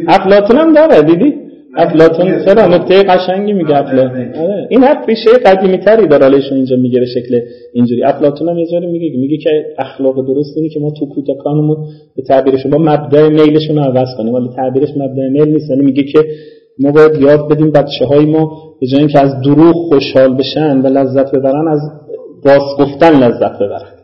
افلاطون 0.08 0.56
هم 0.56 0.72
داره 0.72 1.02
دیدی؟ 1.02 1.45
افلاطون 1.76 2.44
چرا 2.44 2.66
نکته 2.66 3.02
قشنگی 3.02 3.52
میگه 3.52 3.76
افلاطون 3.76 4.34
آره 4.34 4.66
این 4.70 4.84
حرف 4.84 5.08
ریشه 5.08 5.30
قدیمی 5.46 5.78
تری 5.78 6.06
داره 6.06 6.22
حالشون 6.22 6.56
اینجا 6.56 6.76
میگه 6.76 7.00
به 7.00 7.06
شکل 7.06 7.40
اینجوری. 7.74 8.04
افلاطون 8.04 8.48
هم 8.48 8.58
یه 8.58 8.80
میگه 8.80 9.18
میگه 9.18 9.36
که 9.36 9.50
اخلاق 9.78 10.26
درست 10.26 10.56
اینه 10.56 10.68
که 10.68 10.80
ما 10.80 10.90
تو 10.90 11.06
کودکانمون 11.06 11.76
به 12.16 12.22
تعبیرش 12.22 12.66
با 12.66 12.78
مبدع 12.78 13.28
میلشون 13.28 13.78
عوض 13.78 14.08
کنیم. 14.18 14.34
ولی 14.34 14.48
تعبیرش 14.56 14.88
مبدع 14.96 15.28
میل 15.28 15.48
نیست 15.48 15.70
یعنی 15.70 15.84
میگه 15.84 16.02
که 16.02 16.18
ما 16.78 16.92
باید 16.92 17.20
یاد 17.20 17.48
بدیم 17.50 17.70
بچه 17.70 18.04
های 18.04 18.24
ما 18.24 18.50
به 18.80 18.86
جای 18.86 19.00
اینکه 19.00 19.20
از 19.20 19.40
دروغ 19.44 19.74
خوشحال 19.74 20.36
بشن 20.36 20.80
و 20.80 20.86
لذت 20.86 21.34
ببرن 21.34 21.68
از 21.68 21.80
باز 22.44 22.62
گفتن 22.78 23.22
لذت 23.22 23.56
ببرن. 23.58 23.96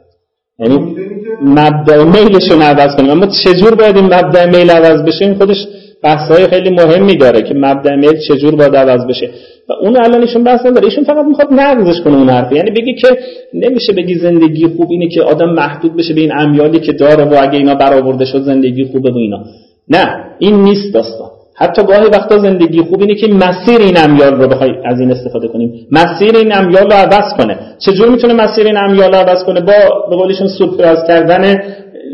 یعنی 0.58 0.96
مبدع 1.42 2.04
میلشون 2.04 2.62
عوض 2.62 2.96
کنیم. 2.96 3.10
اما 3.10 3.26
چجور 3.26 3.74
باید 3.74 3.96
این 3.96 4.04
مبدع 4.04 4.46
میل 4.46 4.70
عوض 4.70 5.02
بشه؟ 5.02 5.24
این 5.24 5.34
خودش 5.34 5.66
بحث‌های 6.02 6.46
خیلی 6.46 6.70
مهمی 6.70 7.16
داره 7.16 7.42
که 7.42 7.54
مبدع 7.54 7.96
میل 7.96 8.18
چجور 8.28 8.56
باید 8.56 8.76
عوض 8.76 9.06
بشه. 9.06 9.30
و 9.68 9.72
اون 9.72 9.96
الان 10.04 10.20
ایشون 10.20 10.44
بحث 10.44 10.66
نداره. 10.66 10.84
ایشون 10.84 11.04
فقط 11.04 11.24
می‌خواد 11.26 11.48
نقضش 11.52 12.00
کنه 12.00 12.16
اون 12.16 12.28
حرف 12.30 12.52
یعنی 12.52 12.70
بگی 12.70 12.94
که 12.94 13.08
نمیشه 13.54 13.92
بگی 13.92 14.14
زندگی 14.14 14.66
خوب 14.66 14.90
اینه 14.90 15.08
که 15.08 15.22
آدم 15.22 15.50
محدود 15.50 15.96
بشه 15.96 16.14
به 16.14 16.20
این 16.20 16.32
امیالی 16.32 16.80
که 16.80 16.92
داره 16.92 17.24
و 17.24 17.34
اگه 17.42 17.58
اینا 17.58 17.74
برآورده 17.74 18.24
شد 18.24 18.42
زندگی 18.42 18.84
خوبه 18.84 19.10
و 19.10 19.16
اینا. 19.16 19.44
نه 19.88 20.24
این 20.38 20.62
نیست 20.62 20.94
داستان. 20.94 21.28
حتی 21.54 21.82
گاهی 21.82 22.06
وقتا 22.06 22.38
زندگی 22.38 22.82
خوب 22.82 23.00
اینه 23.00 23.14
که 23.14 23.26
مسیر 23.26 23.80
این 23.80 23.98
امیال 23.98 24.34
رو 24.34 24.48
بخوای 24.48 24.70
از 24.84 25.00
این 25.00 25.10
استفاده 25.10 25.48
کنیم. 25.48 25.86
مسیر 25.90 26.36
این 26.36 26.56
امیال 26.56 26.84
رو 26.84 26.92
عوض 26.92 27.32
کنه. 27.38 27.58
چجور 27.78 28.08
می‌تونه 28.08 28.34
مسیر 28.34 28.66
این 28.66 28.76
امیال 28.76 29.12
رو 29.12 29.18
عوض 29.18 29.44
کنه؟ 29.44 29.60
با 29.60 29.72
به 30.10 30.16
قولشون 30.16 30.48
سورپرایز 30.48 30.98
کردن 31.08 31.62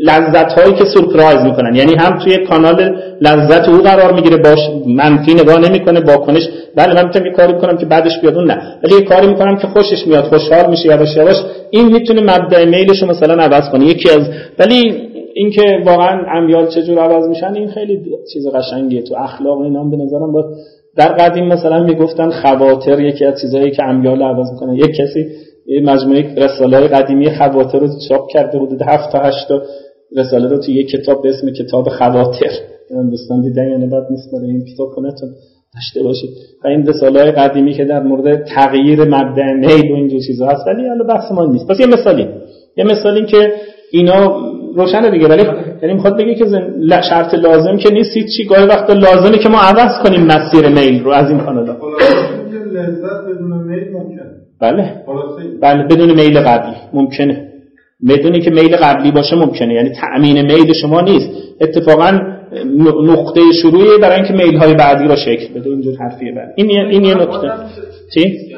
لذت 0.05 0.59
هایی 0.59 0.73
که 0.73 0.85
سورپرایز 0.85 1.41
می‌کنن. 1.43 1.75
یعنی 1.75 1.95
هم 1.95 2.19
توی 2.19 2.37
کانال 2.37 2.95
لذت 3.21 3.69
او 3.69 3.77
قرار 3.77 4.13
می‌گیره 4.13 4.37
باش 4.37 4.59
منفی 4.87 5.33
نگاه 5.33 5.59
نمی‌کنه 5.59 6.01
کنش 6.01 6.49
بله 6.75 6.93
من 6.93 7.05
می‌تونم 7.05 7.25
یه 7.25 7.31
کاری 7.31 7.53
کنم 7.53 7.77
که 7.77 7.85
بعدش 7.85 8.19
بیاد 8.21 8.35
اون 8.35 8.51
نه. 8.51 8.77
ولی 8.83 8.95
یه 8.95 9.01
کاری 9.01 9.27
می‌کنم 9.27 9.57
که 9.57 9.67
خوشش 9.67 10.07
میاد 10.07 10.23
خوشحال 10.23 10.69
میشه 10.69 10.85
یواش 10.85 11.17
یواش 11.17 11.35
این 11.69 11.85
می‌تونه 11.93 12.21
مبدع 12.21 12.65
میلش 12.65 13.03
مثلا 13.03 13.43
عوض 13.43 13.69
کنه. 13.71 13.85
یکی 13.85 14.09
از 14.09 14.29
ولی 14.59 15.09
اینکه 15.33 15.61
واقعا 15.85 16.21
امیال 16.37 16.67
چجور 16.67 16.99
عوض 16.99 17.27
میشن 17.27 17.53
این 17.55 17.67
خیلی 17.67 18.01
چیز 18.33 18.47
قشنگیه. 18.47 19.01
تو 19.01 19.15
اخلاق 19.15 19.61
اینا 19.61 19.83
به 19.83 19.97
نظرم 19.97 20.31
با 20.31 20.43
در 20.97 21.07
قدیم 21.07 21.45
مثلا 21.47 21.83
می‌گفتن 21.83 22.29
خواطر 22.29 22.99
یکی 22.99 23.25
از 23.25 23.41
چیزهایی 23.41 23.71
که 23.71 23.83
امیال 23.83 24.21
عوض 24.23 24.51
می‌کنه. 24.51 24.77
یک 24.77 24.95
کسی 24.95 25.25
یه 25.67 25.81
مجموعه 25.81 26.35
رساله 26.37 26.87
قدیمی 26.87 27.31
خواطر 27.35 27.79
رو 27.79 27.87
چاپ 28.09 28.29
کرده 28.29 28.57
حدود 28.57 28.81
7 28.81 29.11
تا 29.11 29.19
8 29.19 29.47
تا 29.47 29.61
رساله 30.17 30.47
رو 30.47 30.57
تو 30.57 30.71
یک 30.71 30.89
کتاب 30.89 31.23
به 31.23 31.29
اسم 31.29 31.51
کتاب 31.51 31.89
خواطر 31.89 32.51
دوستان 33.09 33.41
دیدن 33.41 33.69
یعنی 33.69 33.87
بعد 33.87 34.03
نیست 34.09 34.31
برای 34.33 34.49
این 34.49 34.65
کتاب 34.73 34.89
کنتون 34.89 35.29
داشته 35.75 36.03
باشید. 36.03 36.29
و 36.63 36.67
این 36.67 36.87
رساله 36.87 37.21
های 37.21 37.31
قدیمی 37.31 37.73
که 37.73 37.85
در 37.85 38.03
مورد 38.03 38.43
تغییر 38.43 39.03
مبدع 39.03 39.53
میل 39.53 39.91
و 39.91 39.95
اینجور 39.95 40.19
چیزا 40.27 40.47
هست 40.47 40.67
ولی 40.67 40.87
حالا 40.87 41.03
بحث 41.03 41.31
ما 41.31 41.45
نیست. 41.45 41.67
پس 41.67 41.79
یه 41.79 41.87
مثالی. 41.87 42.27
یه 42.77 42.83
مثالی 42.83 43.25
که 43.25 43.53
اینا 43.91 44.49
روشنه 44.75 45.11
دیگه 45.11 45.27
ولی 45.27 45.43
یعنی 45.81 45.93
می‌خواد 45.93 46.17
بگه 46.17 46.35
که 46.35 46.45
شرط 47.09 47.33
لازم 47.33 47.77
که 47.77 47.93
نیست 47.93 48.13
چی. 48.37 48.45
گاهی 48.45 48.65
وقت 48.65 48.89
لازمه 48.89 49.37
که 49.37 49.49
ما 49.49 49.57
عوض 49.57 50.03
کنیم 50.03 50.21
مسیر 50.25 50.69
میل 50.69 51.03
رو 51.03 51.11
از 51.11 51.29
این 51.29 51.39
کانالا 51.39 51.75
بله. 54.61 54.93
بله 55.61 55.83
بدون 55.83 56.13
میل 56.13 56.39
قبلی. 56.39 56.75
ممکنه. 56.93 57.48
بدونی 58.07 58.41
که 58.41 58.49
میل 58.49 58.75
قبلی 58.75 59.11
باشه 59.11 59.35
ممکنه. 59.35 59.73
یعنی 59.73 59.89
تأمین 59.89 60.41
میل 60.41 60.73
شما 60.73 61.01
نیست. 61.01 61.29
اتفاقا 61.61 62.19
نقطه 63.03 63.41
شروعی 63.61 63.97
برای 64.01 64.15
اینکه 64.15 64.33
میل 64.33 64.57
های 64.57 64.73
بعدی 64.73 65.07
رو 65.07 65.15
شکل 65.15 65.53
بده. 65.53 65.69
اینجور 65.69 65.95
حرفیه 65.95 66.31
بعد 66.35 66.53
این 66.55 66.69
یه 66.69 66.87
این 66.89 67.05
یه 67.05 67.15
نکته. 67.15 67.51
چی؟ 68.13 68.49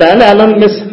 بله 0.00 0.30
الان 0.30 0.54
مثل 0.54 0.84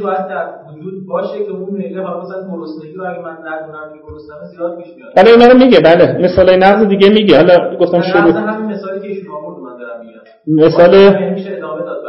وجود 0.77 1.07
باشه 1.07 1.45
که 1.45 1.51
اون 1.51 1.73
میله 1.77 2.01
حالا 2.01 2.21
مثلا 2.21 2.37
گرسنگی 2.51 2.93
رو 2.95 3.03
اگه 3.03 3.19
من 3.19 3.37
ندونم 3.47 3.93
که 3.93 3.99
گرسنم 4.07 4.45
زیاد 4.55 4.77
پیش 4.77 4.87
میاد. 4.95 5.13
بله 5.15 5.31
اینا 5.31 5.45
رو 5.45 5.57
میگه. 5.57 5.79
بله 5.79 6.17
مثال 6.25 6.55
نقض 6.55 6.87
دیگه 6.87 7.09
میگه. 7.09 7.35
حالا 7.35 7.77
گفتم 7.77 8.01
شروع 8.01 8.31
همین 8.31 8.71
مثالی 8.71 8.99
که 9.01 9.07
ایشون 9.07 9.31
آورد 9.31 9.59
من 9.59 9.77
دارم 9.77 9.99
میگم. 10.05 10.65
مثال 10.65 10.89
میشه 11.33 11.51
ادامه 11.57 11.81
داد 11.83 12.03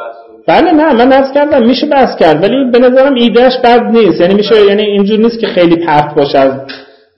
بله 0.49 0.73
نه 0.73 0.93
من 0.93 1.13
نقض 1.13 1.33
کردم 1.33 1.67
میشه 1.67 1.87
بحث 1.87 2.17
کرد 2.19 2.43
ولی 2.43 2.71
به 2.71 2.79
نظرم 2.79 3.15
ایدهش 3.15 3.57
بد 3.65 3.83
نیست. 3.83 4.21
یعنی 4.21 4.35
میشه 4.35 4.67
یعنی 4.69 4.83
اینجور 4.83 5.19
نیست 5.19 5.41
که 5.41 5.47
خیلی 5.47 5.77
پرت 5.77 6.15
باشه 6.15 6.39
از 6.39 6.53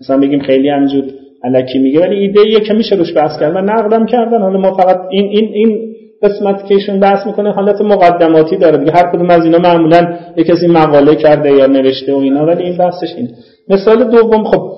مثلا 0.00 0.18
بگیم 0.18 0.42
خیلی 0.42 0.68
همینجور 0.68 1.04
الکی 1.44 1.78
میگه 1.78 2.00
ولی 2.00 2.16
ایده 2.16 2.48
یه 2.48 2.60
که 2.60 2.74
میشه 2.74 2.96
روش 2.96 3.12
بحث 3.16 3.40
کرد. 3.40 3.54
من 3.54 3.64
نقدم 3.64 4.06
کردن 4.06 4.42
حالا 4.42 4.58
ما 4.58 4.74
فقط 4.74 5.00
این 5.10 5.24
این 5.24 5.50
این 5.54 5.94
قسمت 6.22 6.66
که 6.66 6.74
ایشون 6.74 7.00
بحث 7.00 7.26
می‌کنه 7.26 7.52
حالت 7.52 7.80
مقدماتی 7.80 8.56
داره 8.56 8.78
دیگه. 8.78 8.92
هر 8.92 9.12
کدوم 9.12 9.30
از 9.30 9.44
اینا 9.44 9.58
معمولا 9.58 10.18
یه 10.36 10.44
کسی 10.44 10.66
مقاله 10.66 11.14
کرده 11.14 11.52
یا 11.52 11.66
نوشته 11.66 12.12
و 12.12 12.16
اینا 12.16 12.46
ولی 12.46 12.62
این 12.62 12.76
بحثش 12.76 13.14
این 13.16 13.30
مثال 13.68 14.10
دوم 14.10 14.44
خب. 14.44 14.72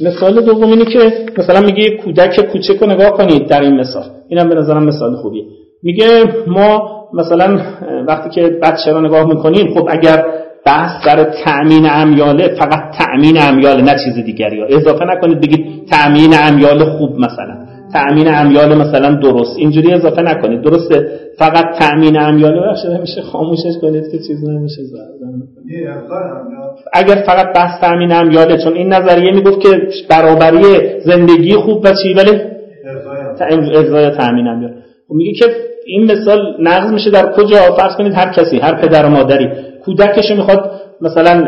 مثال 0.00 0.44
دوم 0.44 0.70
اینه 0.70 0.84
که 0.84 1.12
مثلا 1.38 1.60
میگه 1.60 1.96
کودک 1.96 2.40
کوچک 2.52 2.76
رو 2.76 2.86
نگاه 2.86 3.12
کنید 3.12 3.48
در 3.48 3.60
این 3.60 3.80
مثال. 3.80 4.04
اینم 4.28 4.48
به 4.48 4.54
نظرم 4.54 4.84
مثال 4.84 5.16
خوبیه. 5.16 5.44
میگه 5.82 6.24
ما 6.46 6.92
مثلا 7.14 7.60
وقتی 8.08 8.30
که 8.30 8.58
بچه 8.62 8.92
رو 8.92 9.00
نگاه 9.00 9.26
می‌کنیم 9.26 9.74
خب 9.74 9.88
اگر 9.90 10.24
بحث 10.66 11.06
در 11.06 11.24
تأمین 11.44 11.86
امیاله 11.90 12.48
فقط 12.48 12.94
تأمین 12.98 13.38
امیاله 13.40 13.82
نه 13.82 13.94
چیز 14.04 14.24
دیگری. 14.24 14.60
ها 14.60 14.66
اضافه 14.66 15.04
نکنید 15.04 15.40
بگید 15.40 15.88
تأمین 15.90 16.34
امیال 16.34 16.84
خوب 16.84 17.16
مثلا. 17.16 17.66
تأمین 17.92 18.28
امیال 18.28 18.74
مثلا 18.74 19.14
درست. 19.14 19.58
اینجوری 19.58 19.92
اضافه 19.92 20.22
نکنید. 20.22 20.62
درسته. 20.62 21.20
فقط 21.38 21.78
تأمین 21.78 22.20
امیال 22.20 22.70
بخشه 22.70 23.00
میشه 23.00 23.22
خاموشش 23.22 23.78
کنید 23.80 24.04
که 24.12 24.18
چیز 24.18 24.48
نمیشه 24.48 24.82
اگر 26.92 27.14
فقط 27.26 27.46
بحث 27.54 27.80
تأمین 27.80 28.12
امیاله 28.12 28.64
چون 28.64 28.72
این 28.72 28.92
نظریه 28.92 29.32
می‌گفت 29.32 29.60
که 29.60 29.68
برابری 30.10 31.00
زندگی 31.04 31.54
خوب 31.54 31.84
و 31.84 31.88
چی 32.02 32.14
ولی 32.14 32.40
ارزای 33.40 34.10
تأمین 34.10 34.48
امیال 34.48 34.70
خب 35.08 35.14
میگه 35.14 35.32
که 35.32 35.46
این 35.86 36.12
مثال 36.12 36.56
نقض 36.60 36.92
میشه 36.92 37.10
در 37.10 37.32
کجا؟ 37.32 37.58
فرض 37.78 37.96
کنید 37.96 38.14
هر 38.14 38.32
کسی 38.32 38.58
هر 38.58 38.74
پدر 38.74 39.06
و 39.06 39.08
مادری 39.08 39.48
کودکش 39.84 40.30
می‌خواد 40.30 40.70
مثلا 41.00 41.44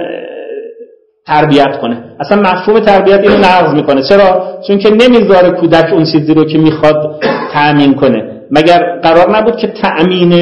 تربیت 1.27 1.79
کنه. 1.81 1.97
اصلا 2.21 2.43
مفهوم 2.43 2.81
تربیت 2.81 3.21
اینو 3.21 3.37
نقض 3.37 3.75
می‌کنه. 3.75 4.03
چرا؟ 4.03 4.59
چون 4.67 4.79
که 4.79 4.91
نمی‌ذاره 4.91 5.51
کودک 5.51 5.93
اون 5.93 6.05
چیزی 6.05 6.35
رو 6.35 6.45
که 6.45 6.59
می‌خواد 6.59 7.23
تأمین 7.53 7.95
کنه. 7.95 8.31
مگر 8.51 9.01
قرار 9.03 9.37
نبود 9.37 9.57
که 9.57 9.67
تأمین 9.67 10.33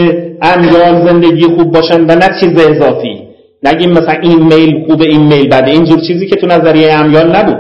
امیال 0.42 1.07
زندگی 1.07 1.44
خوب 1.44 1.72
باشن 1.72 2.00
و 2.00 2.14
نه 2.14 2.28
چیز 2.40 2.66
اضافی؟ 2.66 3.28
نگیم 3.62 3.90
مثلا 3.90 4.20
این 4.22 4.42
میل 4.42 4.87
خوبه 4.87 5.05
این 5.05 5.20
میل 5.20 5.48
بده. 5.48 5.70
اینجور 5.70 6.00
چیزی 6.00 6.26
که 6.26 6.37
تو 6.37 6.46
نظریه 6.46 6.92
امیال 6.92 7.37
نبود. 7.37 7.57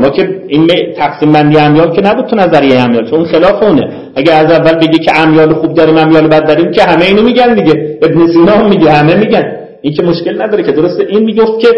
ما 0.00 0.08
که 0.08 0.33
این 0.48 0.70
تقسیم 0.96 1.32
بندی 1.32 1.58
امیال 1.58 1.94
که 1.94 2.02
نبود 2.02 2.26
تو 2.26 2.36
نظریه 2.36 2.80
امیال 2.80 3.10
چون 3.10 3.24
خلاف 3.24 3.62
اونه. 3.62 3.88
اگه 4.16 4.32
از 4.32 4.52
اول 4.52 4.74
بگی 4.74 4.98
که 4.98 5.20
امیال 5.20 5.54
خوب 5.54 5.74
داریم 5.74 5.96
امیال 5.96 6.28
بد 6.28 6.46
داریم 6.48 6.70
که 6.70 6.82
همه 6.82 7.04
اینو 7.04 7.22
میگن 7.22 7.54
دیگه. 7.54 7.98
ابن 8.02 8.26
سینا 8.26 8.52
هم 8.52 8.68
میگه 8.68 8.90
همه 8.90 9.14
میگن. 9.14 9.56
این 9.80 9.94
که 9.94 10.02
مشکل 10.02 10.42
نداره 10.42 10.62
که 10.62 10.72
درسته. 10.72 11.06
این 11.08 11.22
می‌گفت 11.24 11.60
که 11.60 11.68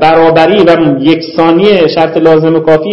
برابری 0.00 0.62
و 0.62 1.00
یکسانی 1.00 1.64
شرط 1.94 2.16
لازم 2.16 2.54
و 2.54 2.60
کافی 2.60 2.90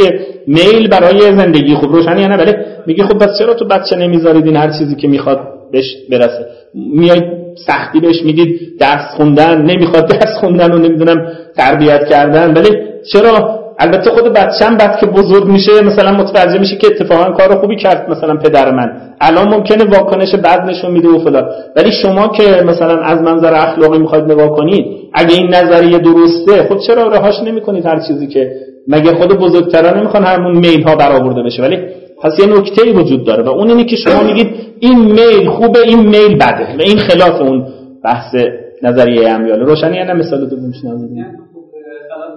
میل 0.47 0.88
برای 0.88 1.19
زندگی 1.19 1.76
خوب 1.76 1.95
روشنی 1.95 2.28
نه؟ 2.28 2.38
بله. 2.38 2.65
میگه 2.88 3.04
خب 3.04 3.23
بس 3.23 3.39
چرا 3.39 3.54
تو 3.54 3.65
بچه 3.65 3.95
نمی‌ذارید 3.95 4.45
این 4.45 4.56
هر 4.56 4.69
چیزی 4.80 4.95
که 4.95 5.08
می‌خواد 5.08 5.39
بهش 5.71 5.95
برسه؟ 6.12 6.45
میای 6.73 7.21
سختی 7.67 7.99
بهش 7.99 8.21
می‌دید 8.26 8.60
درس 8.80 9.15
خوندن 9.17 9.62
نمی‌خواد 9.62 10.08
درس 10.08 10.38
خوندن 10.39 10.71
و 10.71 10.78
نمی‌دونم 10.78 11.28
تربیت 11.58 12.10
کردن. 12.10 12.54
ولی 12.54 12.69
چرا 13.13 13.62
البته 13.79 14.09
خود 14.09 14.33
بچه‌م 14.33 14.77
بعد 14.77 14.99
که 14.99 15.05
بزرگ 15.05 15.47
میشه 15.47 15.81
مثلا 15.81 16.12
متوجه 16.12 16.59
میشه 16.59 16.75
که 16.75 16.88
اتفاقا 16.88 17.31
کار 17.31 17.55
خوبی 17.55 17.75
کرد 17.75 18.09
مثلا 18.09 18.36
پدر 18.36 18.71
من. 18.71 18.91
الان 19.21 19.47
ممکنه 19.47 19.83
واکنش 19.83 20.36
بد 20.36 20.62
نشون 20.65 20.91
میده 20.91 21.07
و 21.07 21.19
فلان. 21.19 21.49
ولی 21.75 21.91
شما 21.91 22.27
که 22.27 22.63
مثلا 22.67 23.01
از 23.01 23.21
منظر 23.21 23.53
اخلاقی 23.53 23.97
می‌خواید 23.97 24.31
نگاه 24.31 24.49
کنید 24.49 24.86
اگه 25.13 25.36
این 25.36 25.47
نظریه 25.47 25.97
درسته 25.97 26.63
خود 26.67 26.79
چرا 26.79 27.07
رهاش 27.07 27.39
نمی‌کنید 27.45 27.86
هر 27.86 27.99
چیزی 28.07 28.27
که؟ 28.27 28.51
مگه 28.88 29.15
خود 29.15 29.39
بزرگترا 29.39 29.99
نمی‌خوان 29.99 30.23
همون 30.23 30.57
میل 30.57 30.83
ها 30.83 30.95
برآورده 30.95 31.43
بشه؟ 31.43 31.62
ولی 31.62 31.77
پس 32.21 32.39
یه 32.39 32.45
نکته 32.45 32.91
وجود 32.91 33.25
داره 33.25 33.43
و 33.43 33.49
اون 33.49 33.69
اینه 33.69 33.83
که 33.83 33.95
شما 33.95 34.23
میگید 34.23 34.55
این 34.79 34.99
میل 34.99 35.49
خوبه 35.49 35.79
این 35.79 35.99
میل 35.99 36.36
بده. 36.36 36.77
و 36.77 36.81
این 36.81 36.97
خلاف 36.97 37.41
اون 37.41 37.65
بحث 38.03 38.36
نظریه 38.83 39.29
امیال. 39.29 39.59
روشنی 39.59 39.97
یعنی 39.97 40.13
مثال 40.13 40.49
خلاف 40.49 41.52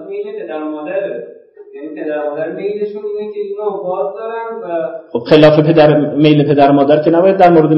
میل 0.09 0.43
پدر 0.43 0.63
و 0.63 0.71
مادره 0.71 1.23
یعنی 1.75 2.03
پدر 2.03 2.29
مادر 2.29 2.51
میلشون 2.55 3.01
اینه 3.19 3.33
که 3.33 3.39
اینو 3.39 3.83
باز 3.83 4.13
دارن 4.15 4.61
و 4.63 4.87
خب 5.11 5.19
خلاف 5.19 5.59
پدر 5.59 6.15
میل 6.15 6.47
پدر 6.47 6.71
مادر 6.71 7.03
که 7.03 7.09
نباید 7.09 7.37
در 7.37 7.49
مورد 7.49 7.71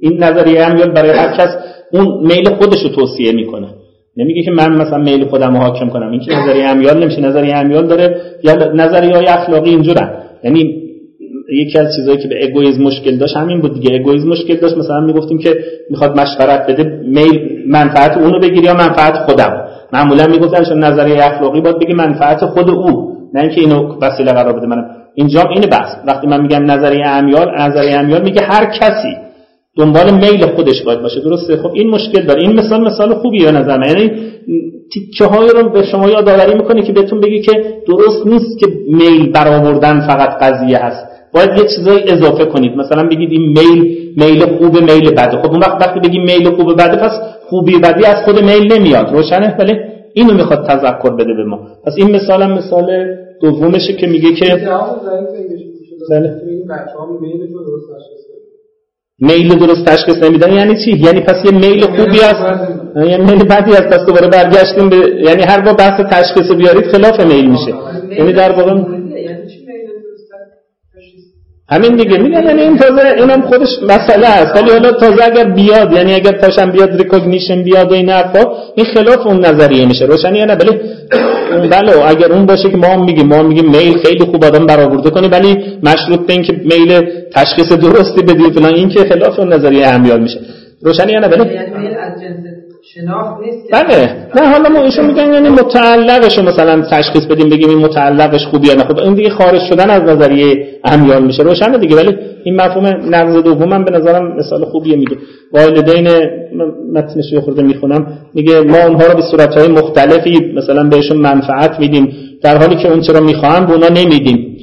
این 0.00 0.24
نظریه 0.24 0.62
امیال 0.62 0.90
برای 0.90 1.10
هر 1.10 1.36
کس. 1.36 1.48
اون 1.92 2.26
میل 2.26 2.48
خودش 2.48 2.82
رو 2.82 2.88
توصیه 2.88 3.32
می‌کنه. 3.32 3.68
نمیگه 4.16 4.42
که 4.42 4.50
من 4.50 4.76
مثلا 4.76 4.98
میل 4.98 5.24
خودم 5.24 5.54
رو 5.54 5.60
حاکم 5.60 5.88
کنم. 5.88 6.10
این 6.10 6.20
که 6.20 6.36
نظریه 6.36 6.64
امیال 6.64 7.02
نمیشه. 7.02 7.20
نظریه 7.20 7.56
امیال 7.56 7.86
داره. 7.86 8.20
یا 8.42 8.54
نظریه 8.54 9.16
های 9.16 9.26
اخلاقی 9.26 9.70
اینجورن. 9.70 10.22
یعنی 10.44 10.76
یکی 11.52 11.78
از 11.78 11.96
چیزهایی 11.96 12.22
که 12.22 12.28
به 12.28 12.44
اگویزم 12.44 12.82
مشکل 12.82 13.16
داشت 13.16 13.36
همین 13.36 13.60
بود 13.60 13.74
دیگه. 13.74 13.94
اگویزم 13.94 14.28
مشکل 14.28 14.56
داشت. 14.56 14.76
مثلا 14.76 15.00
می‌گفتیم 15.00 15.38
که 15.38 15.56
می‌خواد 15.90 16.20
مشورت 16.20 16.66
بده 16.70 16.84
میل 17.04 17.62
منفعت 17.68 18.18
اونو 18.18 18.40
بگیری 18.40 18.66
یا 18.66 18.74
منفعت 18.74 19.14
خودم. 19.14 19.68
معمولا 19.92 20.26
چون 20.68 20.84
نظریه 20.84 21.24
اخلاقی 21.24 21.60
باید 21.60 21.78
بگی 21.78 21.92
منفعت 21.92 22.46
خود 22.46 22.70
او 22.70 23.10
نه 23.34 23.40
اینکه 23.40 23.60
اینو 23.60 23.96
وسیله 24.00 24.32
قرار 24.32 24.52
بده 24.52 24.66
منم. 24.66 24.84
اینجا 25.14 25.42
اینه 25.42 25.66
بس 25.66 25.96
وقتی 26.06 26.26
من 26.26 26.40
میگم 26.40 26.70
نظریه 26.70 27.06
امیال 27.06 27.60
نظریه 27.60 27.96
امیال 27.96 28.22
میگه 28.22 28.42
هر 28.42 28.64
کسی 28.64 29.16
دنبال 29.76 30.10
میل 30.10 30.46
خودش 30.46 30.82
باید 30.82 31.00
باشه. 31.02 31.20
درسته؟ 31.20 31.56
خب 31.56 31.70
این 31.74 31.90
مشکل 31.90 32.22
داره. 32.22 32.42
این 32.42 32.52
مثال 32.52 32.86
مثال 32.86 33.14
خوبیه 33.14 33.44
به 33.44 33.52
نظر 33.52 33.86
یعنی 33.86 34.12
تیکه 34.92 35.24
های 35.24 35.48
رو 35.48 35.68
به 35.68 35.82
شما 35.82 36.08
یادآوری 36.08 36.54
می‌کنه 36.54 36.82
که 36.82 36.92
بهتون 36.92 37.20
بگی 37.20 37.40
که 37.40 37.52
درست 37.86 38.26
نیست 38.26 38.58
که 38.58 38.66
میل 38.88 39.32
برآوردن 39.32 40.00
فقط 40.00 40.42
قضیه 40.42 40.78
هست. 40.78 41.06
باید 41.34 41.50
یه 41.58 41.64
چیزایی 41.76 42.02
اضافه 42.08 42.44
کنید. 42.44 42.76
مثلا 42.76 43.08
بگید 43.08 43.30
این 43.30 43.48
میل 43.58 43.96
میل 44.16 44.46
خوب 44.46 44.76
میل 44.76 45.10
بده 45.10 45.42
خب 45.42 45.50
اون 45.50 45.60
وقت 45.60 45.86
وقتی 45.86 46.00
بگی 46.00 46.18
میل 46.18 46.50
خوب 46.50 46.72
بده 46.72 46.96
پس 46.96 47.12
خوبی 47.48 47.78
بدی 47.78 48.04
از 48.04 48.24
خود 48.24 48.44
میل 48.44 48.72
نمیاد. 48.72 49.12
روشنه؟ 49.12 49.56
ولی 49.58 49.74
اینو 50.14 50.34
می‌خواد 50.34 50.66
تذکر 50.66 51.10
بده 51.10 51.34
به 51.34 51.44
ما. 51.44 51.58
پس 51.86 51.92
این 51.96 52.16
مثال 52.16 52.42
هم 52.42 52.52
مثال 52.52 52.86
دومشه 53.42 53.92
که 53.92 54.06
میگه 54.06 54.34
که 54.34 54.44
بله. 56.10 56.34
میل 59.22 59.58
درست 59.58 59.84
تشخیص 59.84 60.22
نمیدن 60.22 60.52
یعنی 60.52 60.84
چی؟ 60.84 60.90
یعنی 60.90 61.20
پس 61.20 61.44
یه 61.44 61.50
میل 61.50 61.82
خوبی 61.86 62.20
است 62.20 62.60
یعنی 62.96 63.24
میل 63.24 63.44
بدی 63.44 63.72
است 63.72 63.88
پس 63.88 64.06
دوباره 64.06 64.28
برگشتیم 64.28 64.88
به 64.88 64.96
یعنی 64.96 65.42
هر 65.42 65.60
بار 65.60 65.74
بحث 65.74 66.00
تشخیص 66.00 66.52
بیارید 66.52 66.84
خلاف 66.84 67.20
میل 67.20 67.50
میشه. 67.50 67.74
یعنی 68.18 68.32
در 68.32 68.52
واقع 68.52 68.74
همین 71.70 71.96
دیگه. 71.96 72.18
میگن 72.18 72.44
یعنی 72.44 72.62
این 72.62 72.76
تازه 72.76 73.02
اینم 73.16 73.40
خودش 73.40 73.68
مسئله 73.82 74.26
است. 74.26 74.56
ولی 74.56 74.70
حالا 74.70 74.92
تازه 74.92 75.24
اگر 75.24 75.44
بیاد 75.44 75.92
یعنی 75.92 76.14
اگر 76.14 76.32
پاشم 76.32 76.70
بیاد 76.70 76.96
recognition 77.02 77.62
بیاد 77.62 77.90
و 77.92 77.94
این 77.94 78.10
حرفا 78.10 78.52
این 78.74 78.86
خلاف 78.86 79.26
اون 79.26 79.44
نظریه 79.46 79.86
میشه. 79.86 80.04
روشنی 80.04 80.44
نه؟ 80.44 80.54
ولی 80.54 80.70
بله. 81.70 82.08
اگر 82.08 82.32
اون 82.32 82.46
باشه 82.46 82.70
که 82.70 82.76
ما 82.76 82.86
هم 82.86 83.04
میگیم 83.04 83.26
ما 83.26 83.36
هم 83.36 83.46
میگیم 83.46 83.70
میل 83.70 83.98
خیلی 83.98 84.24
خوب 84.24 84.44
آدم 84.44 84.66
برآورده 84.66 85.10
کنی 85.10 85.28
ولی 85.28 85.78
مشروط 85.82 86.26
به 86.26 86.32
اینکه 86.32 86.52
میل 86.52 87.02
تشخیص 87.34 87.72
درستی 87.72 88.22
بدی 88.22 88.50
فلان 88.50 88.74
این 88.74 88.88
که 88.88 89.00
خلاف 89.00 89.38
اون 89.38 89.52
نظریه 89.52 89.86
امیال 89.86 90.20
میشه. 90.20 90.40
روشنی 90.82 91.12
نه؟ 91.12 91.28
ولی 91.28 91.54
یعنی 91.54 91.88
از 91.88 92.20
جنس 92.20 92.49
بله. 93.72 94.28
نه 94.36 94.52
حالا 94.52 94.68
ما 94.68 94.82
ایشون 94.82 95.06
میگن 95.06 95.32
یعنی 95.32 95.48
متعلقش 95.48 96.38
رو 96.38 96.44
مثلا 96.44 96.82
تشخیص 96.90 97.24
بدیم 97.26 97.48
بگیم 97.48 97.68
این 97.68 97.78
متعلقش 97.78 98.46
خوبی 98.46 98.68
یا 98.68 98.74
نه. 98.74 98.84
خب 98.84 98.98
این 98.98 99.14
دیگه 99.14 99.30
خارج 99.30 99.60
شدن 99.68 99.90
از 99.90 100.02
نظریه 100.02 100.66
امیال 100.84 101.24
میشه. 101.24 101.42
روشنه 101.42 101.78
دیگه. 101.78 101.96
ولی 101.96 102.16
این 102.44 102.56
مفهوم 102.56 102.86
نقض 102.86 103.42
دوم 103.42 103.72
هم 103.72 103.84
به 103.84 103.90
نظرم 103.90 104.36
مثال 104.36 104.64
خوبیه 104.64 104.96
میگه 104.96 105.16
والدین 105.52 106.08
متنش 106.92 107.32
رو 107.32 107.40
خورده 107.40 107.62
می‌خونم. 107.62 108.06
میگه 108.34 108.60
ما 108.60 108.78
اونها 108.78 109.06
رو 109.06 109.14
به 109.14 109.22
صورتهای 109.30 109.68
مختلفی 109.68 110.52
مثلا 110.56 110.88
بهشون 110.88 111.16
منفعت 111.16 111.80
میدیم. 111.80 112.12
در 112.42 112.56
حالی 112.56 112.76
که 112.76 112.90
اون 112.90 113.00
چرا 113.00 113.20
می‌خواهن 113.20 113.66
به 113.66 113.72
اونا 113.72 113.88
نمیدیم. 113.88 114.56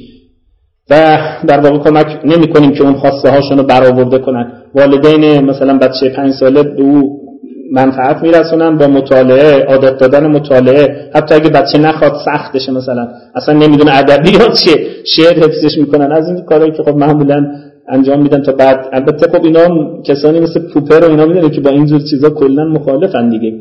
و 0.90 1.18
در 1.48 1.60
واقع 1.60 1.78
کمک 1.78 2.06
نمی 2.24 2.46
کنیم 2.48 2.72
که 2.72 2.82
اون 2.82 2.94
خواسته 2.94 3.30
هاشون 3.30 3.58
رو 3.58 3.64
برآورده 3.64 4.18
کنن. 4.18 4.52
والدین 4.74 5.44
مثلا 5.44 5.78
بچه 5.78 6.08
پنج 6.08 6.32
ساله 6.32 6.62
به 6.62 6.82
او 6.82 7.27
منفعت 7.72 8.22
میرسونن 8.22 8.76
با 8.78 8.86
مطالعه 8.86 9.64
عادت 9.64 9.98
دادن 9.98 10.26
مطالعه. 10.26 11.10
حتی 11.14 11.34
اگه 11.34 11.48
بچه 11.48 11.78
نخواد 11.78 12.12
سختشه 12.24 12.72
مثلا. 12.72 13.08
اصلا 13.34 13.54
نمی‌دونه 13.54 13.98
ادبیات 13.98 14.52
چیه. 14.52 14.76
شعر 15.04 15.38
حفظش 15.38 15.78
می‌کنن. 15.78 16.12
از 16.12 16.28
این 16.28 16.44
کارهایی 16.44 16.72
که 16.72 16.82
خب 16.82 16.96
معمولا 16.96 17.46
انجام 17.88 18.22
میدن 18.22 18.42
تا 18.42 18.52
بعد. 18.52 18.88
البته 18.92 19.38
خب 19.38 19.44
اینا 19.44 19.68
کسانی 20.02 20.40
مثل 20.40 20.60
پوپر 20.74 21.04
و 21.04 21.10
اینا 21.10 21.26
می‌دونن 21.26 21.50
که 21.50 21.60
با 21.60 21.70
اینجور 21.70 22.00
چیزا 22.10 22.30
کلا 22.30 22.64
مخالفن 22.64 23.28
دیگه. 23.28 23.52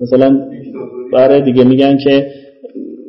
مثلا 0.00 0.40
برای 1.12 1.42
دیگه 1.42 1.64
میگن 1.64 1.96
که 2.04 2.26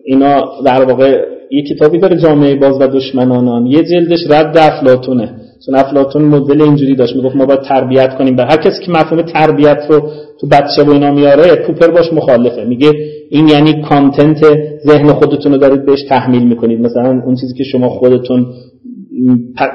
اینا 0.06 0.43
در 0.65 0.84
واقع 0.84 1.22
یه 1.52 1.63
کتابی 1.63 1.98
داره 2.00 2.17
جامعه 2.17 2.56
باز 2.56 2.82
و 2.82 2.88
دشمنانان. 2.88 3.65
یه 3.65 3.84
جلدش 3.84 4.19
رد 4.30 4.58
افلاتونه 4.58 5.36
چون 5.65 5.76
افلاطون 5.76 6.22
مدل 6.22 6.62
اینجوری 6.62 6.95
داشت 6.95 7.15
می‌گفت 7.15 7.36
ما 7.36 7.45
باید 7.45 7.62
تربیت 7.62 8.17
کنیم. 8.17 8.36
به 8.36 8.43
هر 8.43 8.58
کسی 8.58 8.86
که 8.86 8.91
مفهوم 8.91 9.22
تربیت 9.22 9.86
رو 9.89 10.10
تو 10.39 10.48
بچه 10.48 10.84
و 10.84 10.89
اینا 10.89 11.12
میاره 11.12 11.56
کوپر 11.56 11.88
باش 11.88 12.13
مخالفه. 12.13 12.65
میگه 12.65 12.91
این 13.30 13.48
یعنی 13.48 13.82
کانتنت 13.82 14.45
ذهن 14.88 15.13
خودتون 15.13 15.52
رو 15.52 15.58
دارید 15.58 15.86
بهش 15.86 16.04
تحمیل 16.10 16.48
می‌کنید. 16.48 16.82
مثلا 16.82 17.22
اون 17.26 17.36
چیزی 17.36 17.54
که 17.54 17.63
شما 17.63 17.89
خودتون 17.89 18.45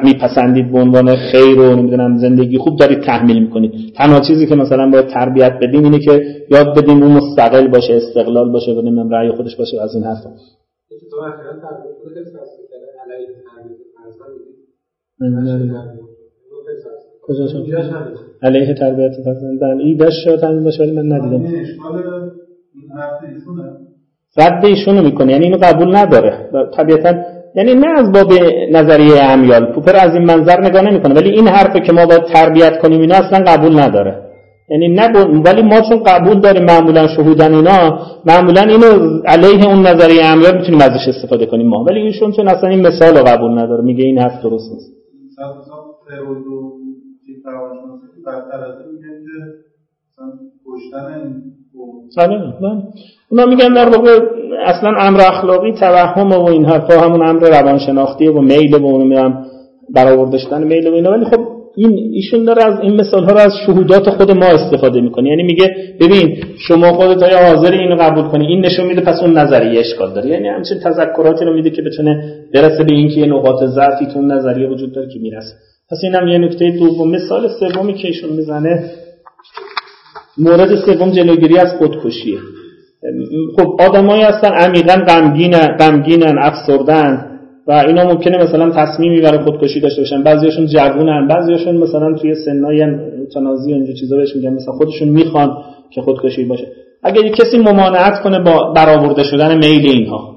میپسندید 0.05 0.73
به 0.73 0.79
عنوان 0.79 1.16
خیر 1.16 1.59
و 1.59 1.77
نمی‌دونم 1.77 2.18
زندگی 2.18 2.59
خوب 2.59 2.79
دارید 2.79 3.01
تحمیل 3.01 3.42
می‌کنید. 3.42 3.73
تنها 3.97 4.20
چیزی 4.20 4.47
که 4.47 4.55
مثلا 4.55 4.90
باید 4.90 5.07
تربیت 5.07 5.53
بدیم 5.62 5.85
اینه 5.85 5.99
که 5.99 6.25
یاد 6.51 6.79
بدیم 6.79 7.03
اون 7.03 7.12
مستقل 7.12 7.68
باشه 7.68 7.94
استقلال 7.94 8.53
باشه 8.53 8.73
و 8.73 8.81
نمی‌دونم 8.81 9.11
رأی 9.11 9.33
خودش 9.33 9.57
باشه 9.57 9.83
از 9.83 9.94
این 9.94 10.05
حرفا. 10.05 10.31
کجا 17.22 17.46
شد 17.46 17.66
علیه 18.42 18.74
تربیت 18.74 19.12
فرزند 19.24 19.60
در 19.60 19.76
ایدش 19.84 20.12
شد 20.24 20.44
همین 20.44 20.64
باشه 20.64 20.82
ولی 20.82 20.92
من 20.92 21.12
ندیدم. 21.12 21.42
رد 24.38 24.64
ایشونو 24.64 25.02
می‌کنه 25.02 25.32
یعنی 25.32 25.44
اینو 25.44 25.56
قبول 25.62 25.96
نداره. 25.96 26.50
طبیعتا 26.76 27.14
یعنی 27.56 27.74
نه 27.74 27.87
از 27.87 28.12
باب 28.12 28.32
نظریه 28.72 29.22
امیال 29.22 29.72
پوپر 29.72 29.96
از 29.96 30.14
این 30.14 30.24
منظر 30.24 30.60
نگاه 30.60 30.82
نمی‌کنه 30.82 31.14
ولی 31.14 31.30
این 31.30 31.48
حرفه 31.48 31.80
که 31.80 31.92
ما 31.92 32.06
باید 32.06 32.24
تربیت 32.24 32.78
کنیم 32.78 33.00
اینا 33.00 33.14
اصلا 33.14 33.44
قبول 33.46 33.78
نداره. 33.78 34.20
یعنی 34.68 34.88
نه 34.88 35.08
ولی 35.46 35.62
ما 35.62 35.80
چون 35.80 36.02
قبول 36.06 36.40
داریم 36.40 36.64
معمولا 36.64 37.08
شهودن 37.08 37.54
اینا 37.54 37.98
معمولا 38.26 38.60
اینو 38.60 39.20
علیه 39.24 39.66
اون 39.66 39.87
نظریه 39.87 40.24
امیال 40.24 40.56
می‌تونیم 40.56 40.80
ازش 40.80 41.08
استفاده 41.08 41.46
کنیم 41.46 41.68
ما. 41.68 41.84
ولی 41.84 42.00
ایشون 42.00 42.32
چون 42.32 42.48
اصلا 42.48 42.70
این 42.70 42.87
مثال 42.87 43.16
رو 43.16 43.24
قبول 43.24 43.58
نداره 43.58 43.84
میگه 43.84 44.04
این 44.04 44.18
حرف 44.18 44.42
درست 44.42 44.72
نیست. 44.72 45.04
بله 52.16 52.38
بله 52.61 52.83
اونا 53.29 53.47
میگن 53.47 53.75
در 53.75 53.88
واقع 53.88 54.20
اصلا 54.66 54.94
امر 54.99 55.20
اخلاقی 55.20 55.73
توهم 55.73 56.33
و 56.33 56.49
این 56.49 56.64
حرفا 56.64 57.01
همون 57.01 57.29
امر 57.29 57.61
روانشناختی 57.61 58.29
و 58.29 58.40
میل 58.40 58.75
و 58.75 58.87
اون 58.87 59.47
برآورده 59.94 60.38
شدن 60.38 60.64
میل 60.64 60.88
و 60.88 60.94
اینا. 60.94 61.11
ولی 61.11 61.25
خب 61.25 61.55
این 61.76 62.10
ایشون 62.12 62.44
داره 62.44 62.64
از 62.64 62.80
این 62.82 63.00
مثال 63.00 63.24
ها 63.24 63.32
رو 63.32 63.38
از 63.38 63.52
شهودات 63.66 64.10
خود 64.10 64.30
ما 64.30 64.46
استفاده 64.46 65.00
می‌کنه. 65.00 65.28
یعنی 65.28 65.42
میگه 65.42 65.76
ببین 66.00 66.37
شما 66.68 66.92
خودت 66.92 67.22
های 67.22 67.34
حاضر 67.34 67.72
اینو 67.72 67.96
قبول 67.96 68.24
کنی؟ 68.24 68.46
این 68.46 68.64
نشون 68.64 68.87
میده 68.87 69.00
پس 69.00 69.22
اون 69.22 69.38
نظریه 69.38 69.80
اشکال 69.80 70.14
داره. 70.14 70.30
یعنی 70.30 70.48
همچین 70.48 70.78
تذکراتی 70.78 71.44
رو 71.44 71.54
میده 71.54 71.70
که 71.70 71.82
بتونه 71.82 72.34
برسه 72.54 72.84
به 72.84 72.94
اینکه 72.94 73.20
یه 73.20 73.26
نقاط 73.26 73.64
ضعفی 73.64 74.06
تو 74.06 74.22
نظریه 74.22 74.68
وجود 74.68 74.92
داره 74.92 75.08
که 75.08 75.18
می‌رسه. 75.18 75.54
پس 75.90 75.98
اینم 76.02 76.28
یه 76.28 76.38
نکته 76.38 76.70
دوم. 76.70 77.10
مثال 77.10 77.48
سومی 77.60 77.94
که 77.94 78.08
ایشون 78.08 78.30
می‌زنه 78.30 78.90
مورد 80.38 80.74
سوم 80.74 81.10
جلوگیری 81.10 81.58
از 81.58 81.68
خودکشیه. 81.78 82.38
خب 83.56 83.76
آدمایی 83.80 84.22
هستن 84.22 84.52
عمیقا 84.52 84.94
غمگینن 84.94 85.76
غمگینن 85.78 86.38
افسردن 86.38 87.34
و 87.66 87.72
اینا 87.72 88.05
ممکنه 88.05 88.38
مثلا 88.38 88.70
تصمیمی 88.70 89.20
برای 89.20 89.38
خودکشی 89.38 89.81
داشته 89.81 90.03
باشن. 90.03 90.22
بعضیاشون 90.22 90.66
جوونن. 90.66 91.29
بعضیاشون 91.29 91.77
مثلا 91.77 92.14
توی 92.14 92.35
سنای 92.35 92.87
تنازی 93.35 93.72
و 93.72 93.74
اینجا 93.74 93.92
چیزا 93.92 94.16
بهش 94.16 94.37
میگن. 94.37 94.53
مثلا 94.53 94.74
خودشون 94.74 95.09
می‌خوان 95.09 95.57
که 95.90 96.03
خودکشی 96.03 96.44
باشه. 96.44 96.66
اگر 97.03 97.29
کسی 97.29 97.59
ممانعت 97.59 98.22
کنه 98.22 98.38
با 98.38 98.72
برآورده 98.72 99.22
شدن 99.22 99.59
میل 99.59 99.90
اینها 99.90 100.35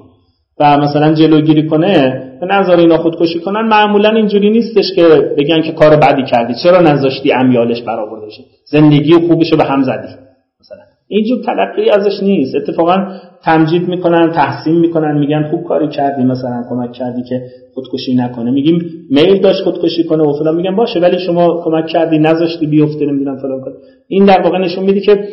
و 0.60 0.76
مثلا 0.76 1.14
جلوگیری 1.14 1.66
کنه 1.66 2.24
به 2.40 2.46
نظر 2.46 2.76
اینا 2.76 2.96
خودکشی 2.96 3.38
کنن 3.38 3.68
معمولا 3.68 4.10
اینجوری 4.10 4.50
نیستش 4.50 4.92
که 4.96 5.02
بگن 5.38 5.62
که 5.62 5.72
کار 5.72 5.96
بدی 5.96 6.24
کردی. 6.24 6.54
چرا 6.62 6.80
نذاشتی 6.80 7.32
امیالش 7.32 7.82
برآورده 7.82 8.26
بشه 8.26 8.42
زندگی 8.64 9.12
خوبشو 9.12 9.56
به 9.56 9.64
هم 9.64 9.82
زدی 9.82 10.14
مثلا. 10.60 10.87
اینجور 11.08 11.38
تلقی 11.44 11.90
ازش 11.90 12.22
نیست. 12.22 12.54
اتفاقا 12.54 12.96
تمجید 13.44 13.88
می‌کنن 13.88 14.32
تحسین 14.32 14.74
می‌کنن 14.74 15.18
میگن 15.18 15.48
خوب 15.50 15.64
کاری 15.64 15.88
کردی 15.88 16.24
مثلا 16.24 16.62
کمک 16.70 16.92
کردی 16.92 17.22
که 17.22 17.42
خودکشی 17.74 18.14
نکنه. 18.14 18.50
میگیم 18.50 18.78
میل 19.10 19.40
داشت 19.40 19.62
خودکشی 19.64 20.04
کنه 20.04 20.22
و 20.22 20.32
فلان. 20.32 20.56
میگن 20.56 20.76
باشه 20.76 21.00
ولی 21.00 21.18
شما 21.18 21.62
کمک 21.64 21.86
کردی 21.86 22.18
نذاشتی 22.18 22.66
بیفته 22.66 23.06
نمی‌دونم 23.06 23.36
فلان 23.36 23.60
کنه 23.60 23.74
این 24.08 24.24
در 24.24 24.40
واقع 24.40 24.58
نشون 24.58 24.84
میده 24.84 25.00
که 25.00 25.24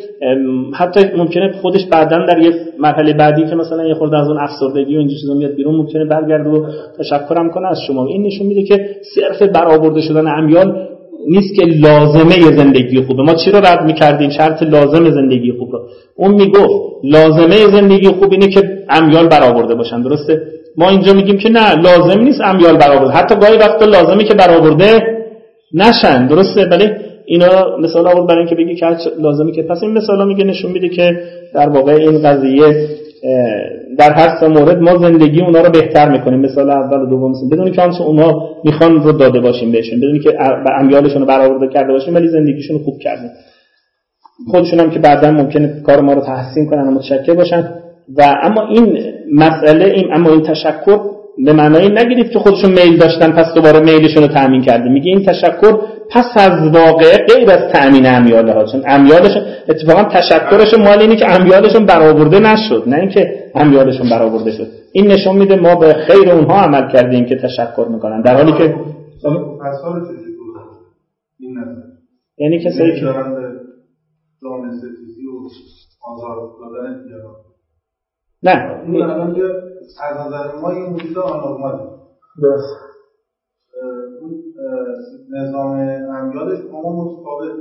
حتی 0.74 1.00
ممکنه 1.16 1.52
خودش 1.52 1.86
بعدا 1.86 2.26
در 2.26 2.38
یه 2.38 2.52
مرحله 2.80 3.12
بعدی 3.12 3.44
که 3.46 3.54
مثلا 3.54 3.86
یه 3.86 3.94
خورده 3.94 4.16
از 4.18 4.28
اون 4.28 4.38
افسردگی 4.38 4.96
و 4.96 4.98
اینجور 4.98 5.18
چیزا 5.20 5.34
میاد 5.34 5.54
بیرون 5.54 5.74
ممکنه 5.74 6.04
برگرده 6.04 6.50
و 6.50 6.66
تشکرم 6.98 7.50
کنه 7.50 7.66
از 7.68 7.78
شما. 7.86 8.06
این 8.06 8.26
نشون 8.26 8.46
میده 8.46 8.62
که 8.62 8.90
صرف 9.14 9.42
برآورده 9.42 10.00
شدن 10.00 10.26
امیال 10.26 10.88
نیست 11.28 11.54
که 11.54 11.64
لازمه 11.64 12.56
زندگی 12.56 13.02
خوبه. 13.02 13.22
ما 13.22 13.34
چی 13.34 13.50
رو 13.50 13.58
رد 13.58 13.84
می‌کردیم؟ 13.84 14.30
شرط 14.30 14.62
لازم 14.62 15.10
زندگی 15.10 15.52
خوب 15.58 15.72
رو 15.72 15.78
اون 16.16 16.34
می‌گفت 16.34 16.82
لازمه 17.04 17.56
زندگی 17.56 18.08
خوب 18.08 18.32
اینه 18.32 18.48
که 18.48 18.62
امیال 18.88 19.28
برآورده 19.28 19.74
باشن. 19.74 20.02
درسته؟ 20.02 20.42
ما 20.76 20.88
اینجا 20.88 21.12
میگیم 21.12 21.38
که 21.38 21.48
نه 21.48 21.74
لازم 21.74 22.20
نیست 22.20 22.40
امیال 22.44 22.76
برآورده. 22.76 23.12
حتی 23.12 23.34
گاهی 23.34 23.56
وقتا 23.56 23.84
لازمه 23.84 24.24
که 24.24 24.34
برآورده 24.34 25.02
نشن. 25.74 26.26
درسته؟ 26.26 26.64
ولی 26.70 26.88
اینا 27.26 27.76
مثال 27.82 28.08
آورد 28.08 28.26
برای 28.26 28.38
اینکه 28.38 28.54
بگی 28.54 28.74
که 28.74 28.86
لازمه 29.20 29.52
که 29.52 29.62
پس 29.62 29.82
این 29.82 29.92
مثالا 29.92 30.24
میگه 30.24 30.44
نشون 30.44 30.72
میده 30.72 30.88
که 30.88 31.18
در 31.54 31.68
واقع 31.68 31.92
این 31.92 32.22
قضیه 32.22 32.88
در 33.98 34.12
هر 34.12 34.40
سه 34.40 34.48
مورد 34.48 34.78
ما 34.82 34.96
زندگی 34.96 35.40
اونا 35.40 35.60
رو 35.60 35.70
بهتر 35.70 36.08
می‌کنیم. 36.08 36.40
مثال 36.40 36.70
اول 36.70 37.00
و 37.00 37.06
دوم 37.06 37.32
بدونی 37.52 37.70
که 37.70 37.82
آنچه 37.82 38.02
اونا 38.02 38.48
می‌خوان 38.64 39.02
رو 39.02 39.12
داده 39.12 39.40
باشیم 39.40 39.72
بهشون 39.72 39.98
بدونی 39.98 40.18
که 40.18 40.38
امیالشون 40.80 41.20
رو 41.20 41.26
برآورده 41.26 41.68
کرده 41.74 41.92
باشیم 41.92 42.14
ولی 42.14 42.28
زندگیشون 42.28 42.78
رو 42.78 42.84
خوب 42.84 42.98
کردیم. 42.98 43.30
خودشون 44.50 44.80
هم 44.80 44.90
که 44.90 44.98
بعدا 44.98 45.30
ممکنه 45.30 45.82
کار 45.86 46.00
ما 46.00 46.12
رو 46.12 46.20
تحسین 46.20 46.66
کنن 46.66 46.88
و 46.88 46.90
متشکر 46.90 47.34
باشن. 47.34 47.70
و 48.16 48.36
اما 48.42 48.68
این 48.68 48.98
مسئله 49.34 49.84
این 49.84 50.12
اما 50.12 50.30
این 50.30 50.42
تشکر 50.42 50.98
به 51.44 51.52
معنای 51.52 51.88
نگیرید 51.88 52.30
که 52.30 52.38
خودشون 52.38 52.70
میل 52.70 52.98
داشتن 52.98 53.32
پس 53.32 53.54
دوباره 53.54 53.80
میلشون 53.80 54.22
رو 54.22 54.28
تأمین 54.28 54.62
کرده 54.62 54.88
میگه 54.88 55.10
این 55.10 55.24
تشکر 55.24 55.78
پس 56.10 56.26
از 56.36 56.74
واقع 56.74 57.26
غیر 57.26 57.50
از 57.50 57.72
تأمین 57.72 58.06
امیاله 58.06 58.52
ها 58.52 58.64
چون 58.64 58.82
امیالشون 58.86 59.42
اتفاقا 59.68 60.04
تشکرشون 60.04 60.82
مال 60.82 61.00
اینه 61.00 61.16
که 61.16 61.34
امیالشون 61.40 61.86
برآورده 61.86 62.38
نشد 62.38 62.82
نه 62.86 62.96
اینکه 62.96 63.50
امیالشون 63.54 64.10
برآورده 64.10 64.50
شد. 64.52 64.66
این 64.92 65.06
نشون 65.06 65.36
میده 65.36 65.56
ما 65.56 65.74
به 65.76 65.92
خیر 65.92 66.30
اونها 66.30 66.60
عمل 66.60 66.92
کردیم 66.92 67.26
که 67.26 67.36
تشکر 67.36 67.86
می‌کنن. 67.90 68.22
در 68.22 68.34
حالی 68.34 68.52
که 68.52 68.74
یعنی 72.38 72.64
کسایی 72.64 73.00
که 73.00 73.04
دارن 73.04 73.34
به 73.34 73.66
نه. 78.42 78.52
از 80.02 80.26
نظر 80.26 80.60
ما 80.62 80.70
این 80.70 81.18
آنورماله 81.18 81.84
نظام 85.30 85.72
امیالش 86.18 86.60
با 86.72 86.82
ما 86.82 87.04
متفاوت 87.04 87.52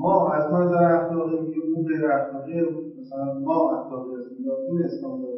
ما 0.00 0.32
از 0.32 0.52
منظر 0.52 0.84
اخلاقی 0.84 1.36
میگیم 1.40 1.62
اون 1.74 1.86
غیر 1.86 2.06
اخلاقی 2.06 2.52
مثلا 3.00 3.40
ما 3.44 3.80
اخلاقی 3.80 4.10
هستیم 4.18 4.46
یا 4.46 4.52
این 4.68 4.82
اسلام 4.84 5.22
داره. 5.22 5.32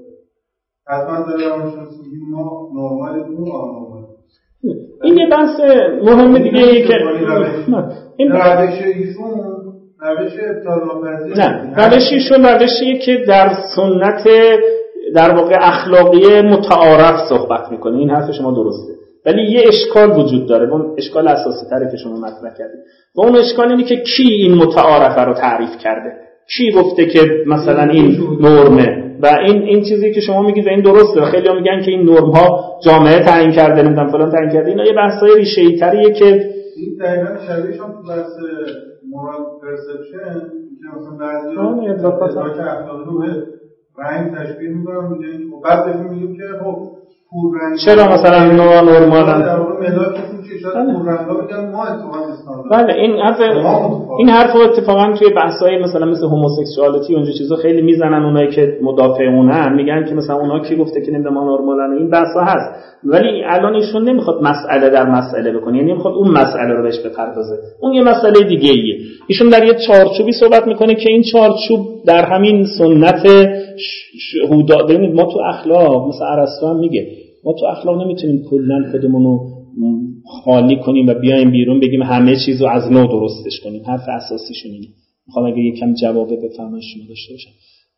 از 0.87 1.09
منظر 1.09 1.49
روانشناسی 1.49 1.99
میگیم 2.05 2.29
ما 2.31 2.69
نرمال 2.75 3.21
اون 3.21 3.51
آنورمال 3.53 4.05
این 5.03 5.17
یه 5.17 5.29
بحث 5.31 5.61
مهم 6.03 6.39
دیگه 6.39 6.59
ای 6.59 6.89
که 6.89 6.95
این 8.17 8.33
روش 8.33 8.83
ایشون 8.83 9.41
روش 10.01 10.33
ابطال 10.43 10.81
نه. 11.37 11.75
روش 11.77 12.13
ایشون 12.13 12.45
روشیه 12.45 12.99
که 12.99 13.25
در 13.29 13.55
سنت 13.77 14.25
در 15.15 15.35
واقع 15.35 15.57
اخلاقی 15.61 16.43
متعارف 16.43 17.29
صحبت 17.29 17.71
می‌کنه. 17.71 17.99
این 17.99 18.11
حرف 18.11 18.31
شما 18.31 18.51
درسته. 18.51 19.04
ولی 19.27 19.43
یه 19.43 19.63
اشکال 19.69 20.11
وجود 20.19 20.49
داره. 20.49 20.73
اون 20.73 20.95
اشکال 20.99 21.29
اساسی 21.29 21.67
تره 21.71 21.91
که 21.91 21.97
شما 21.97 22.17
مطرح 22.17 22.55
کردید. 22.59 22.81
و 23.17 23.21
اون 23.21 23.37
اشکال 23.37 23.71
اینه 23.71 23.85
که 23.85 23.97
کی 23.97 24.33
این 24.33 24.55
متعارفه 24.55 25.21
رو 25.21 25.35
تعریف 25.35 25.71
کرده؟ 25.79 26.13
کی 26.57 26.73
گفته 26.73 27.07
که 27.07 27.21
مثلا 27.47 27.83
این 27.83 28.19
نرمه؟ 28.41 29.05
و 29.23 29.27
این 29.27 29.63
این 29.63 29.85
چیزی 29.85 30.13
که 30.13 30.21
شما 30.21 30.43
میگید 30.43 30.69
این 30.69 30.81
درسته. 30.81 31.21
و 31.21 31.25
خیلی 31.25 31.49
میگن 31.55 31.83
که 31.85 31.91
این 31.91 32.03
نرم 32.11 32.31
ها 32.31 32.79
جامعه 32.85 33.25
تعیین 33.25 33.53
کرده 33.53 33.83
نمی‌دونم 33.83 34.13
فلان 34.13 34.31
تعیین 34.31 34.51
کرده. 34.53 34.71
اینا 34.71 34.85
یه 34.85 34.93
بحثای 34.93 35.37
ریشه‌ای 35.37 35.79
تریه 35.79 36.13
که 36.13 36.25
این 36.77 36.97
دقیقاً 37.01 37.37
شبیهش 37.47 37.81
هم 37.81 38.03
بحث 38.09 38.33
مورال 39.11 39.43
پرسپشن 39.63 40.41
که 40.81 40.87
مثلا 40.97 41.17
بعضی 41.17 41.89
اضافات 41.89 42.37
اخلاقی 42.37 43.05
رو 43.05 43.19
به 43.19 43.47
رنگ 43.99 44.35
تشبیه 44.37 44.69
می‌کنن 44.69 45.09
میگن 45.09 45.51
خب 45.51 45.63
بعد 45.65 46.11
میگیم 46.11 46.37
که 46.37 46.43
خب 46.65 46.77
چرا 47.85 48.15
مثلا 48.15 48.53
نوع 48.53 48.81
نرمال 48.81 49.25
بله. 52.71 52.95
این 52.95 53.21
حرف 53.21 53.41
این 54.19 54.29
حرف 54.29 54.57
اتفاقا 54.57 55.13
توی 55.13 55.29
بحثای 55.37 55.79
مثلا 55.79 56.07
مثل 56.07 56.27
هوموسکسوالیتی 56.27 57.15
و 57.15 57.17
اونجا 57.17 57.33
چیزا 57.39 57.57
خیلی 57.57 57.83
می‌زنن 57.83 58.25
اونایی 58.25 58.51
که 58.51 58.79
مدافع 58.83 59.23
اونن 59.23 59.75
میگن 59.75 60.07
که 60.09 60.15
مثلا 60.15 60.37
اونا 60.37 60.59
کی 60.61 60.77
گفته 60.77 61.01
که 61.01 61.13
نمی‌دونم 61.13 61.39
نرمالن؟ 61.39 61.93
این 61.99 62.11
بحثا 62.11 62.41
هست. 62.41 62.75
ولی 63.05 63.45
الان 63.45 63.75
ایشون 63.75 64.09
نمی‌خواد 64.09 64.43
مسئله 64.43 64.91
در 64.91 65.11
مسئله 65.11 65.53
بکنه 65.53 65.77
یعنی 65.77 65.93
نمی‌خواد 65.93 66.15
اون 66.15 66.31
مسئله 66.31 66.75
رو 66.75 66.83
بهش 66.83 66.99
بپردازه. 66.99 67.57
اون 67.81 67.93
یه 67.93 68.03
مسئله 68.03 68.49
دیگه 68.49 68.71
ایه. 68.71 68.97
ایشون 69.27 69.49
در 69.49 69.65
یه 69.65 69.75
چارچوبی 69.87 70.33
صحبت 70.33 70.67
می‌کنه 70.67 70.95
که 70.95 71.11
این 71.11 71.23
چارچوب 71.33 71.87
در 72.07 72.25
همین 72.25 72.67
سنت 72.79 73.27
هودا 74.51 74.77
ما 75.15 75.25
تو 75.25 75.39
اخلاق 75.49 76.09
مثل 76.09 76.25
ارسطو 76.25 76.67
هم 76.67 76.77
میگه 76.77 77.24
ما 77.45 77.53
تو 77.61 77.67
اخلاق 77.67 78.03
نمی‌تونیم 78.03 78.43
کلا 78.51 78.91
خودمون 78.91 79.23
رو 79.23 79.51
خالی 80.45 80.77
کنیم 80.77 81.07
و 81.07 81.15
بیایم 81.15 81.51
بیرون 81.51 81.81
بگیم 81.81 82.03
همه 82.03 82.37
چیز 82.47 82.63
رو 82.63 82.69
از 82.69 82.93
نو 82.93 83.07
درستش 83.07 83.61
کنیم. 83.65 83.83
حرف 83.87 84.09
اساسیشون 84.09 84.73
اینه 84.73 84.87
می‌خوام 85.27 85.47
اگه 85.47 85.59
یکم 85.59 85.95
جواب 85.95 86.29
بفهمن 86.29 86.81
شما 86.81 87.03
داشته 87.09 87.33
باشم. 87.33 87.51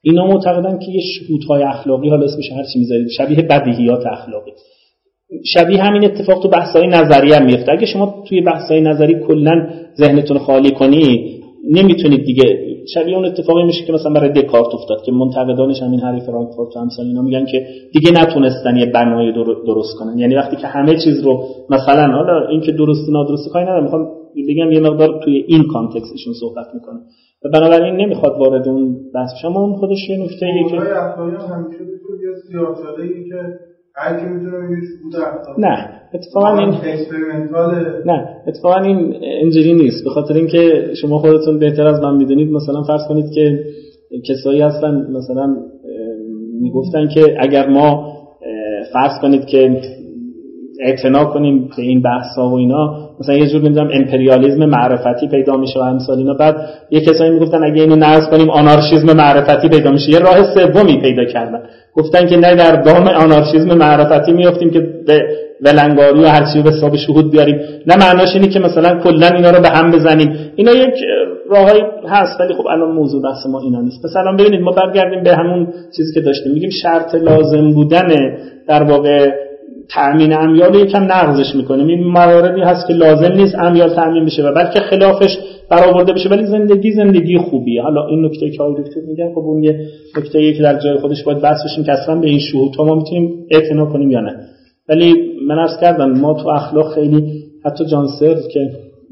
اینا 0.03 0.27
معتقدن 0.27 0.79
که 0.79 0.93
یه 0.93 1.01
شهودهای 1.01 1.63
اخلاقی 1.63 2.09
حالا 2.09 2.25
اسمش 2.25 2.53
هر 2.53 2.65
چی 2.73 2.79
می‌ذارید 2.79 3.09
شبیه 3.09 3.43
بدیهیات 3.43 4.07
اخلاقی. 4.07 4.51
شبیه 5.45 5.83
همین 5.83 6.05
اتفاق 6.05 6.43
تو 6.43 6.49
بحث‌های 6.49 6.87
نظری 6.87 7.33
هم 7.33 7.45
میفته 7.45 7.73
اگه 7.73 7.87
شما 7.87 8.25
توی 8.29 8.41
بحث‌های 8.41 8.81
نظری 8.81 9.15
کلا 9.29 9.69
ذهنتون 9.99 10.39
خالی 10.39 10.71
کنی 10.71 11.37
نمی‌تونید 11.71 12.25
دیگه 12.25 12.66
شبیه 12.95 13.17
اون 13.17 13.25
اتفاقی 13.25 13.63
میشه 13.63 13.85
که 13.87 13.93
مثلا 13.93 14.13
برای 14.13 14.43
دکارت 14.43 14.75
افتاد 14.75 15.03
که 15.03 15.13
منتقدانش 15.13 15.83
همین 15.83 16.01
هری 16.01 16.21
فرانکفورت 16.21 16.77
و 16.77 16.81
همسال 16.81 17.07
اینا 17.07 17.23
میگن 17.23 17.45
که 17.45 17.67
دیگه 17.93 18.11
نتونستن 18.23 18.77
یه 18.77 18.87
بنای 18.87 19.33
درست 19.67 19.99
کنن. 19.99 20.19
یعنی 20.19 20.35
وقتی 20.35 20.57
که 20.57 20.67
همه 20.67 20.95
چیز 21.05 21.25
رو 21.25 21.45
مثلا 21.71 22.13
حالا 22.13 22.49
این 22.49 22.61
که 22.61 22.73
درست 22.73 23.11
نادرست 23.11 23.49
کاری 23.53 23.65
ندارم 23.65 23.83
می‌خوام 23.83 24.09
بگم 24.49 24.73
یه 24.73 24.81
مقدار 24.81 25.21
توی 25.25 25.45
این 25.49 25.65
کانتکست 25.73 26.13
ایشون 26.13 26.33
صحبت 26.41 26.67
می‌کنه. 26.75 27.01
و 27.45 27.49
بنابراین 27.49 27.97
نمی‌خواد 27.97 28.39
وارد 28.39 28.69
اون 28.69 28.97
بحث 29.15 29.31
شما 29.43 29.61
اون 29.61 29.73
خودش 29.73 30.09
یه 30.09 30.17
نکته 30.17 30.47
که 30.71 30.77
هر 33.99 34.21
کی 34.21 34.27
می‌تونه 34.27 34.79
نه 35.59 35.89
اتفاقا 36.15 36.59
این 36.59 36.75
نه 38.07 38.29
اتفاقا 38.47 38.81
این 38.81 39.15
اینجوری 39.23 39.73
نیست. 39.73 40.05
به 40.05 40.11
خاطر 40.11 40.35
اینکه 40.35 40.91
شما 41.01 41.19
خودتون 41.19 41.59
بهتر 41.59 41.87
از 41.87 42.01
من 42.01 42.17
می‌دونید 42.17 42.53
مثلا 42.53 42.83
فرض 42.83 43.01
کنید 43.09 43.31
که 43.35 43.65
کسایی 44.29 44.61
هستن 44.61 45.07
مثلا 45.11 45.57
می‌گفتن 46.61 47.09
که 47.09 47.37
اگر 47.41 47.69
ما 47.69 48.17
فرض 48.93 49.13
کنید 49.23 49.45
که 49.47 49.81
اعتنا 50.81 51.25
کنیم 51.25 51.71
به 51.77 51.83
این 51.83 52.03
بحث 52.03 52.37
ها 52.37 52.49
و 52.49 52.55
اینا. 52.55 53.09
مثلا 53.21 53.35
یه 53.35 53.47
جور 53.47 53.63
نمی‌دونم 53.63 53.91
امپریالیزم 53.93 54.65
معرفتی 54.65 55.29
پیدا 55.29 55.57
میشه 55.57 55.81
و 55.81 55.83
همسال 55.83 56.19
اینا. 56.19 56.35
بعد 56.35 56.57
یه 56.91 57.01
کسایی 57.01 57.31
می‌گفتن 57.31 57.65
اگه 57.65 57.83
اینو 57.83 57.97
نقض 57.97 58.29
کنیم 58.31 58.51
آنارشیزم 58.51 59.17
معرفتی 59.17 59.69
پیدا 59.69 59.91
میشه. 59.91 60.11
یه 60.11 60.19
راه 60.19 60.55
سومی 60.55 61.01
پیدا 61.01 61.25
کردن. 61.25 61.61
گفتن 61.95 62.27
که 62.27 62.37
نه 62.37 62.55
در 62.55 62.77
دام 62.77 63.09
آنارشیزم 63.09 63.75
معرفتی 63.75 64.33
میافتیم 64.33 64.71
که 64.71 64.81
به 65.07 65.23
ولنگاری 65.63 66.23
و 66.23 66.29
هرچی 66.29 66.63
به 66.63 66.71
حساب 66.71 66.97
شهود 66.97 67.31
بیاریم. 67.31 67.61
نه 67.87 67.97
معناش 67.97 68.35
اینه 68.35 68.49
که 68.49 68.59
مثلا 68.59 69.01
کلا 69.01 69.27
اینا 69.27 69.51
رو 69.51 69.63
به 69.63 69.69
هم 69.69 69.91
بزنیم. 69.91 70.35
اینا 70.57 70.73
یک 70.73 70.95
راهی 71.51 71.83
هست 72.09 72.41
ولی 72.41 72.55
خب 72.55 72.67
الان 72.67 72.91
موضوع 72.91 73.23
بحث 73.23 73.47
ما 73.47 73.61
اینا 73.61 73.81
نیست. 73.81 74.05
مثلا 74.05 74.33
ببینید 74.33 74.61
ما 74.61 74.73
برگردیم 74.73 75.23
به 75.23 75.37
همون 75.37 75.67
چیزی 75.97 76.15
که 76.15 76.21
داشتیم. 76.21 76.53
میگیم 76.53 76.71
شرط 76.83 77.15
لازم 77.15 77.73
بودن 77.73 78.37
در 78.69 78.83
واقع 78.83 79.31
تأمین 79.91 80.33
امیال 80.33 80.75
یکم 80.75 81.03
نقضش 81.03 81.55
می‌کنیم 81.55 81.87
این 81.87 82.05
مواردی 82.05 82.61
هست 82.61 82.87
که 82.87 82.95
لازم 82.95 83.33
نیست 83.33 83.55
امیال 83.59 83.95
تأمین 83.95 84.25
بشه 84.25 84.43
و 84.43 84.55
بلکه 84.55 84.81
خلافش 84.81 85.39
برآورده 85.71 86.13
بشه. 86.13 86.29
ولی 86.29 86.47
زندگی 86.47 86.93
زندگی 86.93 87.39
خوبیه. 87.39 87.83
حالا 87.83 88.07
این 88.07 88.25
نکته 88.25 88.51
که 88.51 88.63
آقای 88.63 88.83
دکتر 88.83 89.01
میگن 89.09 89.33
خب 89.33 89.39
اون 89.39 89.65
یه 89.65 89.81
نکته 90.19 90.53
که 90.53 90.63
در 90.63 90.79
جای 90.79 90.97
خودش 90.97 91.25
باید 91.25 91.41
بحث 91.41 91.59
بشیم 91.65 91.85
که 91.85 91.93
اصلا 91.93 92.21
به 92.21 92.29
این 92.29 92.39
شهود 92.39 92.77
ما 92.79 92.95
می‌تونیم 92.95 93.47
اعتنا 93.51 93.87
کنیم 93.87 94.11
یا 94.11 94.21
نه. 94.21 94.37
ولی 94.89 95.15
من 95.49 95.59
عرض 95.59 95.81
کردم 95.81 96.11
ما 96.11 96.35
تو 96.35 96.49
اخلاق 96.49 96.95
خیلی 96.95 97.45
حتی 97.65 97.85
جان 97.85 98.07
که 98.53 98.61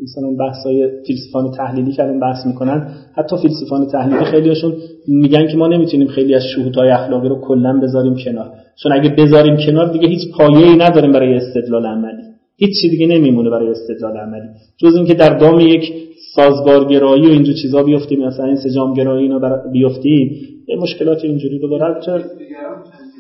مثلا 0.03 0.31
بحثای 0.41 0.89
فیلسوفان 1.07 1.51
تحلیلی 1.51 1.97
الان 1.99 2.21
بحث 2.21 2.47
می‌کنن 2.47 2.89
حتی 3.17 3.37
فیلسوفان 3.37 3.87
تحلیلی 3.87 4.25
خیلیشون 4.25 4.73
میگن 5.09 5.47
که 5.47 5.57
ما 5.57 5.67
نمی‌تونیم 5.69 6.09
خیلی 6.09 6.35
از 6.35 6.43
شهودهای 6.55 6.91
اخلاقی 6.91 7.29
رو 7.29 7.41
کلا 7.41 7.81
بذاریم 7.83 8.15
کنار. 8.25 8.51
چون 8.83 8.93
اگه 8.93 9.11
بذاریم 9.19 9.57
کنار 9.67 9.93
دیگه 9.93 10.09
هیچ 10.09 10.21
پایه‌ای 10.39 10.77
نداریم 10.77 11.13
برای 11.13 11.35
استدلال 11.35 11.87
عملی. 11.87 12.23
هیچ 12.57 12.83
چی 12.83 12.91
دیگه 12.91 13.07
نمیمونه 13.07 13.51
برای 13.51 13.69
استدلال 13.69 14.17
عملی. 14.17 14.49
جز 14.77 14.97
اینکه 14.97 15.15
در 15.15 15.39
دام 15.39 15.61
یک 15.61 15.93
سازگارگرایی 16.35 17.27
و 17.27 17.31
اینجور 17.31 17.55
چیزا 17.63 17.83
بیفتیم 17.83 18.27
مثلا 18.27 18.47
این 18.47 18.57
سجامگرایی 18.57 19.23
اینا 19.23 19.63
بیفتیم 19.73 20.31
یه 20.69 20.77
مشکلات 20.77 21.25
اینجوری 21.25 21.59
رو 21.59 21.69
داره 21.69 22.25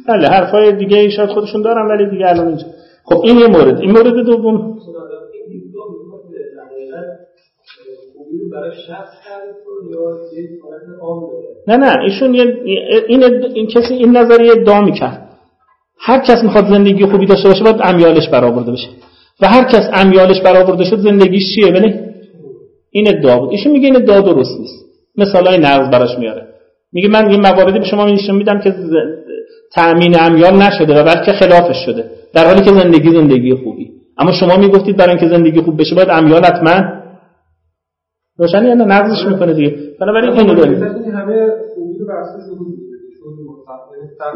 بله 0.08 0.28
حرفای 0.28 0.72
دیگه 0.76 1.10
شاید 1.10 1.30
خودشون 1.30 1.62
دارن 1.62 1.88
ولی 1.88 2.10
دیگه 2.10 2.28
الان 2.28 2.46
اینجا. 2.46 2.64
خب 3.04 3.20
این 3.24 3.38
یه 3.38 3.46
مورد. 3.46 3.80
این 3.80 3.90
مورد 3.90 4.26
دوم. 4.26 4.78
نه 11.68 11.76
نه 11.76 12.02
ایشون 12.04 12.34
یه 12.34 12.56
این, 13.08 13.22
این 13.54 13.66
کسی 13.66 13.94
این 13.94 14.16
نظریه 14.16 14.52
ادعا 14.52 14.80
می‌کرد. 14.80 15.23
هر 16.06 16.18
کس 16.18 16.42
می‌خواد 16.44 16.68
زندگی 16.68 17.06
خوبی 17.06 17.26
داشته 17.26 17.48
باشه 17.48 17.64
باید 17.64 17.76
امیالش 17.82 18.28
برآورده 18.28 18.72
بشه. 18.72 18.88
و 19.40 19.48
هر 19.48 19.64
کس 19.64 19.88
امیالش 19.92 20.40
برآورده 20.40 20.84
شد 20.84 20.98
زندگیش 20.98 21.54
چیه؟ 21.54 21.72
بله؟ 21.72 22.14
این 22.90 23.08
ادعا 23.08 23.38
بود. 23.38 23.50
ایشون 23.50 23.72
میگه 23.72 23.86
این 23.86 23.96
ادعا 23.96 24.20
درست 24.20 24.60
نیست. 24.60 24.84
مثالای 25.16 25.58
نقض 25.58 25.90
براش 25.90 26.18
میاره. 26.18 26.46
میگه 26.92 27.08
من 27.08 27.30
این 27.30 27.40
مواردی 27.40 27.78
به 27.78 27.84
شما 27.84 28.04
نشون 28.04 28.36
میدم 28.36 28.60
که 28.60 28.74
تأمین 29.72 30.20
امیال 30.20 30.56
نشده 30.56 31.00
و 31.00 31.04
بلکه 31.04 31.32
خلافش 31.32 31.76
شده. 31.86 32.10
در 32.34 32.46
حالی 32.46 32.60
که 32.60 32.70
زندگی 32.70 33.10
زندگی 33.10 33.54
خوبی. 33.54 33.90
اما 34.18 34.32
شما 34.32 34.56
می‌گفتید 34.56 34.96
برای 34.96 35.10
اینکه 35.10 35.28
زندگی 35.28 35.60
خوب 35.60 35.80
بشه 35.80 35.94
باید 35.94 36.10
امیال 36.10 36.44
حتما 36.44 37.02
روشنی 38.38 38.68
یا 38.68 38.74
نقضش 38.74 39.26
می‌کنه 39.26 39.52
دیگه. 39.52 39.76
بنابراین 40.00 40.30
اینو 40.30 40.54
داریم. 40.54 40.80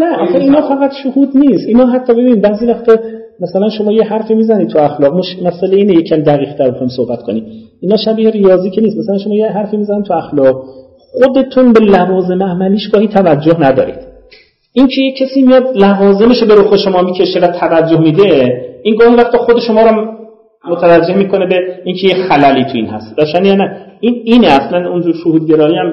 نه 0.01 0.23
آخه 0.23 0.39
اینا 0.39 0.61
فقط 0.69 0.93
شهود 1.03 1.37
نیست. 1.37 1.69
اینا 1.69 1.87
حتی 1.87 2.13
ببین 2.13 2.41
بعضی 2.41 2.67
وقتا 2.67 2.97
مثلا 3.41 3.69
شما 3.69 3.93
یه 3.93 4.03
حرفی 4.03 4.35
می‌زنید 4.35 4.69
تو 4.69 4.79
اخلاق 4.79 5.15
مش 5.15 5.37
مسئله 5.43 5.77
اینه 5.77 5.93
یکم 5.93 6.17
دقیق 6.17 6.55
تر 6.55 6.71
بخوایم 6.71 6.89
صحبت 6.89 7.23
کنیم. 7.23 7.45
اینا 7.81 7.97
شبیه 7.97 8.31
ریاضی 8.31 8.71
که 8.71 8.81
نیست. 8.81 8.99
مثلا 8.99 9.19
شما 9.19 9.35
یه 9.35 9.47
حرفی 9.47 9.77
می‌زنید 9.77 10.05
تو 10.05 10.15
اخلاق 10.15 10.65
خودتون 10.99 11.73
به 11.73 11.81
لوازم 11.81 12.43
عملیش 12.43 12.89
گاهی 12.89 13.09
توجه 13.09 13.61
ندارید. 13.61 13.99
این 14.73 14.87
که 14.87 15.01
یه 15.01 15.13
کسی 15.13 15.43
میاد 15.43 15.77
لوازمش 15.77 16.43
به 16.43 16.55
رخ 16.55 16.77
شما 16.77 17.03
می‌کشه 17.03 17.41
و 17.41 17.47
توجه 17.47 18.01
میده 18.01 18.63
این 18.83 18.97
گاهی 18.97 19.15
وقتا 19.15 19.39
خود 19.39 19.59
شما 19.59 19.83
رو 19.83 20.18
متوجه 20.65 21.15
می‌کنه 21.15 21.47
به 21.47 21.57
اینکه 21.85 22.07
یه 22.07 22.15
خللی 22.15 22.65
تو 22.65 22.71
این 22.75 22.87
هست. 22.87 23.17
داشتن 23.17 23.45
یا 23.45 23.55
نه؟ 23.55 23.77
این 24.01 24.23
اینه 24.25 24.47
اصلا 24.47 24.91
اونجور 24.91 25.15
شهودگرایی 25.25 25.77
هم 25.77 25.93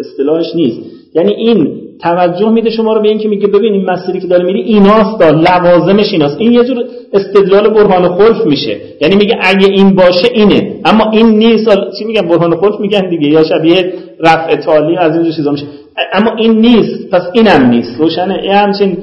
اصطلاحش 0.00 0.54
نیست. 0.54 0.80
یعنی 1.14 1.34
این 1.34 1.80
توجه 2.02 2.50
میده 2.50 2.70
شما 2.70 2.92
رو 2.92 3.02
به 3.02 3.08
اینکه 3.08 3.28
میگه 3.28 3.46
ببین 3.46 3.72
این 3.72 3.90
مسیری 3.90 4.20
که 4.20 4.26
داره 4.26 4.44
میری 4.44 4.60
ایناست 4.60 5.22
لوازمش 5.22 6.12
ایناست. 6.12 6.36
این 6.40 6.52
یه 6.52 6.64
جور 6.64 6.84
استدلال 7.12 7.68
برهان 7.68 8.16
خلف 8.16 8.46
میشه. 8.46 8.76
یعنی 9.00 9.16
میگه 9.16 9.34
اگه 9.40 9.66
این 9.66 9.94
باشه 9.94 10.28
اینه. 10.34 10.80
اما 10.84 11.10
این 11.10 11.26
نیست. 11.26 11.68
چی 11.98 12.04
میگن؟ 12.04 12.28
برهان 12.28 12.56
خلف 12.56 12.80
میگن 12.80 13.08
دیگه. 13.08 13.28
یا 13.28 13.44
شبیه 13.44 13.92
رفع 14.20 14.56
تالی 14.56 14.96
از 14.96 15.16
این 15.16 15.32
چیزا 15.32 15.50
میشه. 15.50 15.64
اما 16.12 16.36
این 16.38 16.58
نیست. 16.58 17.10
پس 17.10 17.22
اینم 17.32 17.70
نیست. 17.70 18.00
روشنه. 18.00 18.38
این 18.42 18.52
همچین 18.52 18.98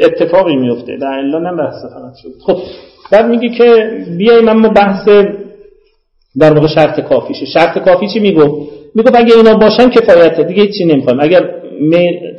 اتفاقی 0.00 0.56
میفته. 0.56 0.96
در 0.96 1.06
الا 1.06 1.38
نه 1.38 1.56
بحث 1.56 1.82
فقط 1.94 2.16
شد. 2.22 2.28
خب. 2.46 2.56
بعد 3.10 3.26
میگه 3.26 3.48
که 3.48 3.90
بیایم 4.18 4.48
اما 4.48 4.68
بحث 4.68 5.08
در 6.40 6.52
واقع 6.52 6.66
شرط 6.66 7.00
کافیشه 7.00 7.46
شرط 7.46 7.78
کافی 7.78 8.06
چی 8.08 8.20
میگو؟ 8.20 8.66
میگو 8.94 9.10
اگه 9.14 9.34
اینا 9.36 9.54
باشن 9.54 9.90
کفایته 9.90 10.42
دیگه 10.42 10.66
چی 10.66 10.84
نمی‌خوایم 10.84 11.20
اگر 11.20 11.50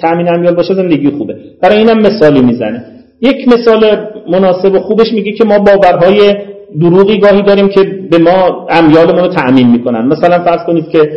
تامین 0.02 0.28
امیال 0.30 0.56
باشه 0.56 0.74
زندگی 0.74 1.10
خوبه. 1.10 1.36
برای 1.62 1.78
اینم 1.78 2.00
مثالی 2.00 2.42
می‌زنه. 2.42 2.86
یک 3.22 3.48
مثال 3.48 4.08
مناسب 4.30 4.74
و 4.74 4.80
خوبش 4.80 5.14
میگه 5.14 5.32
که 5.32 5.44
ما 5.44 5.60
باورهای 5.60 6.36
دروغی 6.82 7.18
گاهی 7.20 7.42
داریم 7.42 7.70
که 7.70 7.84
به 8.12 8.18
ما 8.18 8.68
امیالمون 8.70 9.20
رو 9.20 9.28
تأمین 9.28 9.68
می‌کنن. 9.72 10.08
مثلا 10.08 10.44
فرض 10.44 10.60
کنید 10.68 10.88
که 10.90 11.12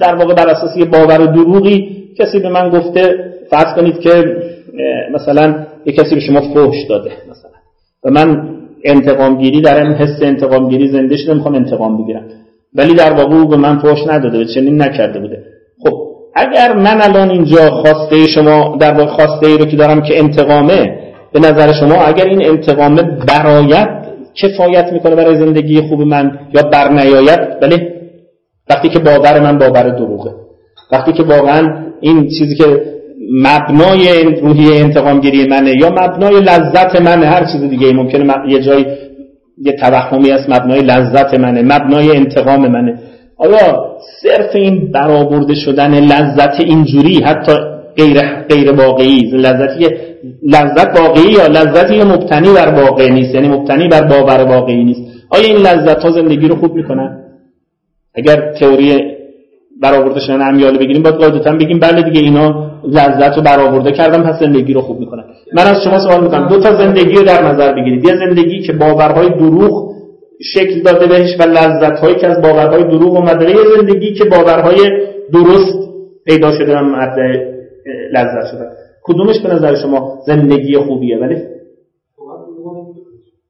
در 0.00 0.14
واقع 0.14 0.34
بر 0.34 0.48
اساس 0.48 0.76
یه 0.76 0.84
باور 0.84 1.26
دروغی 1.26 1.88
کسی 2.18 2.38
به 2.38 2.48
من 2.48 2.70
گفته 2.70 3.14
فرض 3.50 3.74
کنید 3.76 3.98
که 4.00 4.36
مثلا 5.14 5.66
یه 5.86 5.92
کسی 5.92 6.14
به 6.14 6.20
شما 6.20 6.40
فحش 6.40 6.84
داده. 6.88 7.10
و 8.04 8.10
من 8.10 8.56
انتقام 8.84 9.38
گیری 9.38 9.60
در 9.60 9.86
حس 9.86 10.22
انتقام 10.22 10.68
گیری 10.68 10.88
زنده 10.88 11.16
شده 11.16 11.34
می‌خوام 11.34 11.54
انتقام 11.54 12.02
بگیرم. 12.02 12.24
ولی 12.74 12.94
در 12.94 13.12
واقع 13.12 13.34
او 13.34 13.48
به 13.48 13.56
من 13.56 13.78
فحش 13.78 13.98
نداده 14.06 14.40
و 14.40 14.44
چنین 14.44 14.82
نکرده 14.82 15.20
بوده. 15.20 15.42
خب 15.84 15.92
اگر 16.34 16.76
من 16.76 17.02
الان 17.02 17.30
اینجا 17.30 17.70
خواسته 17.70 18.26
شما 18.26 18.76
در 18.80 18.92
واقع 18.94 19.06
خواسته 19.06 19.46
ای 19.46 19.58
رو 19.58 19.64
که 19.64 19.76
دارم 19.76 20.02
که 20.02 20.18
انتقامه 20.18 20.98
به 21.32 21.40
نظر 21.40 21.72
شما 21.72 21.94
اگر 21.94 22.24
این 22.24 22.44
انتقامه 22.44 23.02
برایت 23.02 23.88
کفایت 24.34 24.92
می‌کنه 24.92 25.14
برای 25.14 25.36
زندگی 25.36 25.80
خوب 25.80 26.02
من 26.02 26.38
یا 26.54 26.62
برنیایت 26.62 27.58
بله. 27.60 28.00
وقتی 28.70 28.88
که 28.88 28.98
باور 28.98 29.40
من 29.40 29.58
باور 29.58 29.88
دروغه. 29.88 30.30
وقتی 30.92 31.12
که 31.12 31.22
واقعا 31.22 31.84
این 32.00 32.28
چیزی 32.28 32.56
که 32.56 32.82
مبنای 33.30 34.22
روحی 34.22 34.78
انتقامگیری 34.78 35.48
منه 35.48 35.74
یا 35.80 35.90
مبنای 35.90 36.40
لذت 36.40 37.00
منه 37.00 37.26
هر 37.26 37.44
چیز 37.44 37.60
دیگه 37.60 37.92
ممکنه 37.92 38.34
یه 38.48 38.60
جای 38.60 38.84
یه 39.58 39.72
توهمی 39.72 40.30
است 40.30 40.50
مبنای 40.50 40.80
لذت 40.80 41.34
منه 41.34 41.62
مبنای 41.62 42.16
انتقام 42.16 42.66
منه. 42.68 42.98
آیا 43.36 43.96
صرف 44.22 44.54
این 44.54 44.92
برآورده 44.92 45.54
شدن 45.54 45.94
لذت 45.94 46.60
اینجوری 46.60 47.22
حتی 47.22 47.52
غیر 47.96 48.20
غیر 48.48 48.72
واقعی 48.72 49.20
لذتی 49.32 49.88
لذت 50.42 51.00
واقعی 51.00 51.32
یا 51.32 51.46
لذتی 51.46 52.04
مبتنی 52.04 52.48
بر 52.52 52.68
واقع 52.68 53.08
نیست 53.08 53.34
یعنی 53.34 53.48
مبتنی 53.48 53.88
بر 53.88 54.02
باور 54.02 54.44
واقعی 54.44 54.84
نیست. 54.84 55.00
آیا 55.30 55.44
این 55.44 55.56
لذت 55.56 56.02
ها 56.02 56.10
زندگی 56.10 56.48
رو 56.48 56.56
خوب 56.56 56.74
می‌کنن؟ 56.74 57.20
اگر 58.14 58.52
تئوری 58.52 59.19
برآورده 59.82 60.20
شدن 60.20 60.42
امیال 60.42 60.78
بگیریم 60.78 61.02
باید 61.02 61.14
قاعدتا 61.14 61.52
بگیم 61.52 61.78
بله 61.78 62.02
دیگه 62.02 62.20
اینا 62.20 62.70
لذت 62.84 63.36
رو 63.36 63.42
برآورده 63.42 63.92
کردن 63.92 64.22
پس 64.22 64.40
زندگی 64.40 64.72
رو 64.72 64.80
خوب 64.80 65.00
می‌کنن. 65.00 65.24
من 65.54 65.62
از 65.62 65.82
شما 65.84 65.98
سوال 65.98 66.22
می‌کنم. 66.22 66.48
دو 66.48 66.60
تا 66.60 66.76
زندگی 66.76 67.14
رو 67.14 67.24
در 67.24 67.42
نظر 67.44 67.72
بگیرید. 67.72 68.04
یه 68.04 68.16
زندگی 68.16 68.62
که 68.62 68.72
باورهای 68.72 69.28
دروغ 69.28 69.90
شکل 70.54 70.82
داده 70.82 71.06
بهش 71.06 71.40
و 71.40 71.42
لذت 71.42 71.98
هایی 71.98 72.14
که 72.14 72.26
از 72.26 72.42
باورهای 72.42 72.84
دروغ 72.84 73.16
اومده 73.16 73.50
یه 73.50 73.56
زندگی 73.76 74.14
که 74.14 74.24
باورهای 74.24 74.78
درست 75.32 75.78
پیدا 76.26 76.52
شده 76.52 76.76
و 76.76 76.80
مرد 76.80 77.18
لذت 78.12 78.46
شده. 78.50 78.64
کدومش 79.02 79.40
به 79.40 79.54
نظر 79.54 79.74
شما 79.74 80.18
زندگی 80.26 80.76
خوبیه؟ 80.76 81.18
ولی 81.18 81.36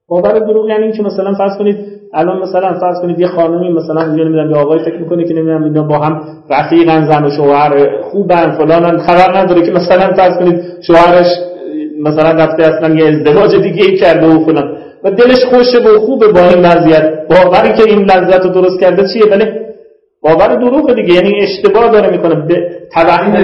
باور 0.09 0.39
دروغ 0.39 0.68
یعنی 0.68 0.83
اینکه 0.83 1.03
مثلا 1.03 1.35
فرض 1.35 1.59
کنید 1.59 1.99
الان 2.14 2.42
مثلا 2.42 2.80
فرض 2.80 3.00
کنید 3.02 3.20
یه 3.20 3.26
خانمی 3.26 3.72
مثلا 3.72 4.00
اینجا 4.02 4.24
نمی‌دونم 4.24 4.50
یه 4.50 4.56
آقای 4.56 4.78
فکر 4.78 4.96
می‌کنه 4.96 5.24
که 5.24 5.34
نمی‌دونم 5.34 5.64
اینا 5.64 5.82
با 5.82 5.98
هم 5.98 6.20
رفیقن 6.50 7.04
زن 7.04 7.24
و 7.24 7.30
شوهر 7.30 8.00
خوبن 8.02 8.50
فلان 8.50 8.98
خبر 8.98 9.38
نداره 9.38 9.62
که 9.62 9.72
مثلا 9.72 10.14
فرض 10.14 10.38
کنید 10.38 10.62
شوهرش 10.80 11.26
مثلا 12.02 12.30
رفته 12.30 12.62
اصلا 12.62 12.94
یه 12.94 13.06
ازدواج 13.06 13.56
دیگه 13.56 13.84
ای 13.84 13.96
کرده 13.96 14.26
و 14.26 14.44
فلان. 14.44 14.76
و 15.04 15.11
دلش 15.11 15.44
خوشه 15.44 15.78
و 15.78 15.98
خوبه 15.98 16.28
با 16.28 16.40
این 16.40 16.58
وضعیت. 16.58 17.12
باوری 17.28 17.72
که 17.72 17.82
این 17.86 18.04
لذت 18.04 18.44
رو 18.44 18.50
درست 18.50 18.80
کرده 18.80 19.02
چیه؟ 19.12 19.26
بله 19.26 19.61
باور 20.22 20.54
دروغ 20.54 20.94
دیگه. 20.94 21.14
یعنی 21.14 21.32
اشتباه 21.42 21.90
داره 21.92 22.11
می‌کنه. 22.11 22.34
به 22.34 22.70
توهم 22.94 23.36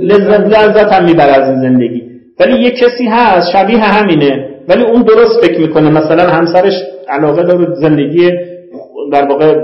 لذت 0.00 0.58
لذت 0.58 0.92
هم 0.92 1.04
می‌بره 1.04 1.32
از 1.32 1.48
این 1.48 1.60
زندگی. 1.60 2.02
ولی 2.40 2.62
یه 2.62 2.70
کسی 2.70 3.04
هست 3.10 3.52
شبیه 3.52 3.78
همینه. 3.78 4.55
ولی 4.68 4.82
اون 4.82 5.02
درست 5.02 5.40
فکر 5.40 5.60
می‌کنه. 5.60 5.90
مثلا 5.90 6.30
همسرش 6.30 6.74
علاقه 7.08 7.42
داره 7.42 7.74
زندگی 7.74 8.30
در 9.12 9.28
واقع 9.28 9.54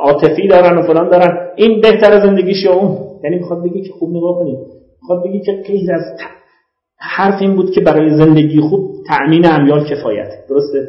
عاطفی 0.00 0.48
دارن 0.48 0.78
و 0.78 0.82
فلان 0.82 1.08
دارن. 1.08 1.36
این 1.56 1.80
بهتر 1.80 2.20
زندگیش 2.20 2.64
یا 2.64 2.72
اون؟ 2.72 2.98
یعنی 3.24 3.36
می‌خواد 3.36 3.64
بگی 3.64 3.82
که 3.82 3.92
خوب 3.92 4.16
نگاه 4.16 4.38
کنید 4.38 4.58
می‌خواد 5.02 5.24
بگی 5.24 5.40
که 5.40 5.52
غیر 5.66 5.92
از 5.92 6.02
حرف 6.98 7.42
این 7.42 7.56
بود 7.56 7.70
که 7.70 7.80
برای 7.80 8.10
زندگی 8.10 8.60
خوب 8.60 8.90
تأمین 9.08 9.46
امیال 9.46 9.84
کفایت. 9.84 10.28
درسته؟ 10.48 10.88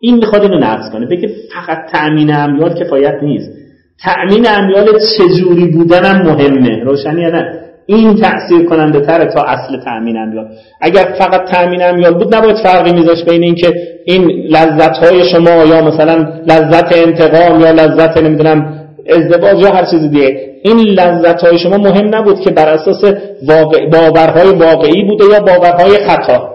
این 0.00 0.14
می‌خواد 0.14 0.42
اینو 0.42 0.58
نقض 0.58 0.92
کنه. 0.92 1.06
بگه 1.06 1.28
فقط 1.54 1.78
تأمین 1.92 2.34
امیال 2.34 2.74
کفایت 2.74 3.22
نیست. 3.22 3.50
تأمین 4.04 4.46
امیال 4.48 4.86
چجوری 5.18 5.66
بودنم 5.66 6.22
مهمه. 6.22 6.84
روشنی 6.84 7.22
نه؟ 7.22 7.65
این 7.86 8.14
تأثیر 8.14 8.68
کننده 8.68 9.00
تره 9.00 9.24
تا 9.24 9.42
اصل 9.42 9.80
تأمین 9.84 10.16
امیال 10.16 10.46
اگر 10.80 11.14
فقط 11.18 11.44
تأمین 11.50 11.82
امیال 11.82 12.14
بود 12.14 12.34
نباید 12.34 12.56
فرقی 12.56 12.92
میذاش 12.92 13.24
بین 13.24 13.42
اینکه 13.42 13.72
این 14.04 14.30
لذت 14.30 14.96
های 14.96 15.24
شما 15.24 15.64
یا 15.64 15.82
مثلا 15.82 16.14
لذت 16.46 16.96
انتقام 16.96 17.60
یا 17.60 17.70
لذت 17.70 18.16
نمی‌دونم 18.16 18.86
ازدواج 19.08 19.62
یا 19.62 19.70
هر 19.70 19.84
چیز 19.84 20.10
دیگه. 20.10 20.40
این 20.62 20.78
لذت 20.78 21.44
های 21.44 21.58
شما 21.58 21.76
مهم 21.76 22.14
نبود 22.14 22.40
که 22.40 22.50
بر 22.50 22.68
اساس 22.68 23.04
واقع 23.48 23.90
باورهای 23.90 24.50
واقعی 24.50 25.04
بوده 25.04 25.24
یا 25.32 25.40
باورهای 25.40 25.98
خطا. 26.06 26.50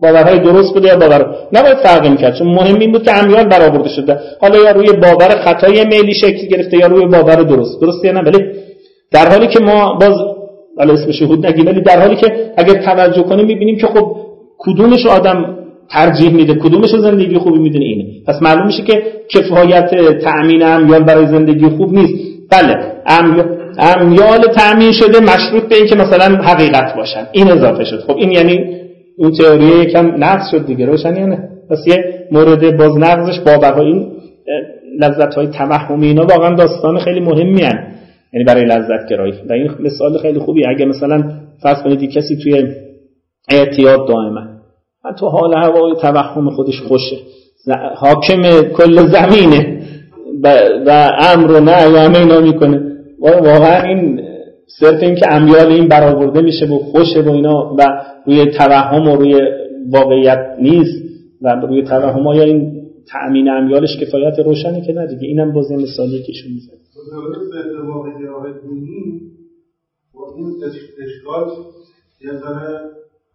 باورهای 0.00 0.38
درست 0.38 0.74
بوده 0.74 0.88
یا 0.88 0.96
باور 0.96 1.26
نباید 1.52 1.76
فرقی 1.76 2.08
می‌کرد. 2.08 2.34
چون 2.38 2.46
مهم 2.46 2.78
این 2.78 2.92
بود 2.92 3.02
که 3.02 3.18
امیال 3.18 3.48
برآورده 3.48 3.88
شده. 3.88 4.18
حالا 4.40 4.58
یا 4.58 4.70
روی 4.70 4.92
باور 4.92 5.28
خطای 5.28 5.84
میلی 5.84 6.14
شکل 6.14 6.46
گرفته 6.46 6.76
یا 6.76 6.86
روی 6.86 7.06
باور 7.06 7.42
درست. 7.42 7.80
درست 7.80 8.04
یا 8.04 8.12
نه؟ 8.12 8.20
ولی 8.20 8.38
در 9.12 9.28
حالی 9.28 9.46
که 9.46 9.60
ما 9.60 9.98
باز 10.00 10.14
حالا 10.78 10.92
اسم 10.92 11.12
شهود 11.12 11.46
نگیم 11.46 11.66
ولی 11.66 11.80
در 11.80 12.00
حالی 12.00 12.16
که 12.16 12.52
اگر 12.56 12.74
توجه 12.74 13.22
کنیم 13.22 13.46
می‌بینیم 13.46 13.78
که 13.78 13.86
خب 13.86 14.16
کدومش 14.58 15.06
آدم 15.06 15.56
ترجیح 15.90 16.32
میده 16.32 16.54
کدومش 16.54 16.90
زندگی 16.90 17.38
خوبی 17.38 17.58
می‌دونه 17.58 17.84
اینه. 17.84 18.04
پس 18.26 18.42
معلوم 18.42 18.66
میشه 18.66 18.82
که 18.82 19.02
کفایت 19.28 19.90
تأمین 20.20 20.62
امیال 20.62 21.02
برای 21.02 21.26
زندگی 21.26 21.68
خوب 21.68 21.92
نیست. 21.94 22.14
بله 22.50 22.76
امیال 23.78 24.40
تأمین 24.40 24.92
شده 24.92 25.20
مشروط 25.20 25.62
به 25.68 25.76
اینکه 25.76 25.96
مثلا 25.96 26.36
حقیقت 26.36 26.96
باشن. 26.96 27.26
این 27.32 27.50
اضافه 27.50 27.84
شد. 27.84 28.00
خب 28.00 28.16
این 28.16 28.32
یعنی 28.32 28.80
اون 29.18 29.32
تئوری 29.32 29.64
یکم 29.64 30.24
نقص 30.24 30.50
شد 30.50 30.66
دیگه. 30.66 30.86
روشن 30.86 31.16
یا 31.16 31.26
نه؟ 31.26 31.38
پس 31.70 31.78
یه 31.86 32.04
مورد 32.32 32.76
باز 32.76 32.98
نقضش 32.98 33.40
باورها 33.40 33.82
این 33.82 34.06
لذت 35.00 35.34
های 35.34 35.46
توهمی 35.46 36.06
اینا 36.06 36.26
واقعا 36.26 36.54
داستان 36.54 36.98
خیلی 36.98 37.20
مهمی 37.20 37.62
هن. 37.62 37.93
یعنی 38.34 38.44
برای 38.44 38.64
لذت 38.64 39.08
گرایی. 39.10 39.34
و 39.48 39.52
این 39.52 39.70
مثال 39.80 40.18
خیلی 40.18 40.38
خوبی. 40.38 40.66
اگه 40.66 40.84
مثلا 40.84 41.30
فرض 41.62 41.82
کنید 41.82 42.10
کسی 42.10 42.36
توی 42.36 42.64
اعتیاد 43.48 44.08
دائما 44.08 44.40
تو 45.18 45.28
حال 45.28 45.54
هوای 45.54 45.94
توهم 46.00 46.50
خودش 46.50 46.80
خوشه. 46.80 47.16
حاکم 47.94 48.42
کل 48.62 49.06
زمینه. 49.06 49.80
و 50.86 51.10
امر 51.20 51.50
و 51.50 51.60
نه 51.60 51.86
و 51.86 51.96
همه 51.96 52.18
اینا 52.18 52.40
می‌کنه. 52.40 52.82
واقعا 53.20 53.82
این 53.82 54.20
صرف 54.80 55.02
این 55.02 55.14
که 55.14 55.32
امیال 55.32 55.66
این 55.66 55.88
برآورده 55.88 56.40
میشه 56.40 56.66
و 56.66 56.78
خوشه 56.78 57.20
و 57.20 57.30
اینا 57.30 57.74
و 57.78 58.04
روی 58.26 58.46
توهم 58.46 59.08
و 59.08 59.16
روی 59.16 59.40
واقعیت 59.90 60.56
نیست 60.60 61.02
و 61.42 61.48
روی 61.48 61.82
توهم 61.82 62.34
یا 62.34 62.42
این 62.42 62.72
تأمین 63.12 63.48
امیالش 63.48 63.96
کفایت 64.00 64.38
روشنه 64.38 64.80
که 64.86 64.92
نه 64.92 65.06
دیگه. 65.06 65.28
اینم 65.28 65.52
باز 65.52 65.72
مثالی 65.72 66.22
که 66.22 66.32
ایشون 66.32 66.52
می‌زنه 67.04 67.36
این 70.36 70.54
اشکال 71.04 71.50
یه 72.20 72.32
ذره 72.32 72.80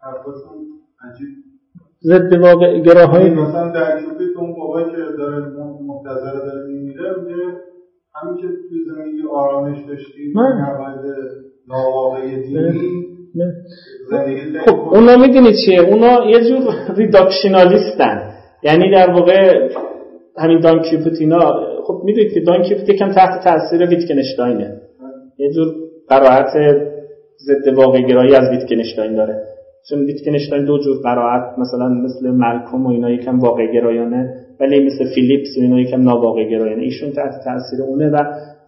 حرفاتون 0.01 0.57
عجیب. 1.03 1.27
ضد 2.03 2.33
واقع 2.33 2.79
گراهای 2.79 3.29
مثلا 3.29 3.71
در 3.71 4.01
یوبی 4.01 4.25
اون 4.37 4.55
بابایی 4.55 4.85
که 4.85 4.97
داره 5.17 5.39
منتظر 5.87 6.33
داره 6.33 6.67
میمیره 6.67 7.15
میگه 7.19 7.43
همین 8.15 8.37
که 8.37 8.47
توی 8.47 8.85
زندگی 8.87 9.27
آرامش 9.31 9.77
داشتی 9.87 10.33
نباید 10.35 11.15
ناواقعی 11.67 12.41
دینی 12.41 13.09
خب 14.65 14.79
اونا 14.79 15.17
می‌دونید 15.17 15.55
چیه؟ 15.65 15.81
اونا 15.81 16.25
یه 16.25 16.39
جور 16.49 16.73
ریداکشنالیستن. 16.97 18.33
یعنی 18.63 18.91
در 18.91 19.11
واقع 19.11 19.69
همین 20.37 20.59
دان 20.59 20.81
کیوپوتینا 20.81 21.68
خب 21.89 22.01
می‌دونید 22.03 22.33
که 22.33 22.39
دان 22.39 22.61
کیوپوت 22.61 22.89
یکم 22.89 23.11
تحت 23.11 23.43
تاثیر 23.43 23.87
ویتکنشتاینه. 23.87 24.81
یه 25.37 25.51
جور 25.53 25.67
قرائت 26.09 26.53
ضد 27.47 27.73
واقع 27.73 28.01
گرایی 28.01 28.35
از 28.35 28.49
ویتکنشتاین 28.49 29.15
داره. 29.15 29.43
چون 29.89 29.99
ویتکنشتاین 29.99 30.65
دو 30.65 30.77
جور 30.77 30.97
قرائت 31.03 31.59
مثلا 31.59 31.87
مثل 31.89 32.29
ملکوم 32.31 32.85
و 32.85 32.89
اینا 32.89 33.11
یکم 33.11 33.39
واقع 33.39 33.73
گرایانه 33.73 34.33
ولی 34.59 34.85
مثل 34.85 35.05
فیلیپس 35.15 35.57
و 35.57 35.61
اینا 35.61 35.79
یکم 35.79 36.01
ناواقع 36.01 36.43
گرایانه 36.43 36.83
ایشون 36.83 37.11
تحت 37.11 37.43
تاثیر 37.43 37.81
اونه 37.87 38.09
و 38.09 38.17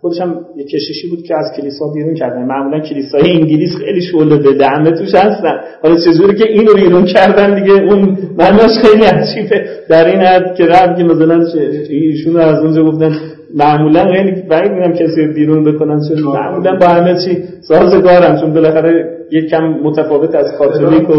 خودش 0.02 0.22
هم 0.22 0.46
یه 0.56 0.66
کشیشی 0.66 1.10
بود 1.10 1.24
که 1.24 1.36
از 1.36 1.46
کلیسا 1.58 1.86
بیرون 1.94 2.16
کردن 2.16 2.46
معمولا 2.46 2.80
کلیسای 2.80 3.32
انگلیس 3.32 3.70
خیلی 3.86 4.02
شعله 4.02 4.38
بده 4.38 4.68
همه 4.68 4.92
توش 4.92 5.16
هستن. 5.16 5.56
حالا 5.84 5.96
چجوری 5.96 6.38
که 6.38 6.50
اینو 6.50 6.74
بیرون 6.74 7.06
کردن 7.06 7.64
دیگه؟ 7.64 7.82
اون 7.82 8.18
معناش 8.38 8.72
خیلی 8.82 9.04
عجیبه. 9.04 9.66
در 9.90 10.08
این 10.08 10.20
حد 10.20 10.56
که 10.56 10.66
رفت 10.66 10.98
که 10.98 11.04
مثلا 11.04 11.46
ایشون 11.90 12.38
از 12.38 12.64
اونجا 12.64 12.84
گفتن. 12.84 13.16
معمولا 13.56 14.06
خیلی 14.06 14.32
بعید 14.42 14.72
می‌دونم 14.72 14.94
کسی 14.94 15.28
بیرون 15.36 15.64
بکنن 15.64 16.00
چون 16.10 16.20
معمولا. 16.24 16.76
با 16.76 16.88
همه 16.88 17.16
چی 17.26 17.44
سازگارن 17.62 18.42
چون 18.42 18.54
بالاخره 18.54 19.18
کم 19.52 19.64
متفاوت 19.64 20.36
از 20.36 20.52
کاتولیک 20.58 21.10
و 21.10 21.14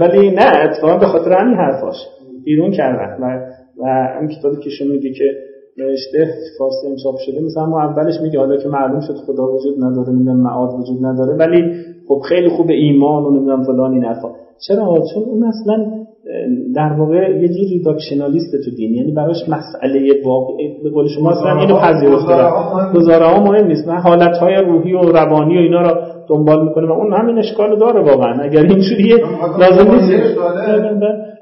ولی 0.00 0.30
نه 0.30 0.46
اتفاقا 0.64 0.96
به 0.96 1.06
خاطر 1.06 1.32
همین 1.32 1.54
حرفاش. 1.54 1.96
بیرون 2.44 2.70
کردن. 2.70 3.16
و 3.22 3.24
و 3.82 4.08
این 4.20 4.28
کتابی 4.28 4.56
که 4.56 4.84
میگه 4.84 5.12
که 5.12 5.24
نوشته 5.78 6.34
فارسی 6.58 7.02
چاپ 7.02 7.16
شده 7.18 7.40
مثلا 7.40 7.66
ما 7.66 7.80
اولش 7.80 8.20
میگه 8.20 8.38
حالا 8.38 8.56
که 8.56 8.68
معلوم 8.68 9.00
شد 9.00 9.14
خدا 9.14 9.52
وجود 9.52 9.84
نداره 9.84 10.12
نمی‌دونم 10.12 10.40
معاد 10.40 10.80
وجود 10.80 11.06
نداره 11.06 11.34
ولی 11.34 11.72
خب 12.08 12.22
خیلی 12.28 12.48
خوب 12.48 12.70
ایمان 12.70 13.24
و 13.24 13.30
نمی‌دونم 13.30 13.62
فلان 13.62 13.92
این 13.92 14.04
حرفا. 14.04 14.28
چرا؟ 14.66 15.04
چون 15.14 15.22
اون 15.22 15.44
اصلا 15.44 15.92
در 16.74 16.92
واقع 16.98 17.16
یه 17.16 17.48
جوری 17.48 17.68
reductionalist 17.68 18.56
تو 18.64 18.70
دین 18.76 18.94
یعنی 18.94 19.12
براش 19.12 19.48
مسئله 19.48 20.14
واقعی 20.24 20.82
به 20.82 20.90
قول 20.90 21.08
شما 21.08 21.30
اصلا 21.30 21.60
اینو 21.60 21.76
پذیرفته. 21.76 22.34
گزاره 22.94 23.26
ها 23.26 23.44
مهم 23.44 23.66
نیست. 23.66 23.88
نه 23.88 24.00
حالت 24.00 24.36
های 24.36 24.54
روحی 24.54 24.92
و 24.92 25.00
روانی 25.00 25.58
و 25.58 25.60
اینا 25.60 25.82
رو 25.82 25.96
دنبال 26.28 26.68
می‌کنه 26.68 26.88
و 26.88 26.92
اون 26.92 27.12
همین 27.12 27.38
اشکال 27.38 27.78
داره 27.78 28.00
واقعا. 28.00 28.42
اگر 28.42 28.62
اینجوریه 28.62 29.16
لازم 29.58 29.92
نیست. 29.92 30.38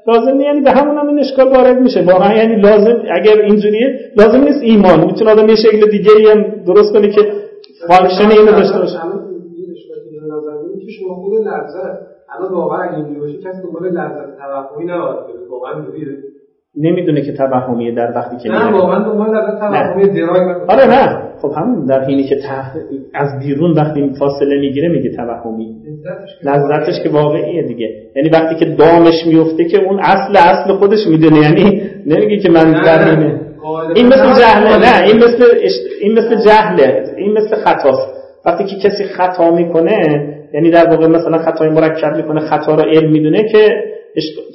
لازم 0.07 0.39
یعنی 0.39 0.61
به 0.61 0.71
همون 0.71 0.97
هم 0.97 1.07
این 1.07 1.19
اشکال 1.19 1.47
وارد 1.47 1.81
میشه. 1.81 2.03
واقعا 2.05 2.37
یعنی 2.37 2.55
لازم 2.55 2.95
اگر 3.11 3.41
اینجوریه 3.41 3.99
لازم 4.17 4.43
نیست 4.43 4.61
ایمان. 4.63 5.05
می‌تونه 5.05 5.31
آدم 5.31 5.49
یه 5.49 5.55
شکل 5.55 5.91
دیگه 5.91 6.11
هم 6.35 6.45
درست 6.67 6.93
کنه 6.93 7.09
که 7.09 7.21
function 7.87 8.39
اینو 8.39 8.51
داشته 8.51 8.79
باشه. 8.79 8.97
که 10.85 10.91
شما 10.91 11.15
خود 11.15 11.33
لذت 11.33 12.16
الان 12.35 12.53
واقعا 12.53 12.83
اگه 12.83 12.95
اینجوری 12.95 13.19
باشه 13.19 13.37
کسی 13.37 13.61
دنبال 13.61 13.89
لذت 13.89 14.37
توهمی 14.37 14.85
نباید 14.85 15.17
واقعا 15.49 15.73
نمی‌دونه 16.77 17.21
که 17.21 17.33
توهمیه 17.33 17.95
در 17.95 18.11
وقتی 18.15 18.37
که 18.37 18.49
نه 18.49 18.71
واقعا 18.71 18.99
دنبال 18.99 19.29
لذت 19.29 19.59
توهمی 19.59 20.07
درای 20.07 20.55
آره 20.67 20.85
نه. 20.85 21.27
خب 21.41 21.51
همون 21.57 21.85
در 21.85 22.03
حینی 22.05 22.23
که 22.23 22.35
تح... 22.35 22.71
از 23.13 23.39
بیرون 23.39 23.71
وقتی 23.71 24.13
فاصله 24.19 24.59
می‌گیره 24.59 24.89
میگه 24.89 25.15
توهمی. 25.15 25.75
لذتش 26.43 27.03
که 27.03 27.09
واقعیه. 27.09 27.63
دیگه. 27.63 27.89
یعنی 28.15 28.29
وقتی 28.29 28.55
که 28.55 28.65
دامش 28.65 29.25
میفته 29.27 29.65
که 29.65 29.83
اون 29.83 29.99
اصل 29.99 30.37
اصل 30.37 30.73
خودش 30.73 31.07
می‌دونه. 31.07 31.39
یعنی 31.39 31.81
نمیگه 32.05 32.37
که 32.37 32.51
من 32.51 32.71
در 32.71 33.17
این 33.95 34.07
مثل 34.07 34.33
جهله. 34.41 34.77
نه 34.77 35.07
این 35.07 35.17
مثل 35.17 35.43
این 36.01 36.13
مثل 36.17 36.35
جهله. 36.45 37.03
این 37.17 37.33
مثل 37.33 37.55
خطاست. 37.55 38.17
وقتی 38.45 38.63
که 38.63 38.75
کسی 38.75 39.03
خطا 39.03 39.51
می‌کنه 39.51 40.36
یعنی 40.53 40.69
در 40.69 40.89
واقع 40.89 41.07
مثلا 41.07 41.37
خطای 41.37 41.69
مرکب 41.69 42.17
می‌کنه 42.17 42.39
خطا 42.39 42.75
را 42.75 42.83
علم 42.83 43.11
می‌دونه 43.11 43.43
که 43.51 43.69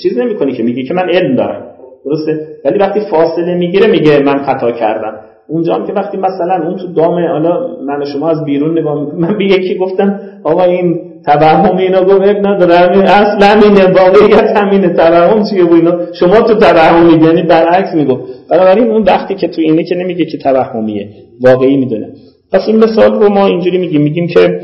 چیز 0.03 0.19
نمی‌کنه 0.19 0.53
که 0.53 0.63
میگه 0.63 0.83
که 0.83 0.95
من 0.95 1.09
علم 1.09 1.37
دارم. 1.37 1.63
درسته؟ 2.05 2.47
ولی 2.65 2.79
وقتی 2.79 3.01
فاصله 3.01 3.55
می‌گیره 3.55 3.87
میگه 3.87 4.19
من 4.19 4.39
خطا 4.39 4.73
کردم. 4.73 5.15
اونجا 5.49 5.75
هم 5.75 5.87
که 5.87 5.93
وقتی 5.93 6.17
مثلا 6.17 6.67
اون 6.67 6.77
تو 6.77 6.87
دام 6.87 7.27
حالا 7.29 7.67
من 7.87 8.05
شما 8.05 8.31
از 8.31 8.45
بیرون 8.45 8.79
نگاه 8.79 9.01
می‌کنم 9.05 9.21
من 9.21 9.39
به 9.39 9.45
یکی 9.45 9.75
گفتم 9.75 10.21
آقا 10.45 10.63
این 10.63 11.01
توهم 11.27 11.77
اینا 11.77 12.05
گفت 12.05 12.47
نداره 12.47 12.75
همین 12.75 13.03
اصل 13.03 13.43
همینه 13.43 13.87
واقعیت 13.87 14.57
همینه 14.57 14.89
توهم 14.89 15.45
چیه 15.51 15.65
و 15.65 15.73
اینا؟ 15.73 15.99
شما 16.13 16.41
تو 16.41 16.55
توهمی 16.55 17.27
یعنی 17.27 17.43
برعکس 17.43 17.95
می‌گفت. 17.95 18.23
بنابراین 18.51 18.91
اون 18.91 19.03
وقتی 19.03 19.35
که 19.35 19.49
تو 19.49 19.61
اینه 19.61 19.85
که 19.85 19.95
نمیگه 19.95 20.25
که 20.25 20.39
توهمیه 20.39 21.09
واقعی 21.41 21.77
می‌دونه. 21.77 22.09
پس 22.53 22.61
این 22.67 22.77
مثال 22.77 23.23
رو 23.23 23.29
ما 23.29 23.47
اینجوری 23.47 23.79
میگیم 23.79 24.03
میگیم 24.03 24.27
که 24.27 24.61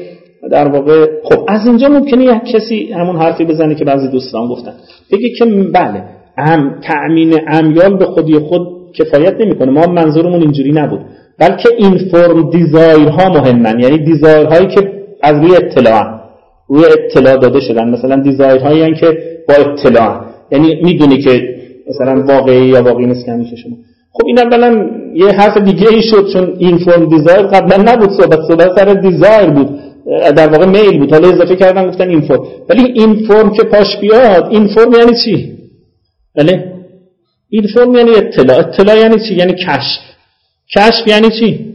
در 0.50 0.68
واقع 0.68 1.06
خب 1.24 1.44
از 1.48 1.66
اینجا 1.66 1.88
ممکنه 1.88 2.24
یک 2.24 2.44
کسی 2.54 2.92
همون 2.92 3.16
حرفی 3.16 3.44
بزنه 3.44 3.74
که 3.74 3.84
بعضی 3.84 4.08
دوستان 4.08 4.48
گفتن. 4.48 4.72
بگه 5.12 5.28
که 5.38 5.44
بله 5.74 6.02
ام 6.38 6.80
تأمین 6.82 7.40
امیال 7.48 7.96
به 7.96 8.04
خودی 8.04 8.38
خود 8.38 8.68
کفایت 8.94 9.34
نمی‌کنه. 9.40 9.70
ما 9.70 9.86
منظورمون 9.86 10.40
اینجوری 10.40 10.72
نبود. 10.72 11.00
بلکه 11.38 11.68
informed 11.78 12.50
desire 12.50 13.08
ها 13.08 13.28
مهمن. 13.28 13.80
یعنی 13.80 13.98
desire 13.98 14.46
هایی 14.46 14.66
که 14.66 14.92
از 15.22 15.44
روی 15.44 15.56
اطلاع 15.56 16.20
روی 16.68 16.84
اطلاع 16.84 17.36
داده 17.36 17.60
شدن. 17.60 17.90
مثلا 17.90 18.16
desire 18.16 18.60
هایی 18.60 18.94
که 18.94 19.18
با 19.48 19.54
اطلاع. 19.54 20.20
یعنی 20.52 20.80
می‌دونی 20.84 21.18
که 21.18 21.40
مثلا 21.90 22.24
واقعی 22.28 22.66
یا 22.66 22.82
واقعی 22.82 23.06
نیست 23.06 23.26
که 23.26 23.32
همیشه 23.32 23.56
شما. 23.56 23.76
خب 24.12 24.26
این 24.26 24.38
اولا 24.38 24.86
یه 25.14 25.28
حرف 25.28 25.56
دیگه 25.56 25.88
ای 25.88 26.02
شد 26.02 26.26
چون 26.32 26.54
این 26.58 26.78
فرم 26.78 27.04
دیزایر 27.04 27.42
قبلا 27.42 27.92
نبود. 27.92 28.10
صحبت 28.10 28.38
صحبت 28.48 28.78
سر 28.78 28.94
دیزایر 28.94 29.50
بود. 29.50 29.78
در 30.36 30.48
واقع 30.48 30.66
میل 30.66 30.98
بود. 30.98 31.12
حالا 31.12 31.28
اضافه 31.28 31.56
کردن 31.56 31.88
گفتن 31.88 32.08
این 32.08 32.20
فرم. 32.20 32.46
ولی 32.68 32.92
این 32.92 33.26
فرم 33.28 33.50
که 33.52 33.62
پاش 33.62 33.96
بیاد 34.00 34.48
این 34.50 34.66
فرم 34.66 34.92
یعنی 34.92 35.12
چی؟ 35.24 35.58
بله؟ 36.36 36.72
این 37.50 37.66
فرم 37.74 37.94
یعنی 37.94 38.10
اطلاع. 38.10 38.58
اطلاع 38.58 38.98
یعنی 38.98 39.28
چی؟ 39.28 39.34
یعنی 39.34 39.52
کشف. 39.52 40.00
کشف 40.76 41.06
یعنی 41.06 41.30
چی؟ 41.30 41.74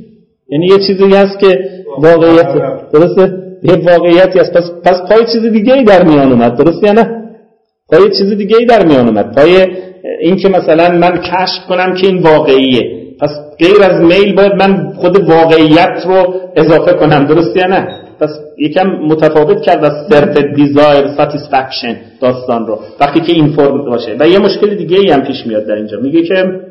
یعنی 0.49 0.65
یه 0.65 0.77
چیزی 0.87 1.15
هست 1.15 1.39
که 1.39 1.59
واقعیت 1.97 2.53
درسته؟ 2.93 3.33
یه 3.63 3.75
واقعیتی 3.75 4.39
هست. 4.39 4.53
پس 4.53 4.71
پس 4.83 4.97
پای 5.09 5.25
چیز 5.33 5.51
دیگه 5.51 5.73
ای 5.73 5.83
در 5.83 6.03
میان 6.03 6.31
اومد. 6.31 6.57
درست 6.57 6.83
یا 6.83 6.91
نه؟ 6.91 7.23
پای 7.91 8.09
چیز 8.09 8.37
دیگه 8.37 8.57
ای 8.57 8.65
در 8.65 8.85
میان 8.85 9.07
اومد. 9.07 9.35
پای 9.35 9.67
این 10.19 10.35
که 10.35 10.49
مثلا 10.49 10.89
من 10.89 11.17
کشف 11.17 11.67
کنم 11.69 11.93
که 11.93 12.07
این 12.07 12.17
واقعیه. 12.17 12.81
پس 13.19 13.29
غیر 13.59 13.83
از 13.83 14.01
میل 14.01 14.35
باید 14.35 14.53
من 14.53 14.93
خود 14.97 15.29
واقعیت 15.29 16.03
رو 16.05 16.33
اضافه 16.55 16.93
کنم. 16.93 17.25
درست 17.25 17.57
یا 17.57 17.67
نه؟ 17.67 18.02
پس 18.23 18.29
یکم 18.57 18.87
متفاوت 18.87 19.61
کرد 19.61 19.85
از 19.85 20.07
صرف 20.09 20.37
desire 20.37 21.07
satisfaction 21.17 21.95
داستان 22.21 22.67
رو. 22.67 22.79
وقتی 22.99 23.19
که 23.19 23.31
informed 23.31 23.85
باشه. 23.85 24.15
و 24.19 24.27
یه 24.27 24.39
مشکل 24.39 24.75
دیگه 24.75 24.97
ای 24.99 25.11
هم 25.11 25.21
پیش 25.21 25.47
میاد 25.47 25.65
در 25.65 25.75
اینجا. 25.75 25.99
میگه 25.99 26.23
که 26.23 26.61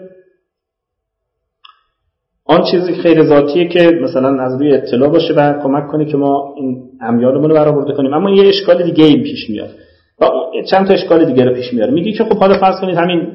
آن 2.46 2.62
چیزی 2.70 2.92
خیر 2.92 3.22
ذاتیه 3.22 3.68
که 3.68 3.90
مثلا 4.02 4.42
از 4.42 4.60
روی 4.60 4.74
اطلاع 4.74 5.08
باشه 5.08 5.34
و 5.34 5.62
کمک 5.62 5.88
کنه 5.88 6.04
که 6.04 6.16
ما 6.16 6.54
این 6.56 6.82
امیالمون 7.00 7.50
رو 7.50 7.54
برآورده 7.54 7.92
کنیم. 7.92 8.14
اما 8.14 8.30
یه 8.30 8.48
اشکال 8.48 8.82
دیگه 8.82 9.04
ای 9.04 9.22
پیش 9.22 9.50
میاد. 9.50 9.70
و 10.20 10.26
چند 10.70 10.86
تا 10.86 10.94
اشکال 10.94 11.24
دیگه 11.24 11.44
رو 11.44 11.54
پیش 11.54 11.72
میاره. 11.74 11.92
میگه 11.92 12.12
که 12.12 12.24
خب 12.24 12.38
حالا 12.38 12.58
فرض 12.58 12.80
کنید 12.80 12.96
همین 12.96 13.28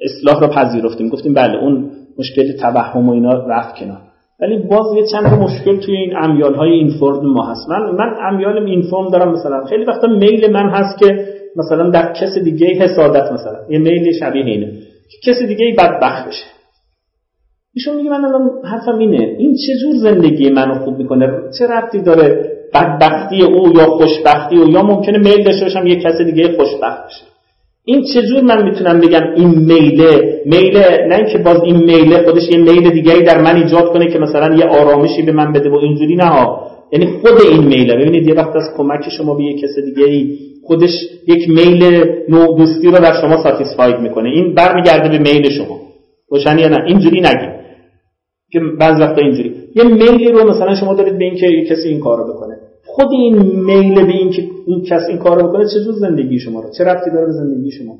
اصلاح 0.00 0.40
رو 0.40 0.48
پذیرفتیم. 0.48 1.08
گفتیم 1.08 1.34
بله 1.34 1.58
اون 1.58 1.90
مشکل 2.18 2.52
توهم 2.52 3.08
و 3.08 3.12
اینا 3.12 3.46
رفت 3.46 3.76
کنار. 3.76 4.11
ولی 4.42 4.58
باز 4.58 4.96
یه 4.96 5.06
چند 5.12 5.26
مشکل 5.26 5.80
توی 5.80 5.96
این 5.96 6.16
امیال 6.16 6.54
های 6.54 6.70
اینفورم 6.70 7.26
ما 7.26 7.46
هست. 7.46 7.68
من 7.68 7.80
من 7.98 8.14
امیال 8.28 8.66
اینفورم 8.66 9.10
دارم 9.10 9.32
مثلا. 9.32 9.64
خیلی 9.64 9.84
وقتا 9.84 10.08
میل 10.08 10.52
من 10.52 10.70
هست 10.70 10.98
که 10.98 11.26
مثلا 11.56 11.90
در 11.90 12.12
کس 12.12 12.38
دیگه 12.38 12.66
حسادت 12.66 13.32
مثلا. 13.32 13.58
یه 13.70 13.78
میل 13.78 14.12
شبیه 14.20 14.44
اینه. 14.44 14.72
که 15.10 15.32
کسی 15.32 15.46
دیگه 15.46 15.74
بدبخت 15.78 16.28
بشه. 16.28 16.44
ایشون 17.74 17.96
میگه 17.96 18.10
من 18.10 18.24
الان 18.24 18.50
حرفم 18.64 18.98
اینه. 18.98 19.36
این 19.38 19.56
چه 19.66 19.72
جور 19.82 19.94
زندگی 19.96 20.50
منو 20.50 20.74
خوب 20.74 20.98
می‌کنه؟ 20.98 21.28
چه 21.58 21.66
ربطی 21.66 22.02
داره 22.02 22.52
بدبختی 22.74 23.42
او 23.42 23.72
یا 23.76 23.86
خوشبختی 23.86 24.56
او؟ 24.56 24.70
یا 24.70 24.82
ممکنه 24.82 25.18
میل 25.18 25.44
داشته 25.44 25.64
باشم 25.64 25.86
یه 25.86 25.96
کس 25.96 26.20
دیگه 26.20 26.56
خوشبخت 26.56 27.06
بشه. 27.06 27.31
این 27.84 28.04
چجور 28.14 28.40
من 28.40 28.70
می‌تونم 28.70 29.00
بگم 29.00 29.22
این 29.36 29.48
میله؟ 29.48 30.42
میله 30.46 31.06
نه 31.08 31.14
اینکه 31.16 31.38
باز 31.38 31.62
این 31.62 31.76
میله 31.76 32.22
خودش 32.24 32.42
یه 32.52 32.58
میل 32.58 32.90
دیگری 32.90 33.22
در 33.22 33.40
من 33.40 33.56
ایجاد 33.56 33.92
کنه 33.92 34.12
که 34.12 34.18
مثلا 34.18 34.54
یه 34.54 34.64
آرامشی 34.64 35.22
به 35.22 35.32
من 35.32 35.52
بده 35.52 35.70
و 35.70 35.74
اینجوری 35.74 36.16
نه. 36.16 36.24
ها 36.24 36.70
یعنی 36.92 37.06
خود 37.06 37.40
این 37.50 37.64
میله. 37.64 37.94
ببینید 37.96 38.28
یه 38.28 38.34
وقت 38.34 38.56
از 38.56 38.70
کمک 38.76 39.08
شما 39.18 39.34
به 39.34 39.44
یه 39.44 39.58
کس 39.58 39.74
دیگری 39.84 40.38
خودش 40.64 40.90
یک 41.28 41.48
میل 41.48 42.04
نوع 42.28 42.58
دوستی 42.58 42.86
رو 42.86 42.92
در 42.92 43.20
شما 43.20 43.42
ساتیسفاید 43.42 43.98
می‌کنه. 43.98 44.28
این 44.28 44.54
برمیگرده 44.54 45.08
به 45.08 45.18
میل 45.18 45.50
شما. 45.50 45.80
روشن 46.30 46.58
یا 46.58 46.68
نه؟ 46.68 46.78
اینجوری 46.86 47.20
نگید 47.20 47.62
که 48.52 48.60
بعض 48.78 49.00
وقتا 49.00 49.22
اینجوری. 49.22 49.54
یه 49.74 49.84
میلی 49.84 50.32
رو 50.32 50.50
مثلا 50.50 50.74
شما 50.74 50.94
دارید 50.94 51.18
به 51.18 51.24
اینکه 51.24 51.46
یه 51.46 51.64
کسی 51.64 51.88
این 51.88 52.00
کارو 52.00 52.34
بکنه. 52.34 52.56
خود 52.84 53.08
این 53.10 53.36
میل 53.42 53.94
به 53.94 54.12
این 54.12 54.30
که 54.30 54.42
این 54.66 54.84
کس 54.84 55.02
این 55.08 55.18
کارو 55.18 55.48
بکنه 55.48 55.64
چه 55.64 55.78
زندگی 56.00 56.38
شما 56.38 56.60
رو؟ 56.60 56.70
چه 56.78 56.84
ربطی 56.84 57.10
داره 57.10 57.26
به 57.26 57.32
زندگی 57.32 57.70
شما؟ 57.70 57.98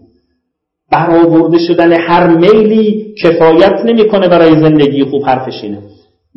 برآورده 0.93 1.59
شدن 1.59 1.93
هر 1.93 2.37
میلی 2.37 3.15
کفایت 3.23 3.85
نمی‌کنه 3.85 4.29
برای 4.29 4.51
زندگی 4.51 5.05
خوب 5.05 5.23
حرفش 5.23 5.61
اینه. 5.63 5.79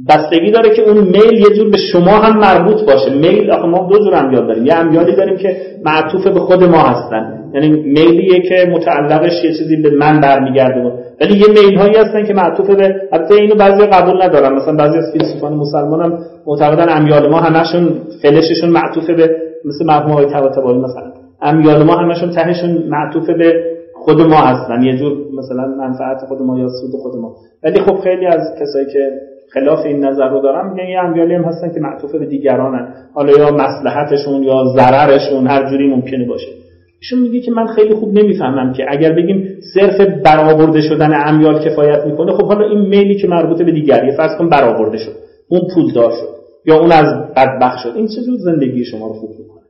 بستگی 0.09 0.51
داره 0.51 0.75
که 0.75 0.81
اون 0.81 0.97
میل 1.03 1.33
یه 1.33 1.55
جور 1.55 1.69
به 1.69 1.77
شما 1.77 2.11
هم 2.11 2.39
مربوط 2.39 2.81
باشه. 2.81 3.09
میل 3.09 3.51
آخه 3.51 3.67
ما 3.67 3.89
دو 3.89 3.97
جور 3.97 4.15
امیال 4.15 4.47
داریم. 4.47 4.65
یه 4.65 4.73
امیالی 4.73 5.15
داریم 5.15 5.37
که 5.37 5.57
معطوف 5.85 6.27
به 6.27 6.39
خود 6.39 6.63
ما 6.63 6.77
هستن. 6.77 7.51
یعنی 7.53 7.69
میلیه 7.69 8.41
که 8.41 8.71
متعلقش 8.71 9.43
یه 9.43 9.53
چیزی 9.57 9.75
به 9.75 9.89
من 9.89 10.19
برمیگرده. 10.19 11.04
ولی 11.21 11.37
یه 11.37 11.47
میل 11.47 11.77
هایی 11.77 11.95
هستن 11.95 12.25
که 12.25 12.33
معطوف 12.33 12.69
به 12.69 12.95
البته 13.11 13.35
اینو 13.35 13.55
بعضی 13.55 13.85
قبول 13.85 14.23
ندارن. 14.23 14.55
مثلا 14.55 14.75
بعضی 14.75 14.97
از 14.97 15.05
فیلسوفان 15.13 15.53
مسلمان 15.53 16.01
هم 16.01 16.19
معتقدن 16.45 16.97
امیال 16.97 17.29
ما 17.29 17.39
همشون 17.39 18.01
فلششون 18.21 18.69
معطوف 18.69 19.09
به 19.09 19.35
مثل 19.65 19.85
مرحوم 19.85 20.11
آقای 20.11 20.25
طباطبایی 20.25 20.77
مثلا. 20.77 21.11
امیال 21.41 21.83
ما 21.83 21.95
همشون 21.95 22.31
تهشون 22.31 22.69
معطوف 22.89 23.29
به 23.29 23.63
خود 23.93 24.21
ما 24.21 24.37
هستن. 24.37 24.83
یه 24.83 24.97
جور 24.97 25.17
مثلا 25.37 25.67
منفعت 25.67 26.25
خود 26.27 26.41
ما 26.41 26.59
یا 26.59 26.67
سود 26.67 27.01
خود 27.01 27.21
ما. 27.21 27.35
ولی 27.63 27.79
خب 27.79 27.99
خیلی 28.03 28.25
از 28.25 28.41
کسایی 28.61 28.85
که 28.93 29.11
خلاف 29.53 29.85
این 29.85 30.05
نظر 30.05 30.29
رو 30.29 30.41
دارن 30.41 30.69
میگن 30.69 30.89
یه 30.89 30.99
امیالی 30.99 31.33
هم 31.35 31.43
هستن 31.43 31.73
که 31.73 31.79
معطوف 31.79 32.15
به 32.15 32.25
دیگرانن. 32.25 32.93
حالا 33.13 33.31
یا 33.37 33.51
مصلحتشون 33.51 34.43
یا 34.43 34.63
ضررشون 34.75 35.47
هر 35.47 35.69
جوری 35.69 35.87
ممکنه 35.87 36.27
باشه. 36.27 36.64
ایشون 37.05 37.19
میگه 37.19 37.41
که 37.41 37.51
من 37.51 37.67
خیلی 37.67 37.95
خوب 37.95 38.13
نمی‌فهمم 38.13 38.73
که 38.73 38.85
اگر 38.89 39.13
بگیم 39.13 39.59
صرف 39.73 40.01
برآورده 40.25 40.81
شدن 40.81 41.27
امیال 41.27 41.59
کفایت 41.59 42.05
می‌کنه 42.05 42.33
خب 42.33 42.45
حالا 42.45 42.69
این 42.69 42.79
میلی 42.79 43.15
که 43.15 43.27
مربوط 43.27 43.61
به 43.61 43.71
دیگری 43.71 44.11
فرض 44.17 44.37
کن 44.37 44.49
برآورده 44.49 44.97
شد 44.97 45.11
اون 45.49 45.61
پولدار 45.75 46.11
شد 46.11 46.35
یا 46.65 46.79
اون 46.79 46.91
از 46.91 47.05
بدبخت 47.35 47.77
شد 47.83 47.93
این 47.95 48.07
چه 48.07 48.21
جور 48.21 48.37
زندگی 48.37 48.85
شما 48.85 49.07
رو 49.07 49.13
خوب 49.13 49.29
می‌کنه؟ 49.29 49.61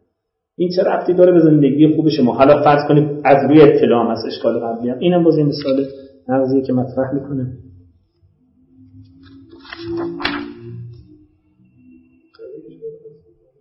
این 0.57 0.69
چه 0.75 0.83
ربطی 0.83 1.13
داره 1.13 1.31
به 1.31 1.39
زندگی 1.39 1.95
خوب 1.95 2.09
شما؟ 2.09 2.33
حالا 2.33 2.63
فرض 2.63 2.87
کنید 2.87 3.09
از 3.25 3.37
روی 3.49 3.61
اطلاع 3.61 4.05
هم 4.05 4.11
از 4.11 4.25
اشکال 4.25 4.59
قبلی 4.59 4.89
هم. 4.89 4.99
اینم 4.99 5.23
باز 5.23 5.37
این 5.37 5.47
مثال 5.47 5.85
نقضیه 6.29 6.61
که 6.61 6.73
مطرح 6.73 7.13
می‌کنه. 7.13 7.47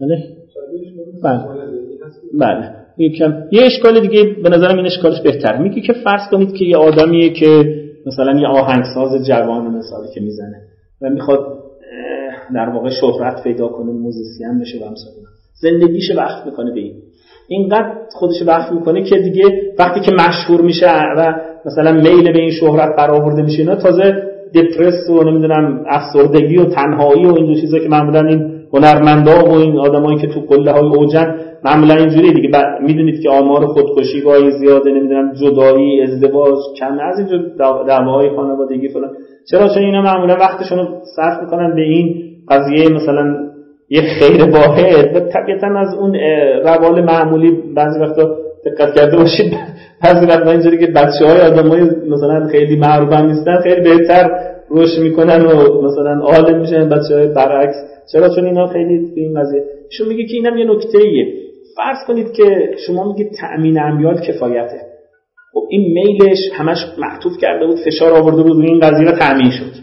بله؟ 0.00 0.18
بله. 2.40 2.84
یکم 2.99 3.32
یه 3.53 3.62
اشکال 3.62 4.01
دیگه 4.01 4.22
به 4.42 4.49
نظرم 4.49 4.76
این 4.76 4.86
اشکالش 4.86 5.20
بهتر 5.20 5.59
میگه 5.59 5.80
که 5.80 5.92
فرض 5.92 6.28
کنید 6.30 6.53
که 6.53 6.64
یه 6.64 6.76
آدمیه 6.76 7.30
که 7.30 7.74
مثلا 8.07 8.40
یه 8.40 8.47
آهنگساز 8.47 9.26
جوان 9.26 9.66
مثالی 9.66 10.09
که 10.14 10.20
می‌زنه 10.20 10.57
و 11.03 11.11
می‌خواد 11.11 11.40
در 12.55 12.68
واقع 12.68 12.90
شهرت 12.90 13.42
پیدا 13.42 13.68
کنه 13.68 13.92
موزیسین 13.92 14.59
بشه 14.61 14.78
و 14.78 14.88
همسایه. 14.88 15.16
زندگیش 15.55 16.11
وقت 16.16 16.47
می‌کنه 16.47 16.74
به 16.74 16.80
این. 16.80 16.95
اینقدر 17.49 17.92
خودش 18.12 18.42
وقت 18.47 18.72
می‌کنه 18.72 19.03
که 19.03 19.18
دیگه 19.18 19.45
وقتی 19.78 20.01
که 20.01 20.12
مشهور 20.12 20.61
میشه 20.61 20.86
و 21.16 21.34
مثلا 21.66 21.92
میل 21.92 22.32
به 22.32 22.38
این 22.38 22.51
شهرت 22.51 22.97
برآورده 22.97 23.42
میشه 23.42 23.59
اینا 23.59 23.76
تازه 23.76 24.22
دپرس 24.55 25.11
و 25.11 25.22
نمی‌دونم 25.22 25.84
افسردگی 25.88 26.57
و 26.57 26.64
تنهایی 26.64 27.26
و 27.26 27.34
این 27.34 27.61
چیزا 27.61 27.78
که 27.78 27.88
معمولا 27.88 28.20
این 28.20 28.53
هنرمندا 28.74 29.44
و 29.44 29.52
این 29.52 29.78
آدمایی 29.78 30.18
که 30.18 30.26
تو 30.26 30.40
قله 30.40 30.72
های 30.72 30.86
اوجن 30.96 31.34
معمولا 31.64 31.94
اینجوری 31.94 32.32
دیگه. 32.32 32.48
می‌دونید 32.80 33.22
که 33.22 33.30
آمار 33.30 33.66
خودکشی 33.66 34.20
گاهی 34.20 34.50
زیاده 34.50 34.90
نمی‌دونم 34.90 35.32
جدایی 35.32 36.02
ازدواج 36.02 36.58
کم 36.80 36.98
از 36.98 37.18
اینجور 37.18 37.40
دعواهای 37.88 38.30
خانوادگی 38.36 38.88
فلان. 38.88 39.10
چرا؟ 39.50 39.68
چون 39.68 39.82
اینا 39.82 40.02
معمولا 40.02 40.34
وقتشون 40.34 40.78
رو 40.78 40.84
صرف 41.16 41.42
می‌کنن 41.42 41.74
به 41.74 41.82
این 41.82 42.14
قضیه 42.48 42.88
مثلا 42.88 43.36
یه 43.90 44.02
خیر 44.18 44.42
واحد. 44.50 45.28
طبیعتا 45.28 45.66
از 45.66 45.94
اون 45.94 46.14
روال 46.64 47.04
معمولی 47.04 47.58
بعضی 47.76 48.00
وقتا 48.00 48.36
دقت 48.64 48.94
کرده 48.94 49.16
باشید. 49.16 49.52
بعضی 50.04 50.26
وقتا 50.26 50.50
اینجوری 50.50 50.78
که 50.78 50.86
بچه 50.86 51.26
های 51.26 51.40
آدم 51.40 51.68
های 51.68 51.80
مثلا 52.10 52.48
خیلی 52.48 52.76
معروف 52.76 53.12
هم 53.12 53.26
نیستن 53.26 53.60
خیلی 53.62 53.80
بهتر 53.80 54.30
روش 54.68 54.98
می‌کنن 54.98 55.46
و 55.46 55.82
مثلا 55.82 56.20
عالم 56.20 56.60
میشن 56.60 56.88
بچه 56.88 57.14
های 57.14 57.28
برعکس. 57.28 57.76
چرا؟ 58.12 58.28
چون 58.34 58.44
اینا 58.44 58.66
خیلی 58.66 59.14
به 59.14 59.20
این 59.20 59.40
قضیه. 59.40 59.64
شما 59.90 60.08
میگه 60.08 60.24
که 60.24 60.36
اینم 60.36 60.58
یه 60.58 60.64
نکته 60.64 60.98
ایه 60.98 61.44
فرض 61.76 61.96
کنید 62.06 62.32
که 62.32 62.44
شما 62.86 63.12
میگید 63.12 63.32
تأمین 63.40 63.80
امیال 63.80 64.20
کفایته. 64.20 64.80
خب 65.52 65.62
این 65.70 65.92
میلش 65.92 66.38
همش 66.52 66.78
معطوف 66.98 67.32
کرده 67.40 67.66
بود 67.66 67.76
فشار 67.86 68.12
آورده 68.12 68.42
بود 68.42 68.64
این 68.64 68.80
قضیه 68.80 69.12
تأمین 69.18 69.50
شد. 69.50 69.80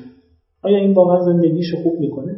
آیا 0.63 0.77
این 0.77 0.93
واقعا 0.93 1.21
زندگیشو 1.21 1.77
خوب 1.77 1.99
می‌کنه؟ 1.99 2.36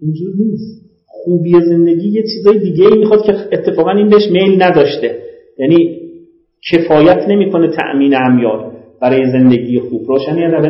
اینجور 0.00 0.34
نیست. 0.38 0.86
خوبی 1.06 1.52
زندگی 1.68 2.08
یه 2.08 2.22
چیزای 2.22 2.58
دیگه 2.58 2.86
ای 2.86 2.98
می‌خواد 2.98 3.22
که 3.22 3.32
اتفاقا 3.52 3.90
این 3.90 4.08
بهش 4.08 4.30
میل 4.30 4.62
نداشته. 4.62 5.22
یعنی 5.58 6.00
کفایت 6.72 7.28
نمی‌کنه 7.28 7.68
تأمین 7.76 8.14
امیال. 8.16 8.75
برای 9.00 9.30
زندگی 9.32 9.80
خوب 9.80 10.08
روشنی 10.08 10.40
یا 10.40 10.48
نه؟ 10.48 10.68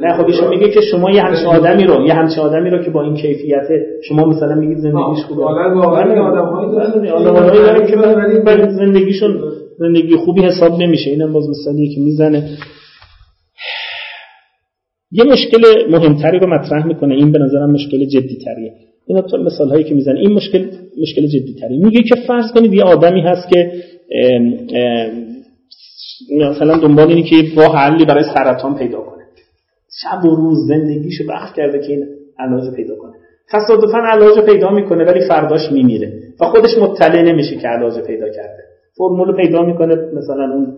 نه. 0.00 0.16
خب 0.16 0.26
ایشون 0.26 0.48
میگه 0.48 0.68
که 0.68 0.80
شما 0.80 1.10
یه 1.10 1.22
همچین 1.22 1.46
آدمی 1.46 1.84
رو 1.84 2.06
یه 2.06 2.14
همچین 2.14 2.38
آدمی 2.38 2.70
رو 2.70 2.82
که 2.84 2.90
با 2.90 3.02
این 3.02 3.14
کیفیت 3.14 3.68
شما 4.08 4.24
مثلا 4.24 4.54
میگید 4.54 4.78
زندگیش 4.78 5.24
خوبه. 5.28 5.42
واقعا 5.42 6.22
آدمایی 6.22 7.58
دارن 7.58 7.86
که 7.86 7.96
برای 8.44 8.70
زندگیشون 8.70 9.40
زندگی 9.78 10.16
خوبی 10.16 10.42
حساب 10.42 10.82
نمیشه. 10.82 11.10
اینم 11.10 11.32
باز 11.32 11.48
مثالیه 11.48 11.94
که 11.94 12.00
می‌زنه. 12.00 12.48
یه 15.12 15.24
مشکل 15.24 15.58
مهمتری 15.90 16.38
رو 16.38 16.46
مطرح 16.46 16.86
می‌کنه. 16.86 17.14
این 17.14 17.32
به 17.32 17.38
نظرم 17.38 17.70
مشکل 17.70 18.04
جدی 18.04 18.38
تریه 18.44 18.72
این 19.06 19.20
تو 19.20 19.36
مثال 19.36 19.68
هایی 19.68 19.84
که 19.84 19.94
می‌زنه. 19.94 20.20
این 20.20 20.32
مشکل 20.32 20.66
مشکل 21.00 21.26
جدی 21.26 21.54
تری 21.60 21.78
میگه 21.78 22.02
که 22.02 22.14
فرض 22.26 22.52
کنید 22.54 22.74
یه 22.74 22.82
آدمی 22.82 23.20
هست 23.20 23.48
که 23.48 23.72
مثلا 26.50 26.76
دنبال 26.76 27.08
اینه 27.08 27.22
که 27.22 27.36
راه 27.56 27.76
حلی 27.76 28.04
برای 28.04 28.24
سرطان 28.34 28.74
پیدا 28.74 29.00
کنه. 29.00 29.22
شب 30.02 30.24
و 30.24 30.36
روز 30.36 30.58
زندگیشو 30.68 31.24
وقت 31.28 31.54
کرده 31.54 31.78
که 31.78 31.86
این 31.86 32.06
علاج 32.38 32.74
پیدا 32.76 32.96
کنه. 32.96 33.12
تصادفا 33.52 33.98
علاج 33.98 34.46
پیدا 34.46 34.70
می‌کنه 34.70 35.04
ولی 35.04 35.20
فرداش 35.20 35.72
میمیره. 35.72 36.12
و 36.40 36.44
خودش 36.44 36.78
مطلع 36.78 37.22
نمیشه 37.22 37.56
که 37.56 37.68
علاج 37.68 38.00
پیدا 38.06 38.28
کرده. 38.28 38.62
فرمول 38.98 39.36
پیدا 39.36 39.62
می‌کنه 39.62 39.94
مثلا 39.94 40.54
اون 40.54 40.76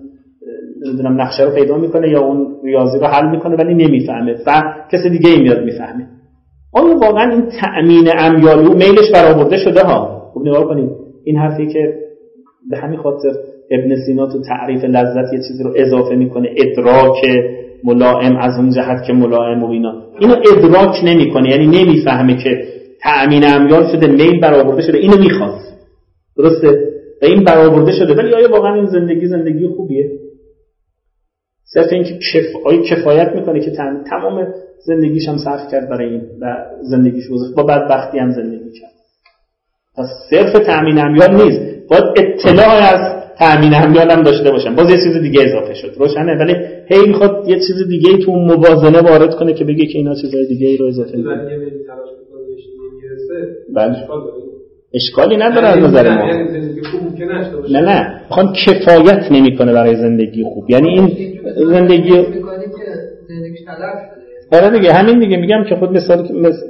نمی‌دونم 0.87 1.21
نقشه 1.21 1.45
رو 1.45 1.51
پیدا 1.51 1.77
می‌کنه 1.77 2.09
یا 2.09 2.21
اون 2.21 2.57
ریاضی 2.65 2.99
رو 2.99 3.07
حل 3.07 3.31
می‌کنه 3.31 3.57
ولی 3.57 3.75
نمی‌فهمه. 3.75 4.37
و 4.47 4.63
کسی 4.93 5.11
دیگه 5.11 5.31
ای 5.31 5.43
میاد 5.43 5.65
می‌فهمه. 5.65 6.07
آیا 6.73 6.97
واقعا 6.97 7.31
این 7.31 7.47
تأمین 7.61 8.09
امیالو 8.19 8.75
میلش 8.75 9.11
برآورده 9.15 9.57
شده 9.57 9.83
ها؟ 9.83 10.31
خوب 10.33 10.49
نگاه 10.49 10.65
کنید. 10.65 10.91
این 11.25 11.37
حرفی 11.37 11.67
که 11.67 11.95
به 12.73 12.79
همین 12.79 12.99
خاطر 12.99 13.33
ابن 13.71 13.97
سینا 14.07 14.27
تو 14.27 14.41
تعریف 14.41 14.85
لذت 14.85 15.33
یه 15.33 15.39
چیزی 15.49 15.63
رو 15.65 15.73
اضافه 15.77 16.15
می‌کنه. 16.17 16.49
ادراک 16.57 17.17
ملائم 17.85 18.37
از 18.37 18.59
اون 18.59 18.71
جهت 18.71 19.05
که 19.07 19.13
ملائم 19.13 19.63
و 19.63 19.71
اینا. 19.71 20.03
اینو 20.21 20.35
ادراک 20.53 21.05
نمی‌کنه. 21.05 21.51
یعنی 21.51 21.67
نمی‌فهمه 21.67 22.37
که 22.45 22.65
تأمین 23.03 23.43
امیال 23.47 23.87
شده 23.93 24.07
میل 24.07 24.41
برآورده 24.41 24.83
شده. 24.83 24.99
اینو 24.99 25.19
می‌خواد. 25.19 25.61
درسته؟ 26.37 26.69
و 27.23 27.25
این 27.25 27.45
برآورده 27.45 27.93
شده. 27.93 28.15
ولی 28.15 28.35
آیا 28.35 28.51
واقعا 28.51 28.75
این 28.75 28.87
زندگی 28.87 29.27
زندگی 29.27 29.69
خوبیه؟ 29.69 30.11
صرف 31.65 31.93
اینکه 31.93 32.19
کف... 32.33 32.47
کفایت 32.91 33.33
می‌کنه 33.35 33.61
که 33.61 33.71
تمام 34.11 34.47
زندگیش 34.87 35.29
هم 35.29 35.39
صرف 35.39 35.71
کرد 35.71 35.89
برای 35.89 36.09
این 36.09 36.23
و 36.41 36.57
زندگیش 36.83 37.25
با 37.57 37.63
بدبختی 37.63 38.19
هم 38.19 38.31
زندگی 38.31 38.71
کرد. 38.81 38.93
پس 39.97 40.07
صرف 40.31 40.67
تأمین 40.67 40.99
امیال 40.99 41.45
نیست. 41.45 41.72
باید 41.89 42.05
اطلاع 42.17 42.69
از 42.69 43.23
تأمین 43.39 43.75
امیال 43.75 44.11
هم 44.11 44.23
داشته 44.23 44.51
باشن. 44.51 44.75
باز 44.75 44.91
یه 44.91 44.97
چیز 44.97 45.23
دیگه 45.23 45.41
اضافه 45.43 45.75
شد. 45.75 45.95
روشنه. 45.99 46.37
ولی 46.41 46.55
هی 46.87 47.07
می‌خواد 47.09 47.45
یه 47.49 47.57
چیز 47.57 47.89
دیگه 47.89 48.25
تو 48.25 48.33
موازنه 48.33 49.01
وارد 49.01 49.35
کنه 49.35 49.53
که 49.53 49.65
بگه 49.65 49.87
که 49.87 49.99
اینا 49.99 50.15
چیزای 50.15 50.47
دیگه 50.47 50.69
ای 50.69 50.77
رو 50.77 50.87
اضافه 50.87 51.19
بله. 53.75 53.97
اشکالی 54.95 55.37
نداره 55.37 55.67
از 55.67 55.79
نظر 55.79 56.17
ما. 56.17 56.27
نه 57.71 57.81
نه. 57.81 58.21
می‌خوان 58.29 58.53
کفایت 58.67 59.33
نمی‌کنه 59.33 59.73
برای 59.73 59.97
زندگی 59.97 60.43
خوب. 60.45 60.71
یعنی 60.71 60.89
این 60.89 61.11
زندگی 61.57 62.13
آره 64.53 64.79
دیگه. 64.79 64.93
همین 64.93 65.19
دیگه. 65.19 65.37
میگم 65.37 65.65
که 65.69 65.77
خود 65.77 65.91
مثال 65.91 66.19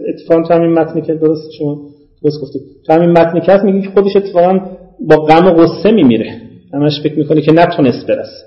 اتفاقا 0.08 0.42
تو 0.48 0.54
همین 0.54 0.72
متنی 0.72 1.02
که 1.02 1.14
درست 1.14 1.50
شما 1.58 1.80
درست 2.22 2.42
گفتید. 2.42 2.62
تو 2.86 2.92
همین 2.92 3.10
متنی 3.10 3.40
که 3.40 3.52
هست 3.52 3.64
میگه 3.64 3.80
که 3.80 3.88
خودش 3.94 4.16
اتفاقا 4.16 4.60
با 5.08 5.16
غم 5.16 5.46
و 5.46 5.50
غصه 5.50 5.90
میمیره. 5.90 6.40
همش 6.74 7.00
فکر 7.02 7.18
می‌کنه 7.18 7.40
که 7.40 7.52
نتونست 7.52 8.06
برسه. 8.06 8.46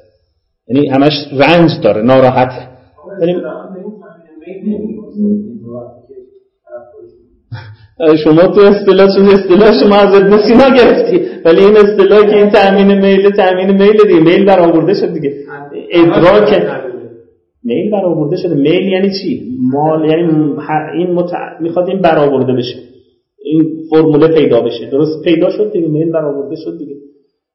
یعنی 0.67 0.87
همش 0.87 1.13
رنج 1.31 1.71
داره 1.83 2.01
ناراحته. 2.01 2.67
شما 8.23 8.41
تو 8.41 8.61
اصطلاح 8.61 9.09
شما 9.17 9.31
اصطلاح 9.31 9.71
شما 9.83 9.95
از 9.95 10.15
ابن 10.15 10.37
سینا 10.37 10.69
گرفتی. 10.69 11.25
ولی 11.45 11.59
این 11.59 11.77
اصطلاح 11.77 12.21
که 12.21 12.37
این 12.37 12.49
تامین 12.49 12.99
میل 13.01 13.29
تامین 13.29 13.71
میل 13.71 13.97
دیگه. 14.07 14.19
میل 14.19 14.45
برآورده 14.45 14.93
شد 14.93 15.13
دیگه. 15.13 15.33
ادراک 15.91 16.63
میل 17.63 17.91
برآورده 17.91 18.37
شده. 18.37 18.53
میل 18.53 18.87
یعنی 18.91 19.09
چی؟ 19.09 19.57
مال 19.73 20.09
یعنی 20.09 20.21
این 20.97 21.11
متع... 21.11 21.61
می‌خواد 21.61 21.89
این 21.89 22.01
برآورده 22.01 22.53
بشه. 22.53 22.75
این 23.45 23.63
فرموله 23.89 24.27
پیدا 24.27 24.61
بشه. 24.61 24.89
درست 24.89 25.23
پیدا 25.23 25.49
شد 25.49 25.71
دیگه 25.73 25.87
میل 25.87 26.11
برآورده 26.11 26.55
شد 26.55 26.77
دیگه. 26.77 26.95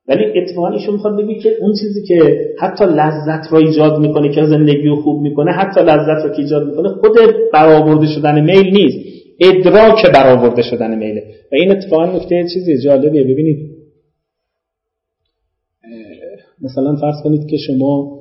ولی 0.08 0.24
اتفاقا 0.40 0.68
ایشون 0.68 0.94
می‌خواد 0.94 1.18
بگه 1.18 1.34
که 1.34 1.56
اون 1.60 1.74
چیزی 1.80 2.02
که 2.06 2.48
حتی 2.58 2.84
لذت 2.84 3.52
رو 3.52 3.58
ایجاد 3.58 3.98
می‌کنه 3.98 4.34
که 4.34 4.46
زندگی 4.46 4.88
رو 4.88 4.96
خوب 4.96 5.22
می‌کنه 5.22 5.52
حتی 5.52 5.80
لذت 5.80 6.24
رو 6.24 6.30
که 6.30 6.42
ایجاد 6.42 6.66
می‌کنه 6.66 6.88
خود 6.88 7.16
برآورده 7.52 8.06
شدن 8.06 8.44
میل 8.44 8.74
نیست. 8.74 9.10
ادراک 9.40 10.12
برآورده 10.14 10.62
شدن 10.62 10.98
میله. 10.98 11.22
و 11.52 11.54
این 11.54 11.70
اتفاقا 11.70 12.06
نکته 12.06 12.44
چیزی 12.54 12.78
جالبیه. 12.84 13.22
ببینید. 13.24 13.70
مثلا 16.62 16.96
فرض 16.96 17.14
کنید 17.24 17.46
که 17.46 17.56
شما 17.56 18.20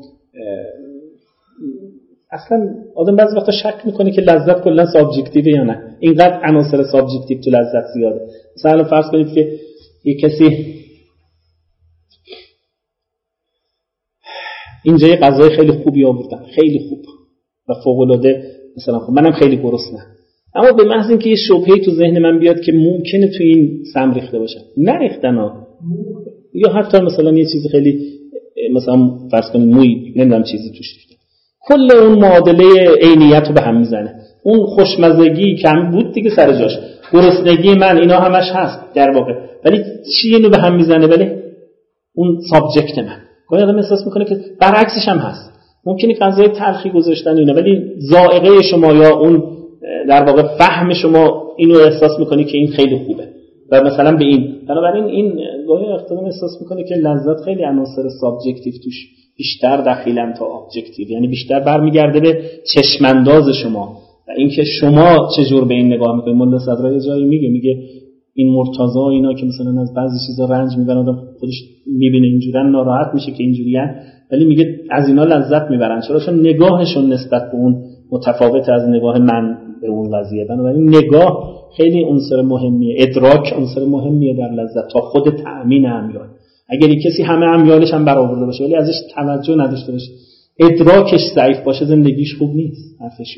اصلا 2.32 2.68
آدم 2.96 3.16
بعضی 3.16 3.36
وقتا 3.38 3.52
شک 3.52 3.86
می‌کنه 3.86 4.12
که 4.12 4.22
لذت 4.22 4.64
کلا 4.64 4.86
subjectiveه 4.86 5.50
یا 5.50 5.64
نه. 5.64 5.89
اینقدر 6.00 6.40
عناصر 6.44 6.84
subjective 6.84 7.42
تو 7.42 7.50
لذت 7.50 7.86
زیاده. 7.94 8.22
مثلا 8.56 8.84
فرض 8.84 9.06
کنید 9.12 9.34
که 9.34 9.60
یه 10.04 10.18
کسی 10.18 10.76
اینجا 14.84 15.08
یه 15.08 15.16
غذای 15.16 15.50
خیلی 15.50 15.72
خوبی 15.72 16.06
آوردن. 16.06 16.46
خیلی 16.56 16.80
خوب 16.90 17.00
و 17.70 17.74
فوق 17.84 18.00
العاده 18.00 18.44
مثلا 18.78 19.08
منم 19.10 19.32
خیلی 19.32 19.58
گرسنم 19.58 20.06
اما 20.56 20.72
به 20.72 20.84
محض 20.84 21.10
اینکه 21.10 21.30
یه 21.30 21.36
شبهه 21.36 21.78
تو 21.86 21.92
ذهن 21.92 22.20
من 22.20 22.40
بیاد 22.40 22.62
که 22.62 22.72
ممکنه 22.72 23.28
تو 23.28 23.44
این 23.44 23.84
سم 23.94 24.14
ریخته 24.14 24.40
باشن 24.40 24.60
نریختن 24.78 25.36
ها. 25.36 25.68
یا 26.54 26.72
حتی 26.72 27.00
مثلا 27.00 27.32
یه 27.32 27.46
چیزی 27.46 27.70
خیلی 27.70 28.20
مثلا 28.74 29.10
فرض 29.32 29.52
کنید 29.54 29.68
موی 29.68 30.14
نمی‌دونم 30.16 30.44
چیزی 30.44 30.70
توش 30.78 30.88
ریخته. 30.96 31.16
کل 31.62 31.92
اون 31.92 32.20
معادله 32.20 32.96
عینیت 33.02 33.48
رو 33.48 33.54
به 33.54 33.62
هم 33.62 33.80
می‌زنه. 33.80 34.16
اون 34.44 34.66
خوشمزگی 34.66 35.56
کم 35.56 35.92
بود 35.92 36.14
دیگه 36.14 36.30
سر 36.36 36.60
جاش. 36.60 36.78
گرسنگی 37.14 37.76
من 37.76 37.98
اینا 37.98 38.20
همش 38.20 38.52
هست 38.54 38.94
در 38.94 39.12
واقع. 39.12 39.34
ولی 39.66 39.84
چی 40.16 40.36
اینو 40.36 40.50
به 40.50 40.58
هم 40.58 40.76
می‌زنه؟ 40.76 41.08
ولی 41.08 41.30
اون 42.16 42.40
سابجکت 42.50 42.98
من. 42.98 43.18
گاهی 43.50 43.64
آدم 43.64 43.76
احساس 43.76 44.06
می‌کنه 44.06 44.26
که 44.26 44.40
برعکسش 44.60 45.08
هم 45.08 45.18
هست. 45.18 45.52
ممکنه 45.86 46.14
غذای 46.14 46.48
تلخی 46.48 46.90
گذاشتن 46.90 47.38
اینا 47.38 47.54
ولی 47.54 47.82
ذائقه 48.12 48.62
شما 48.62 48.94
یا 48.94 49.18
اون 49.18 49.44
در 50.10 50.24
واقع 50.24 50.44
فهم 50.58 50.94
شما 50.94 51.44
اینو 51.58 51.76
احساس 51.76 52.20
می‌کنی 52.20 52.46
که 52.46 52.58
این 52.58 52.68
خیلی 52.68 52.98
خوبه. 52.98 53.28
و 53.72 53.82
مثلا 53.82 54.16
به 54.18 54.26
این. 54.26 54.56
بنابراین 54.70 55.06
این 55.06 55.40
گاهی 55.68 55.86
اختلاف 55.86 56.24
احساس 56.24 56.52
می‌کنه 56.62 56.84
که 56.84 56.96
لذت 56.96 57.44
خیلی 57.46 57.64
عناصر 57.64 58.10
subjective 58.22 58.74
توش 58.84 58.96
بیشتر 59.38 59.78
دخیلن 59.78 60.34
تا 60.34 60.46
objective 60.46 61.12
یعنی 61.12 61.28
بیشتر 61.28 61.60
برمیگرده 61.60 62.20
به 62.20 62.42
چشمانداز 62.74 63.44
شما. 63.64 63.98
اینکه 64.38 64.64
شما 64.64 65.30
چجور 65.38 65.66
به 65.66 65.74
این 65.74 65.94
نگاه 65.94 66.16
می‌کنید. 66.16 66.36
ملا 66.36 66.60
صدرا 66.60 67.00
جایی 67.00 67.26
میگه 67.26 67.50
میگه 67.50 67.84
این 68.34 68.54
مرتاضا 68.54 69.10
اینا 69.10 69.34
که 69.34 69.46
مثلا 69.46 69.82
از 69.82 69.94
بعضی 69.94 70.18
چیزا 70.28 70.46
رنج 70.46 70.78
می‌برن 70.78 70.98
آدم 70.98 71.18
خودش 71.40 71.64
می‌بینه 71.88 72.28
اینجورن 72.28 72.70
ناراحت 72.72 73.14
میشه 73.14 73.32
که 73.32 73.44
اینجوریان 73.44 73.96
ولی 74.32 74.46
میگه 74.46 74.80
از 74.92 75.08
اینا 75.08 75.24
لذت 75.24 75.72
می‌برن. 75.72 76.02
چرا؟ 76.08 76.20
چون 76.20 76.40
نگاهشون 76.40 77.14
نسبت 77.14 77.52
به 77.52 77.58
اون 77.58 77.84
متفاوت 78.12 78.70
از 78.70 78.90
نگاه 78.90 79.20
من 79.20 79.58
به 79.82 79.88
اون 79.88 80.20
قضیه 80.20 80.46
بنابراین 80.46 80.90
نگاه 80.90 81.60
خیلی 81.78 82.04
عنصر 82.04 82.42
مهمیه. 82.42 82.96
ادراک 82.98 83.54
عنصر 83.58 83.86
مهمیه 83.86 84.34
در 84.38 84.52
لذت. 84.52 84.94
تا 84.94 85.00
خود 85.00 85.30
تأمین 85.30 85.86
امیال 85.86 86.28
اگر 86.70 86.88
کسی 86.94 87.24
همه 87.24 87.46
امیالش 87.46 87.94
هم 87.94 88.06
برآورده 88.06 88.46
باشه 88.46 88.64
ولی 88.64 88.76
ازش 88.76 88.96
توجه 89.16 89.56
نداشته 89.56 89.92
باشه. 89.92 90.12
ادراکش 90.60 91.22
ضعیف 91.36 91.60
باشه 91.64 91.86
زندگیش 91.86 92.36
خوب 92.36 92.56
نیست. 92.56 93.02
حرفش 93.02 93.38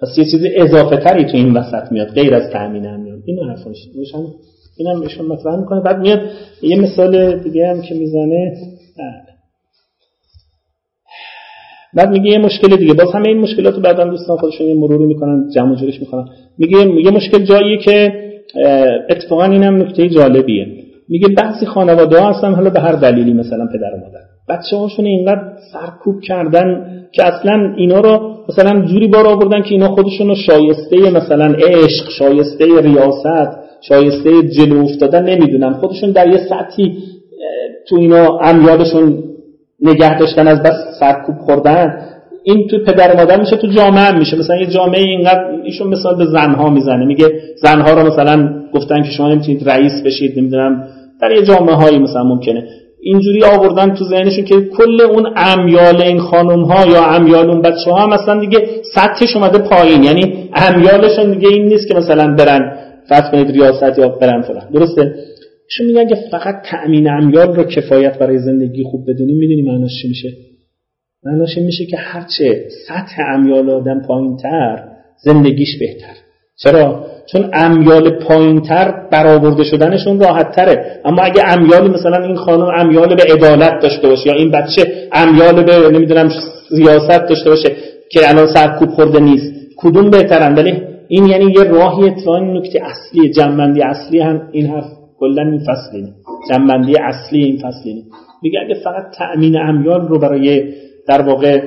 پس 0.00 0.08
یه 0.18 0.24
چیزی 0.24 0.48
اضافه 0.56 0.96
تری 0.96 1.24
تو 1.24 1.36
این 1.36 1.52
وسط 1.52 1.92
میاد 1.92 2.08
غیر 2.08 2.34
از 2.34 2.50
تأمین 2.52 2.86
امیال. 2.86 3.18
اینو 3.24 3.44
حرفش 3.44 3.76
روشن 3.96 4.24
اینم 4.78 5.00
ایشون 5.00 5.26
مطرح 5.26 5.56
می‌کنه. 5.56 5.80
بعد 5.80 5.98
میاد 5.98 6.20
یه 6.62 6.80
مثال 6.80 7.38
دیگه 7.38 7.68
هم 7.68 7.82
که 7.82 7.94
می‌زنه. 7.94 8.56
بعد 11.94 12.10
میگه 12.10 12.30
یه 12.30 12.38
مشکل 12.38 12.76
دیگه. 12.76 12.94
باز 12.94 13.12
همه 13.14 13.28
این 13.28 13.38
مشکلات 13.38 13.74
رو 13.74 13.80
بعدا 13.80 14.04
دوستان 14.04 14.36
خودشون 14.36 14.66
یه 14.66 14.74
مروری 14.74 15.04
می‌کنن 15.04 15.48
جمع 15.54 15.76
جورش 15.76 16.00
می‌کنن. 16.00 16.28
میگه 16.58 16.78
یه 16.78 17.10
مشکل 17.10 17.44
جاییه 17.44 17.78
که 17.78 18.12
اتفاقا 19.10 19.44
اینم 19.44 19.82
نکته 19.82 20.08
جالبیه. 20.08 20.66
میگه 21.08 21.28
بعضی 21.28 21.66
خانواده 21.66 22.20
ها 22.20 22.30
هستن 22.30 22.54
حالا 22.54 22.70
به 22.70 22.80
هر 22.80 22.92
دلیلی 22.92 23.32
مثلا 23.32 23.66
پدر 23.66 23.94
و 23.94 24.00
مادر. 24.00 24.23
بچه 24.48 24.76
هاشون 24.76 25.04
اینقدر 25.04 25.42
سرکوب 25.72 26.20
کردن 26.20 26.86
که 27.12 27.24
اصلا 27.24 27.74
اینا 27.76 28.00
رو 28.00 28.34
مثلا 28.48 28.80
جوری 28.86 29.08
بار 29.08 29.26
آوردن 29.26 29.62
که 29.62 29.70
اینا 29.70 29.88
خودشون 29.88 30.28
رو 30.28 30.34
شایسته 30.34 31.10
مثلا 31.10 31.54
عشق 31.54 32.10
شایسته 32.18 32.64
ریاست 32.80 33.58
شایسته 33.88 34.42
جلو 34.42 34.84
افتادن 34.84 35.24
نمی‌دونن. 35.24 35.72
خودشون 35.72 36.10
در 36.10 36.28
یه 36.28 36.38
سطحی 36.48 36.96
تو 37.88 37.96
اینا 37.96 38.38
امیالشون 38.38 39.24
نگه 39.80 40.18
داشتن 40.18 40.48
از 40.48 40.62
بس 40.62 40.76
سرکوب 41.00 41.36
خوردن. 41.38 41.98
این 42.42 42.68
تو 42.68 42.78
پدر 42.78 43.16
مادر 43.16 43.40
میشه 43.40 43.56
تو 43.56 43.66
جامعه 43.66 44.00
هم 44.00 44.18
میشه. 44.18 44.38
مثلا 44.38 44.56
یه 44.56 44.66
جامعه 44.66 45.02
اینقدر 45.02 45.50
ایشون 45.64 45.88
مثال 45.88 46.16
به 46.16 46.24
زنها 46.24 46.70
می‌زنه. 46.70 47.04
میگه 47.06 47.26
زنها 47.62 47.90
رو 48.00 48.06
مثلا 48.06 48.62
گفتن 48.74 49.02
که 49.02 49.10
شما 49.10 49.28
نمی‌تونید 49.28 49.68
رئیس 49.68 49.92
بشید 50.06 50.38
نمی‌دونم. 50.38 50.88
در 51.20 51.32
یه 51.32 51.42
جامعه 51.42 51.74
هایی 51.74 51.98
مثلا 51.98 52.24
ممکنه. 52.24 52.68
اینجوری 53.04 53.44
آوردن 53.44 53.94
تو 53.94 54.04
ذهنشون 54.04 54.44
که 54.44 54.60
کل 54.60 55.00
اون 55.00 55.32
امیال 55.36 56.02
این 56.02 56.18
خانم 56.18 56.64
ها 56.64 56.86
یا 56.86 57.04
امیال 57.04 57.50
اون 57.50 57.62
بچه 57.62 57.90
ها 57.90 58.06
مثلا 58.06 58.40
دیگه 58.40 58.58
سطحش 58.94 59.36
اومده 59.36 59.58
پایین. 59.58 60.04
یعنی 60.04 60.50
امیالشون 60.54 61.32
دیگه 61.32 61.48
این 61.48 61.66
نیست 61.66 61.88
که 61.88 61.94
مثلا 61.94 62.34
برن 62.34 62.78
فرض 63.08 63.30
کنید 63.30 63.50
ریاست 63.50 63.98
یا 63.98 64.08
برن 64.08 64.42
فلان. 64.42 64.70
درسته؟ 64.74 65.14
ایشون 65.70 65.86
میگن 65.86 66.08
که 66.08 66.14
فقط 66.30 66.54
تأمین 66.70 67.10
امیال 67.10 67.56
رو 67.56 67.64
کفایت 67.64 68.18
برای 68.18 68.38
زندگی 68.38 68.82
خوب 68.82 69.10
بدونیم. 69.10 69.36
می‌دونی 69.36 69.62
معناش 69.62 69.90
چی 70.02 70.08
میشه؟ 70.08 70.28
معناش 71.24 71.58
میشه 71.58 71.86
که 71.86 71.96
هرچه 71.96 72.68
سطح 72.88 73.16
امیال 73.34 73.70
آدم 73.70 74.02
پایینتر 74.08 74.84
زندگیش 75.24 75.78
بهتر. 75.80 76.14
چرا؟ 76.62 77.06
چون 77.26 77.50
امیال 77.52 78.10
پایینتر 78.10 78.94
برآورده 79.10 79.64
شدنشون 79.64 80.20
راحت 80.20 80.52
تره 80.52 81.00
اما 81.04 81.22
اگه 81.22 81.42
امیال 81.46 81.90
مثلا 81.90 82.24
این 82.24 82.36
خانم 82.36 82.68
امیال 82.76 83.14
به 83.14 83.22
عدالت 83.32 83.82
داشته 83.82 84.08
باشه 84.08 84.26
یا 84.26 84.34
این 84.34 84.50
بچه 84.50 85.08
امیال 85.12 85.62
به 85.62 85.90
نمی‌دونم 85.90 86.30
ریاست 86.70 87.28
داشته 87.28 87.50
باشه 87.50 87.76
که 88.10 88.28
الان 88.28 88.46
سرکوب 88.46 88.88
خورده 88.88 89.20
نیست 89.20 89.52
کدوم 89.76 90.10
بهترن؟ 90.10 90.54
ولی 90.54 90.82
این 91.08 91.26
یعنی 91.26 91.52
یه 91.56 91.62
راهی 91.62 92.04
اتفاقی 92.04 92.40
نکته 92.40 92.80
اصلی 92.82 93.30
جنبندی 93.30 93.82
اصلی 93.82 94.20
هم 94.20 94.48
این 94.52 94.66
حرف 94.66 94.84
کلا 95.18 95.42
این 95.42 95.60
فصل 95.60 95.96
اینه. 95.96 96.12
جنبندی 96.50 96.94
اصلی 96.96 97.44
این 97.44 97.56
فصل 97.56 97.82
اینه. 97.84 98.02
میگه 98.42 98.58
اگه 98.64 98.74
فقط 98.74 99.04
تأمین 99.18 99.58
امیال 99.58 100.08
رو 100.08 100.18
برای 100.18 100.74
در 101.08 101.22
واقع 101.22 101.60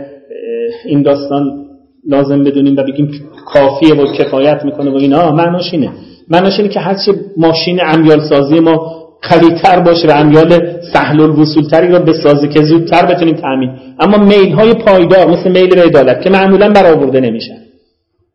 این 0.85 1.01
داستان 1.01 1.66
لازم 2.07 2.43
بدونیم 2.43 2.75
و 2.77 2.83
بگیم 2.83 3.11
کافیه 3.45 3.93
و 3.93 4.13
کفایت 4.13 4.65
می‌کنه 4.65 4.91
و 4.91 4.95
اینا 4.95 5.31
معناش 5.31 5.73
اینه. 5.73 5.91
معناش 6.29 6.59
اینه 6.59 6.69
که 6.69 6.79
هرچی 6.79 7.11
ماشین 7.37 7.79
امیال 7.83 8.29
سازی 8.29 8.59
ما 8.59 8.97
قویتر 9.21 9.79
باشه 9.79 10.07
و 10.07 10.11
امیال 10.11 10.81
سهل 10.93 11.21
الوصول 11.21 11.63
تری 11.63 11.87
رو 11.87 11.99
بسازه 11.99 12.47
که 12.47 12.63
زودتر 12.63 13.05
بتونیم 13.05 13.35
تامین 13.35 13.69
اما 13.99 14.17
میل 14.17 14.51
های 14.51 14.73
پایدار 14.73 15.27
مثل 15.27 15.51
میل 15.51 15.75
به 15.75 15.83
عدالت 15.83 16.21
که 16.21 16.29
معمولا 16.29 16.69
برآورده 16.69 17.19
نمیشن 17.19 17.57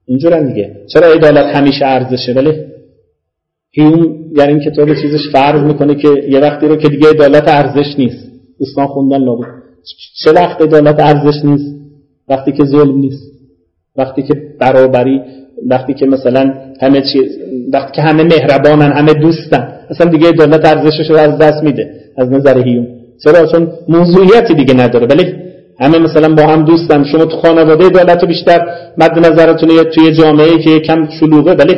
اینجورن 0.07 0.49
دیگه. 0.49 0.77
چرا 0.93 1.13
عدالت 1.13 1.57
همیشه 1.57 1.87
ارزشه؟ 1.87 2.33
ولی 2.33 2.53
هیوم 3.71 4.17
در 4.37 4.49
این 4.49 4.61
کتاب 4.61 4.95
چیزش 4.95 5.29
فرض 5.33 5.61
می‌کنه 5.61 5.95
که 5.95 6.09
یه 6.29 6.41
وقتی 6.41 6.67
رو 6.69 6.77
که 6.77 6.89
دیگه 6.89 7.11
عدالت 7.11 7.49
ارزش 7.49 7.99
نیست. 7.99 8.29
دوستان 8.59 8.87
خوندن 8.87 9.25
لابد. 9.25 9.47
چه 10.25 10.33
وقت 10.33 10.63
عدالت 10.63 11.01
ارزش 11.01 11.45
نیست؟ 11.45 11.75
وقتی 12.29 12.53
که 12.53 12.65
ظلم 12.65 12.97
نیست. 12.97 13.32
وقتی 13.97 14.23
که 14.23 14.35
برابری 14.61 15.21
وقتی 15.67 15.95
که 15.95 16.07
مثلا 16.07 16.55
همه 16.81 17.01
چیز 17.01 17.39
وقتی 17.73 17.93
که 17.93 18.03
همه 18.03 18.23
مهربانن 18.23 18.93
همه 18.93 19.15
دوستن 19.15 19.73
اصلا 19.91 20.11
دیگه 20.11 20.29
عدالت 20.29 20.65
ارزشش 20.65 21.11
رو 21.11 21.17
از 21.17 21.39
دست 21.39 21.63
میده 21.63 21.91
از 22.17 22.31
نظر 22.31 22.59
هیوم 22.59 22.87
چرا؟ 23.25 23.47
چون 23.47 23.73
موضوعیتی 23.89 24.55
دیگه 24.55 24.75
نداره. 24.75 25.07
ولی 25.07 25.35
همه 25.81 25.99
مثلا 25.99 26.35
با 26.35 26.43
هم 26.43 26.65
دوستن 26.65 27.05
شما 27.05 27.25
تو 27.25 27.37
خانواده 27.37 27.89
رو 27.89 28.27
بیشتر 28.27 28.67
مد 28.99 29.19
نظرتونه 29.19 29.85
توی 29.85 30.13
جامعه 30.13 30.59
که 30.59 30.81
کم 30.81 31.09
شلوغه. 31.21 31.55
ولی 31.55 31.75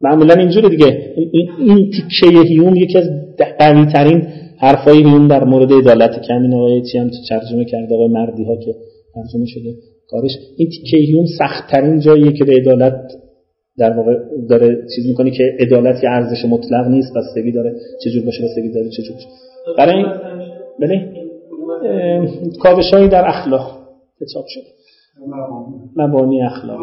معمولا 0.00 0.34
اینجوری 0.34 0.68
دیگه. 0.68 1.14
این, 1.32 1.48
این 1.58 1.90
تیکه 1.90 2.40
هیوم 2.40 2.76
یکی 2.76 2.98
از 2.98 3.04
قوی 3.58 3.86
ترین 3.86 4.26
حرفای 4.58 4.96
هیوم 4.96 5.28
در 5.28 5.44
مورد 5.44 5.72
عدالت 5.72 6.22
که 6.22 6.34
همین 6.34 6.54
آقای 6.54 6.82
چی 6.92 6.98
هم 6.98 7.10
ترجمه 7.28 7.64
کرده 7.64 7.94
آقای 7.94 8.08
مردی 8.08 8.44
ها 8.44 8.56
که 8.56 8.74
ترجمه 9.14 9.46
شده. 9.46 9.74
کارش. 10.10 10.30
این 10.56 10.68
تیکه 10.68 10.96
هیوم 10.96 11.24
سخت 11.38 11.70
ترین 11.70 12.00
جاییه 12.00 12.32
که 12.32 12.44
به 12.44 12.52
عدالت 12.52 13.12
در 13.78 13.96
واقع 13.96 14.14
داره 14.48 14.86
چیز 14.96 15.06
می‌کنه 15.06 15.30
که 15.30 15.44
عدالت 15.60 16.04
یه 16.04 16.10
ارزش 16.10 16.44
مطلق 16.44 16.86
نیست 16.88 17.12
بستگی 17.16 17.52
داره 17.52 17.74
چجور 18.04 18.24
باشه 18.24 18.44
بستگی 18.44 18.68
داره 18.72 18.88
چجور 18.88 19.14
باشه. 19.14 19.28
برای 19.78 20.04
بله. 20.80 21.08
کاوشهایی 22.62 23.08
در 23.08 23.28
اخلاق 23.28 23.78
کتاب 24.20 24.44
شده. 24.48 24.64
مبانی 25.96 26.42
اخلاق. 26.42 26.80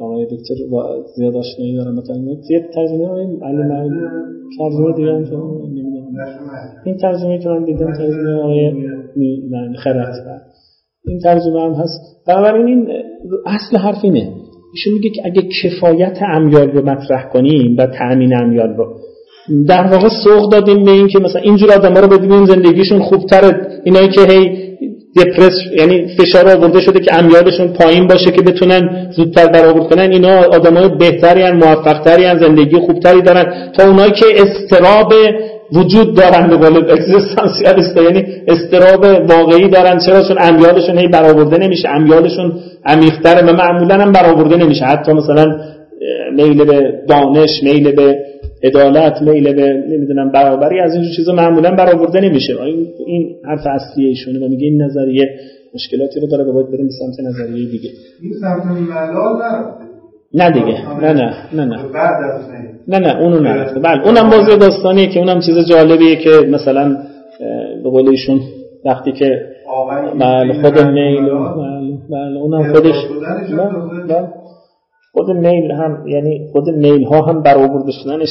آقای 0.00 0.26
دکتر 0.26 0.54
با 0.70 1.04
زیاد 1.16 1.36
آشنایی 1.36 1.76
دارم 1.76 1.94
مثلا 1.94 2.16
یه 2.50 2.68
ترجمه 2.74 3.08
علی 3.42 3.90
ترجمه 4.58 4.92
دیگه 4.96 5.12
هم 5.12 5.24
این 6.84 6.96
ترجمه 6.96 7.38
که 7.38 7.48
من 7.48 7.64
دیدم 7.64 7.92
ترجمه 7.92 8.34
آقای 8.34 8.72
خرد. 9.76 10.49
این 11.06 11.18
ترجمه 11.18 11.60
هم 11.60 11.72
هست. 11.72 12.00
بنابراین 12.26 12.66
این 12.66 12.86
اصل 13.46 13.76
حرف 13.76 13.98
اینه. 14.02 14.32
ایشون 14.74 14.92
میگه 14.92 15.10
که 15.10 15.22
اگه 15.24 15.42
کفایت 15.62 16.18
امیال 16.22 16.70
رو 16.70 16.84
مطرح 16.84 17.28
کنیم 17.32 17.76
و 17.78 17.86
تأمین 17.86 18.36
امیال 18.36 18.68
رو 18.68 18.96
در 19.68 19.86
واقع 19.86 20.08
سوق 20.24 20.52
دادیم 20.52 20.84
به 20.84 20.90
این 20.90 21.08
که 21.08 21.18
مثلا 21.18 21.42
اینجور 21.42 21.72
آدم 21.72 21.94
ها 21.94 22.00
رو 22.00 22.08
بدیم 22.08 22.44
زندگیشون 22.44 23.02
خوبتره. 23.02 23.80
اینایی 23.84 24.08
که 24.08 24.20
هی 24.20 24.70
دپرس 25.16 25.52
یعنی 25.78 26.06
فشار 26.16 26.48
آورده 26.48 26.80
شده 26.80 27.00
که 27.00 27.14
امیالشون 27.14 27.68
پایین 27.68 28.06
باشه 28.06 28.30
که 28.30 28.42
بتونن 28.42 29.10
زودتر 29.16 29.46
برآورد 29.46 29.88
کنن 29.88 30.12
اینا 30.12 30.38
آدمای 30.38 30.88
بهتری 30.88 31.42
ان 31.42 31.56
موفقتری 31.56 32.24
ان 32.24 32.38
زندگی 32.38 32.76
خوبتری 32.76 33.22
دارن. 33.22 33.72
تا 33.72 33.88
اونایی 33.88 34.12
که 34.12 34.26
استراب 34.36 35.12
وجود 35.72 36.16
دارن 36.16 36.48
به 36.48 36.56
قول 36.56 36.90
اگزیستانسیالیست 36.90 37.96
یعنی 37.96 38.24
استراب 38.48 39.04
واقعی 39.30 39.68
دارن. 39.68 39.98
چرا؟ 39.98 40.22
چون 40.22 40.36
امیالشون 40.40 40.98
هی 40.98 41.08
برآورده 41.08 41.58
نمیشه. 41.58 41.88
امیالشون 41.88 42.52
عمیق‌تره 42.84 43.52
و 43.52 43.56
معمولا 43.56 43.94
هم 43.94 44.12
برآورده 44.12 44.56
نمیشه. 44.56 44.84
حتی 44.84 45.12
مثلا 45.12 45.60
میل 46.36 46.64
به 46.64 46.92
دانش 47.08 47.62
میل 47.62 47.92
به 47.92 48.18
عدالت 48.62 49.22
میل 49.22 49.52
به 49.52 49.84
نمی‌دونم 49.88 50.30
برابری 50.32 50.80
از 50.80 50.92
اینجور 50.92 51.12
چیزا 51.16 51.32
معمولا 51.32 51.70
برآورده 51.70 52.20
نمیشه. 52.20 52.62
این 52.62 52.86
این 53.06 53.36
حرف 53.44 53.66
اصلی 53.66 54.06
ایشونه 54.06 54.46
و 54.46 54.48
میگه 54.48 54.66
این 54.66 54.82
نظریه 54.82 55.28
مشکلاتی 55.74 56.20
رو 56.20 56.26
داره. 56.26 56.44
و 56.44 56.52
باید 56.52 56.66
بریم 56.66 56.86
به 56.86 56.92
سمت 56.92 57.26
نظریه 57.26 57.70
دیگه. 57.70 57.90
این 58.22 58.32
سمت 58.40 58.64
ملال 58.64 59.42
نه 60.34 60.50
دیگه. 60.50 60.98
نه 61.00 61.12
نه. 61.12 61.34
نه 61.52 61.64
نه. 61.64 61.78
نه 62.90 62.98
نه 62.98 63.20
اونو 63.20 63.40
نرفته 63.40 63.80
بله 63.80 64.06
اونم 64.06 64.30
بازی 64.30 64.58
داستانیه 64.58 65.06
که 65.06 65.18
اونم 65.18 65.40
چیز 65.40 65.58
جالبیه 65.58 66.16
که 66.16 66.30
مثلا 66.50 66.96
به 67.82 67.90
قول 67.90 68.08
ایشون 68.08 68.40
وقتی 68.84 69.12
که 69.12 69.42
بله 70.20 70.62
خود 70.62 70.78
میل 70.78 71.22
بله. 71.22 71.98
بله 72.10 72.40
اونم 72.40 72.72
خودش 72.72 72.94
بله 74.08 74.28
خود 75.12 75.30
میل 75.30 75.70
هم 75.70 76.06
یعنی 76.08 76.48
خود 76.52 76.68
میل 76.68 77.04
ها 77.04 77.22
هم 77.22 77.42
برآورده 77.42 77.92
شدنش 77.92 78.28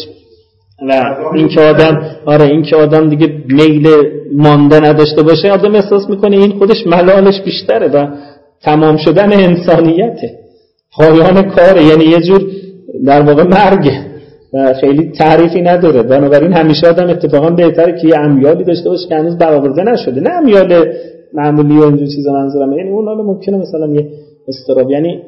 و 0.89 1.16
این 1.36 1.47
که 1.47 1.62
آدم 1.62 2.01
آره 2.26 2.45
این 2.45 2.64
که 2.64 2.76
آدم 2.76 3.10
دیگه 3.10 3.28
میل 3.47 3.88
مانده 4.34 4.80
نداشته 4.80 5.24
باشه 5.24 5.51
آدم 5.51 5.76
احساس 5.76 6.10
می‌کنه 6.10 6.38
این 6.38 6.51
خودش 6.51 6.88
ملالش 6.88 7.41
بیشتره 7.41 7.88
و 7.88 8.07
تمام 8.62 8.97
شدن 8.97 9.34
انسانیته. 9.34 10.39
پایان 10.91 11.41
کاره 11.41 11.84
یعنی 11.84 12.03
یه 12.03 12.20
جور 12.20 12.41
در 13.05 13.22
واقع 13.22 13.43
مرگه. 13.43 14.09
و 14.54 14.74
خیلی 14.74 15.12
تعریفی 15.12 15.62
نداره. 15.62 16.04
بنابراین 16.04 16.54
همیشه 16.54 16.88
آدم 16.88 17.10
اتفاقا 17.10 17.50
بهتره 17.50 18.02
که 18.02 18.08
یه 18.08 18.20
امیالی 18.20 18.64
داشته 18.64 18.89
باشه 18.89 19.08
که 19.08 19.16
هنوز 19.16 19.38
برآورده 19.38 19.84
نشده. 19.84 20.22
نه 20.22 20.30
امیال 20.30 20.93
معمولی 21.34 21.78
و 21.78 21.84
اینجور 21.84 22.08
چیزا 22.08 22.32
منظورم. 22.32 22.74
یعنی 22.74 22.89
اون 22.89 23.06
حالا 23.06 23.24
ممکنه 23.24 23.58
مثلا 23.58 23.88
یه 23.88 24.08
استراب 24.47 24.91
یعنی 24.91 25.22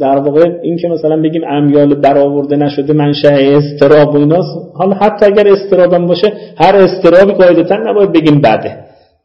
در 0.00 0.16
واقع 0.16 0.50
این 0.62 0.76
که 0.76 0.88
مثلا 0.88 1.22
بگیم 1.22 1.42
امیال 1.48 1.94
برآورده 1.94 2.56
نشده 2.56 2.92
منشأ 2.92 3.28
استراب 3.28 4.14
و 4.14 4.18
ایناست 4.18 4.58
حالا 4.74 4.94
حتی 4.94 5.26
اگر 5.26 5.48
استراب 5.48 6.06
باشه 6.06 6.32
هر 6.56 6.76
استرابی 6.76 7.32
قاعدتا 7.32 7.76
نباید 7.76 8.12
بگیم 8.12 8.40
بده. 8.40 8.76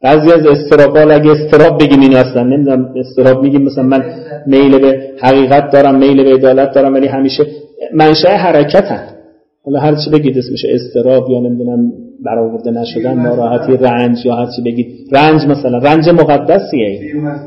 بعضی 0.02 0.32
از 0.32 0.46
استراب 0.46 0.96
اگه 0.96 1.30
استراب 1.30 1.82
بگیم 1.82 2.00
این 2.00 2.16
اصلا 2.16 2.42
نمی‌دونم 2.42 2.94
استراب 2.96 3.42
میگیم 3.42 3.62
مثلا 3.62 3.84
من 3.84 4.04
میل 4.46 4.78
به 4.78 5.00
حقیقت 5.20 5.70
دارم 5.70 5.98
میل 5.98 6.24
به 6.24 6.34
عدالت 6.34 6.74
دارم 6.74 6.94
ولی 6.94 7.06
همیشه 7.06 7.46
منشأ 7.94 8.28
حرکتن. 8.28 9.02
حالا 9.64 9.80
هر 9.80 9.94
چی 10.04 10.10
بگید 10.10 10.38
اسمش 10.38 10.64
استراب 10.68 11.30
یا 11.30 11.40
نمی‌دونم 11.40 11.92
برآورده 12.24 12.70
نشدن 12.70 13.14
ناراحتی 13.14 13.76
رنج 13.76 14.16
یا 14.26 14.34
هر 14.34 14.46
چی 14.56 14.62
بگید. 14.62 14.86
رنج 15.12 15.40
مثلا 15.46 15.78
رنج 15.78 16.08
مقدسیه. 16.08 17.00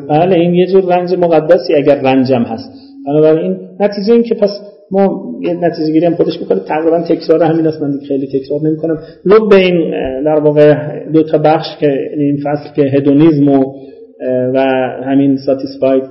بله 0.10 0.36
این 0.40 0.54
یه 0.54 0.66
جور 0.68 0.98
رنج 0.98 1.14
مقدسی 1.14 1.74
اگر 1.76 2.02
رنجم 2.02 2.42
هست. 2.42 2.72
بنابراین 3.08 3.58
نتیجه 3.80 4.14
این 4.14 4.24
که 4.24 4.36
پس 4.36 4.50
ما 4.92 5.22
یه 5.42 5.54
نتیجه 5.54 5.92
گیری 5.92 6.06
هم 6.06 6.16
خودش 6.16 6.40
می‌کنه 6.40 6.60
تقریبا 6.60 7.00
تکرار 7.00 7.44
همین 7.44 7.68
است. 7.68 7.82
من 7.82 8.00
خیلی 8.08 8.28
تکرار 8.28 8.62
نمی‌کنم. 8.64 8.98
لب 9.26 9.50
به 9.50 9.56
این 9.56 9.92
در 10.26 10.40
واقع 10.40 10.76
دو 11.14 11.24
تا 11.24 11.38
بخش 11.38 11.68
که 11.80 11.88
این 12.18 12.38
فصل 12.44 12.74
که 12.76 12.82
هدونیزم 12.82 13.50
و 13.50 13.74
و 14.54 14.60
همین 15.06 15.38
ساتیسفاید 15.38 16.04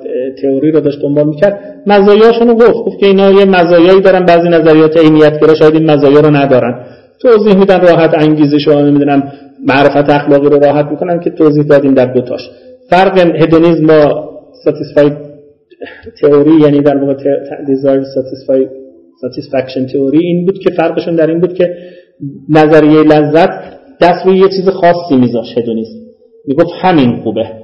تئوری 0.42 0.70
رو 0.70 0.80
داشت 0.80 1.02
دنبال 1.02 1.26
می‌کرد. 1.26 1.82
مزایاشون 1.86 2.48
رو 2.48 2.54
گفت. 2.54 2.86
گفت 2.86 2.98
که 2.98 3.06
اینا 3.06 3.30
یه 3.30 3.44
مزایایی 3.44 4.00
دارن 4.00 4.24
بعضی 4.24 4.48
نظریات 4.48 4.96
عینیتگرا 4.96 5.54
شاید 5.54 5.74
این 5.74 5.90
مزایا 5.90 6.20
رو 6.20 6.30
ندارن. 6.30 6.84
توضیح 7.22 7.58
میدن 7.58 7.80
راحت 7.80 8.14
انگیزش 8.14 8.68
رو 8.68 8.82
نمی‌دونم 8.82 9.32
معرفت 9.66 10.10
اخلاقی 10.10 10.48
رو 10.48 10.58
راحت 10.58 10.86
می‌کنن 10.86 11.20
که 11.20 11.30
توضیح 11.30 11.64
دادیم 11.64 11.94
در 11.94 12.12
دوتاش 12.12 12.40
فرق 12.90 13.18
هدونیزم 13.18 13.86
با 13.86 14.30
ساتیسفاید 14.64 15.12
تئوری 16.20 16.60
یعنی 16.60 16.80
در 16.80 16.96
واقع 16.96 17.14
desire 17.66 18.04
satisfaction 19.24 19.92
تئوری 19.92 20.18
این 20.18 20.46
بود 20.46 20.58
که 20.58 20.70
فرقشون 20.70 21.16
در 21.16 21.26
این 21.26 21.40
بود 21.40 21.54
که 21.54 21.76
نظریه 22.48 23.02
لذت 23.02 23.50
دست 24.00 24.26
روی 24.26 24.38
یه 24.38 24.48
چیز 24.48 24.68
خاصی 24.68 25.16
میذاش 25.16 25.58
hedonism 25.58 25.98
می‌گفت 26.46 26.70
همین 26.82 27.20
خوبه. 27.22 27.63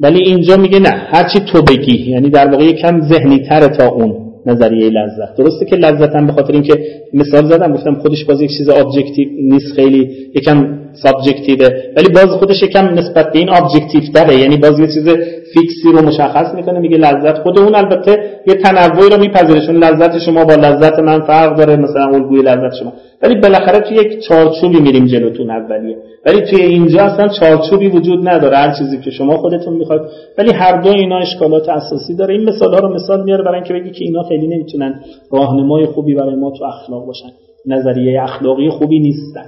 ولی 0.00 0.22
اینجا 0.22 0.56
میگه 0.56 0.78
نه. 0.78 0.88
هرچی 0.88 1.40
تو 1.40 1.62
بگی 1.62 2.10
یعنی 2.10 2.30
در 2.30 2.50
واقع 2.50 2.64
یکم 2.64 3.00
ذهنی 3.00 3.38
تره 3.38 3.68
تا 3.68 3.88
اون 3.88 4.24
نظریه 4.46 4.90
لذت. 4.90 5.36
درسته 5.38 5.64
که 5.64 5.76
لذت 5.76 6.16
هم 6.16 6.26
به 6.26 6.32
خاطر 6.32 6.52
اینکه 6.52 6.78
مثال 7.14 7.46
زدم 7.46 7.72
گفتم 7.72 7.94
خودش 7.94 8.24
باز 8.24 8.40
یک 8.40 8.50
چیز 8.58 8.68
objective 8.68 9.28
نیست 9.42 9.72
خیلی 9.74 10.10
یکم 10.34 10.78
subjectiveه 11.02 11.68
ولی 11.96 12.08
باز 12.08 12.26
خودش 12.26 12.62
یکم 12.62 12.84
نسبت 12.84 13.32
به 13.32 13.38
این 13.38 13.48
objective 13.50 14.02
داره 14.14 14.36
یعنی 14.38 14.56
باز 14.56 14.78
یه 14.78 14.86
چیز 14.86 15.08
fixی 15.54 15.92
رو 15.92 16.02
مشخص 16.02 16.54
می‌کنه 16.54 16.78
میگه 16.78 16.96
لذت 16.96 17.38
خود 17.38 17.58
اون 17.58 17.74
البته 17.74 18.40
یه 18.46 18.54
تنوعی 18.54 19.10
رو 19.10 19.20
میپذیره 19.20 19.66
چون 19.66 19.76
لذت 19.76 20.18
شما 20.18 20.44
با 20.44 20.54
لذت 20.54 20.98
من 20.98 21.20
فرق 21.20 21.56
داره 21.56 21.76
مثلا 21.76 22.04
الگوی 22.04 22.42
لذت 22.42 22.74
شما. 22.80 22.92
ولی 23.22 23.34
بالاخره 23.34 23.80
توی 23.80 23.96
یک 23.96 24.20
چارچوبی 24.28 24.80
میریم 24.80 25.06
جلوتون 25.06 25.50
اولیه. 25.50 25.96
ولی 26.26 26.40
توی 26.40 26.62
اینجا 26.62 27.02
اصلا 27.02 27.28
چارچوبی 27.28 27.88
وجود 27.88 28.28
نداره. 28.28 28.56
هر 28.56 28.74
چیزی 28.78 28.98
که 28.98 29.10
شما 29.10 29.36
خودتون 29.36 29.74
می‌خواید. 29.74 30.02
ولی 30.38 30.52
هر 30.52 30.80
دو 30.80 30.90
اینا 30.90 31.18
اشکالات 31.18 31.68
اساسی 31.68 32.16
داره. 32.16 32.34
این 32.34 32.48
مثال 32.48 32.74
ها 32.74 32.80
رو 32.80 32.94
مثال 32.94 33.24
میاره 33.24 33.44
برای 33.44 33.54
اینکه 33.54 33.74
بگی 33.74 33.90
که 33.90 34.04
اینا 34.04 34.22
خیلی 34.22 34.46
نمی‌تونن 34.46 35.00
راهنمای 35.32 35.86
خوبی 35.86 36.14
برای 36.14 36.34
ما 36.34 36.50
تو 36.50 36.64
اخلاق 36.64 37.06
باشن. 37.06 37.28
نظریه 37.66 38.22
اخلاقی 38.22 38.68
خوبی 38.68 38.98
نیستن. 38.98 39.46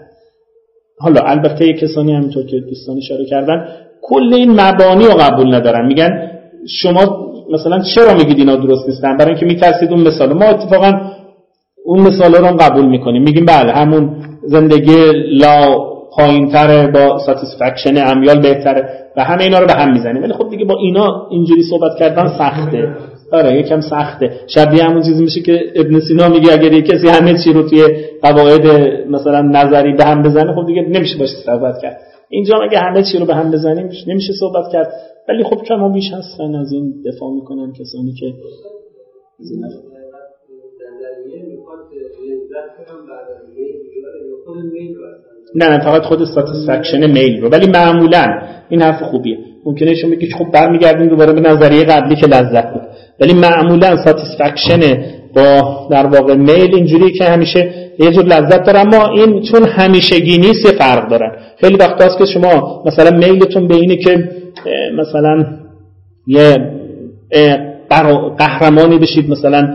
حالا 0.99 1.21
البته 1.21 1.73
کسانی 1.73 2.13
همینطور 2.13 2.47
که 2.47 2.61
دوستان 2.61 2.97
اشاره 2.97 3.25
کردن 3.25 3.69
کل 4.09 4.35
این 4.35 4.61
مبانی 4.61 5.05
رو 5.05 5.15
قبول 5.15 5.55
ندارن. 5.55 5.87
میگن 5.87 6.31
شما 6.69 7.27
مثلا 7.53 7.83
چرا 7.95 8.15
میگید 8.15 8.39
اینا 8.39 8.57
درست 8.57 8.89
نیستن؟ 8.89 9.17
برای 9.17 9.31
اینکه 9.31 9.47
میترسید 9.47 9.91
اون 9.91 10.01
مثال. 10.01 10.33
ما 10.33 10.45
اتفاقا 10.45 10.93
اون 11.85 12.01
مثال 12.01 12.35
رو 12.35 12.47
هم 12.47 12.57
قبول 12.57 12.87
می‌کنیم. 12.87 13.23
میگیم 13.23 13.45
بله 13.45 13.73
همون 13.73 14.11
زندگی 14.43 14.97
لا 15.31 15.79
پایینتره 16.17 16.87
با 16.87 17.19
ساتیسفکشن 17.27 18.07
امیال 18.07 18.41
بهتره 18.41 18.89
و 19.17 19.25
همه 19.25 19.43
اینا 19.43 19.59
رو 19.59 19.67
به 19.67 19.73
هم 19.73 19.93
می‌زنیم. 19.93 20.23
ولی 20.23 20.33
خب 20.33 20.51
دیگه 20.51 20.65
با 20.65 20.77
اینا 20.79 21.27
اینجوری 21.31 21.63
صحبت 21.63 21.99
کردن 21.99 22.29
سخته. 22.39 22.89
آره 23.33 23.61
یکم 23.61 23.81
سخته. 23.81 24.31
شبیه 24.47 24.85
همون 24.85 25.03
چیزی 25.03 25.25
میشه 25.25 25.41
که 25.41 25.61
ابن 25.77 26.01
سینا 26.01 26.29
میگه 26.29 26.53
اگر 26.53 26.73
یک 26.73 26.87
کسی 26.87 27.09
همه 27.09 27.35
چی 27.45 27.53
رو 27.53 27.69
توی 27.69 27.83
قواعد 28.23 28.67
مثلا 29.11 29.41
نظری 29.41 29.93
به 29.93 30.05
هم 30.05 30.23
بزنه 30.23 30.55
خب 30.55 30.67
دیگه 30.67 30.83
نمیشه 30.83 31.19
باشه 31.19 31.37
صحبت 31.47 31.75
کرد. 31.83 32.01
اینجا 32.29 32.55
اگه 32.57 32.79
همه 32.79 33.03
چی 33.13 33.19
رو 33.19 33.27
به 33.27 33.35
هم 33.35 33.51
بزنیم 33.51 33.91
نمیشه 34.07 34.33
صحبت 34.41 34.73
کرد. 34.73 34.93
ولی 35.29 35.45
خب 35.45 35.63
کما 35.63 35.89
بیش 35.89 36.13
هستن 36.13 36.55
از 36.55 36.73
این 36.73 37.03
دفاع 37.07 37.35
می‌کنن 37.35 37.73
کسانی 37.73 38.13
که 38.13 38.33
نه 45.55 45.69
نه 45.69 45.85
فقط 45.85 46.03
خود 46.03 46.25
satisfaction 46.25 47.07
میل 47.07 47.41
رو. 47.41 47.49
ولی 47.49 47.67
معمولا 47.67 48.41
این 48.69 48.83
حرف 48.83 49.03
خوبیه. 49.03 49.39
ممکنه 49.65 49.95
شما 49.95 50.11
بگید 50.11 50.33
خب 50.33 50.53
برمیگردیم 50.53 51.09
دوباره 51.09 51.33
به 51.33 51.41
نظریه 51.41 51.85
قبلی 51.85 52.17
که 52.17 52.27
لذت 52.27 52.73
بود. 52.73 52.83
ولی 53.21 53.35
معمولا 53.35 54.05
satisfaction 54.05 55.05
با 55.37 55.89
در 55.91 56.07
واقع 56.07 56.35
میل 56.35 56.75
اینجوری 56.75 57.13
که 57.13 57.25
همیشه 57.25 57.71
یه 57.99 58.11
جور 58.11 58.25
لذت 58.25 58.65
داره 58.65 58.79
اما 58.79 59.09
این 59.09 59.43
چون 59.43 59.63
همیشگی 59.65 60.39
نیست 60.39 60.73
فرق 60.79 61.11
دارن. 61.11 61.33
خیلی 61.61 61.77
وقت 61.77 62.03
هست 62.03 62.19
که 62.19 62.25
شما 62.25 62.83
مثلا 62.87 63.19
میلتون 63.19 63.69
به 63.69 63.75
اینه 63.75 63.97
که 63.97 64.29
مثلا 64.99 65.47
یه 66.27 66.57
قهرمانی 68.39 68.99
بشید 68.99 69.31
مثلا 69.31 69.69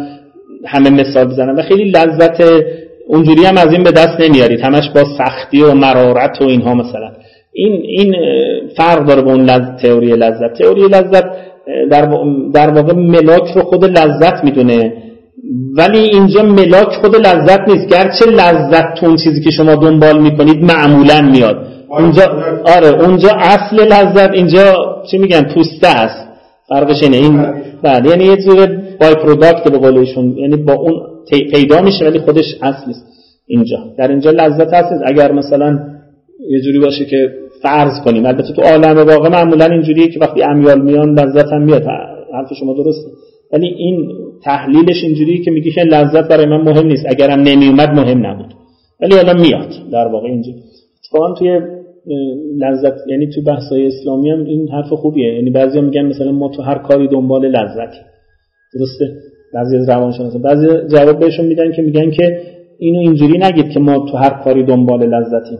همه 0.65 0.89
مثال 0.89 1.25
بزنن. 1.25 1.55
و 1.55 1.61
خیلی 1.61 1.91
لذت 1.91 2.43
اونجوری 3.07 3.45
هم 3.45 3.57
از 3.57 3.73
این 3.73 3.83
به 3.83 3.91
دست 3.91 4.19
نمیارید. 4.19 4.61
همش 4.61 4.89
با 4.89 5.03
سختی 5.17 5.61
و 5.61 5.73
مرارت 5.73 6.41
و 6.41 6.45
اینها 6.45 6.73
مثلا. 6.73 7.11
این 7.53 7.71
این 7.71 8.15
فرق 8.77 9.05
داره 9.05 9.21
با 9.21 9.31
اون 9.31 9.43
لذت 9.43 9.81
تئوری 9.81 10.07
لذت. 10.07 10.53
تئوری 10.59 10.81
لذت 10.81 11.25
در, 11.91 12.05
در 12.53 12.69
واقع 12.69 12.93
ملاک 12.93 13.47
رو 13.55 13.61
خود 13.61 13.85
لذت 13.85 14.43
می‌دونه. 14.43 14.93
ولی 15.77 15.99
اینجا 15.99 16.43
ملاک 16.43 16.93
خود 17.01 17.15
لذت 17.15 17.59
نیست. 17.69 17.87
گرچه 17.87 18.25
لذت 18.25 18.93
تو 18.93 19.05
اون 19.05 19.15
چیزی 19.15 19.41
که 19.41 19.51
شما 19.51 19.75
دنبال 19.75 20.21
می‌کنید 20.21 20.63
معمولا 20.63 21.21
میاد. 21.21 21.67
اونجا 21.89 22.23
آره 22.75 23.03
اونجا 23.03 23.29
اصل 23.29 23.87
لذت 23.93 24.33
اینجا 24.33 24.75
چی 25.11 25.17
میگن؟ 25.17 25.41
پوسته 25.53 25.87
است. 25.87 26.27
فرقش 26.69 27.03
اینه. 27.03 27.17
این 27.17 27.53
بعد 27.83 28.05
یعنی 28.05 28.23
یه 28.23 28.37
جور 28.37 28.67
بای 29.01 29.15
پروداکت 29.15 29.63
به 29.71 29.77
قولشون 29.77 30.37
یعنی 30.37 30.57
با 30.57 30.73
اون 30.73 30.93
پیدا 31.51 31.81
میشه 31.81 32.05
ولی 32.05 32.19
خودش 32.19 32.45
اصل 32.61 32.87
نیست. 32.87 33.05
اینجا. 33.47 33.77
در 33.97 34.07
اینجا 34.07 34.31
لذت 34.31 34.73
هست. 34.73 35.01
اگر 35.05 35.31
مثلا 35.31 35.79
یه 36.49 36.61
جوری 36.61 36.79
باشه 36.79 37.05
که 37.05 37.29
فرض 37.63 38.01
کنیم. 38.05 38.25
البته 38.25 38.53
تو 38.53 38.61
عالم 38.61 39.07
واقع 39.07 39.29
معمولا 39.29 39.65
اینجوریه 39.65 40.07
که 40.07 40.19
وقتی 40.19 40.43
امیال 40.43 40.81
میان 40.81 41.19
لذت 41.19 41.51
هم 41.51 41.61
میاد. 41.61 41.83
حرف 42.33 42.53
شما 42.59 42.73
درسته. 42.73 43.11
ولی 43.53 43.67
این 43.67 44.09
تحلیلش 44.43 45.03
اینجوریه 45.03 45.43
که 45.43 45.51
میگه 45.51 45.71
که 45.71 45.81
لذت 45.81 46.27
برای 46.27 46.45
من 46.45 46.61
مهم 46.61 46.87
نیست. 46.87 47.05
اگرم 47.09 47.39
نمیومد 47.39 47.89
مهم 47.89 48.25
نبود. 48.25 48.53
ولی 49.01 49.19
الان 49.19 49.41
میاد 49.41 49.69
در 49.91 50.07
واقع 50.07 50.27
اینجا. 50.27 50.51
اتفاقا 51.03 51.33
توی 51.33 51.59
لذت 52.57 52.93
یعنی 53.07 53.27
تو 53.27 53.41
بحثای 53.41 53.87
اسلامی 53.87 54.29
هم 54.29 54.43
این 54.45 54.69
حرف 54.69 54.93
خوبیه. 54.93 55.33
یعنی 55.33 55.49
بعضیا 55.49 55.81
میگن 55.81 56.05
مثلا 56.05 56.31
ما 56.31 56.49
تو 56.49 56.61
هر 56.61 56.77
کاری 56.77 57.07
دنبال 57.07 57.45
لذتی. 57.45 57.99
درسته؟ 58.73 59.05
بعضی 59.53 59.77
از 59.77 59.89
روانشناسا 59.89 60.39
بعضی 60.39 60.67
جواب 60.91 61.19
بهشون 61.19 61.45
میدن 61.45 61.71
که 61.71 61.81
میگن 61.81 62.11
که 62.11 62.41
اینو 62.79 62.99
اینجوری 62.99 63.37
نگید 63.37 63.69
که 63.69 63.79
ما 63.79 64.05
تو 64.11 64.17
هر 64.17 64.29
کاری 64.29 64.63
دنبال 64.63 65.05
لذتی 65.05 65.57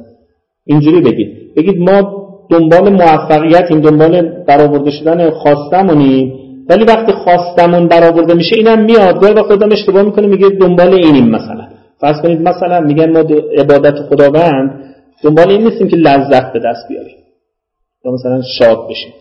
اینجوری 0.65 1.01
بگید. 1.01 1.55
بگید 1.55 1.77
ما 1.77 2.21
دنبال 2.49 2.89
موفقیت 2.89 3.65
این 3.69 3.79
دنبال 3.79 4.21
برآورده 4.21 4.91
شدن 4.91 5.29
خواستمونیم. 5.29 6.33
ولی 6.71 6.83
وقتی 6.83 7.11
خواستمون 7.11 7.87
برآورده 7.87 8.33
میشه 8.33 8.55
اینم 8.55 8.85
میاد. 8.85 9.19
گاهی 9.19 9.33
وقت 9.33 9.51
آدم 9.51 9.71
اشتباه 9.71 10.03
می‌کنه 10.03 10.27
میگه 10.27 10.49
دنبال 10.49 10.93
اینیم 10.93 11.27
مثلا. 11.27 11.67
فرض 12.01 12.21
کنید 12.21 12.41
مثلا 12.41 12.79
میگن 12.79 13.11
ما 13.11 13.19
عبادت 13.57 13.95
خداوند 14.09 14.95
دنبال 15.23 15.49
این 15.49 15.63
نیستیم 15.63 15.87
که 15.87 15.95
لذت 15.95 16.53
به 16.53 16.59
دست 16.59 16.87
بیاریم. 16.89 17.15
یا 18.05 18.11
مثلا 18.11 18.41
شاد 18.59 18.77
بشیم. 18.89 19.13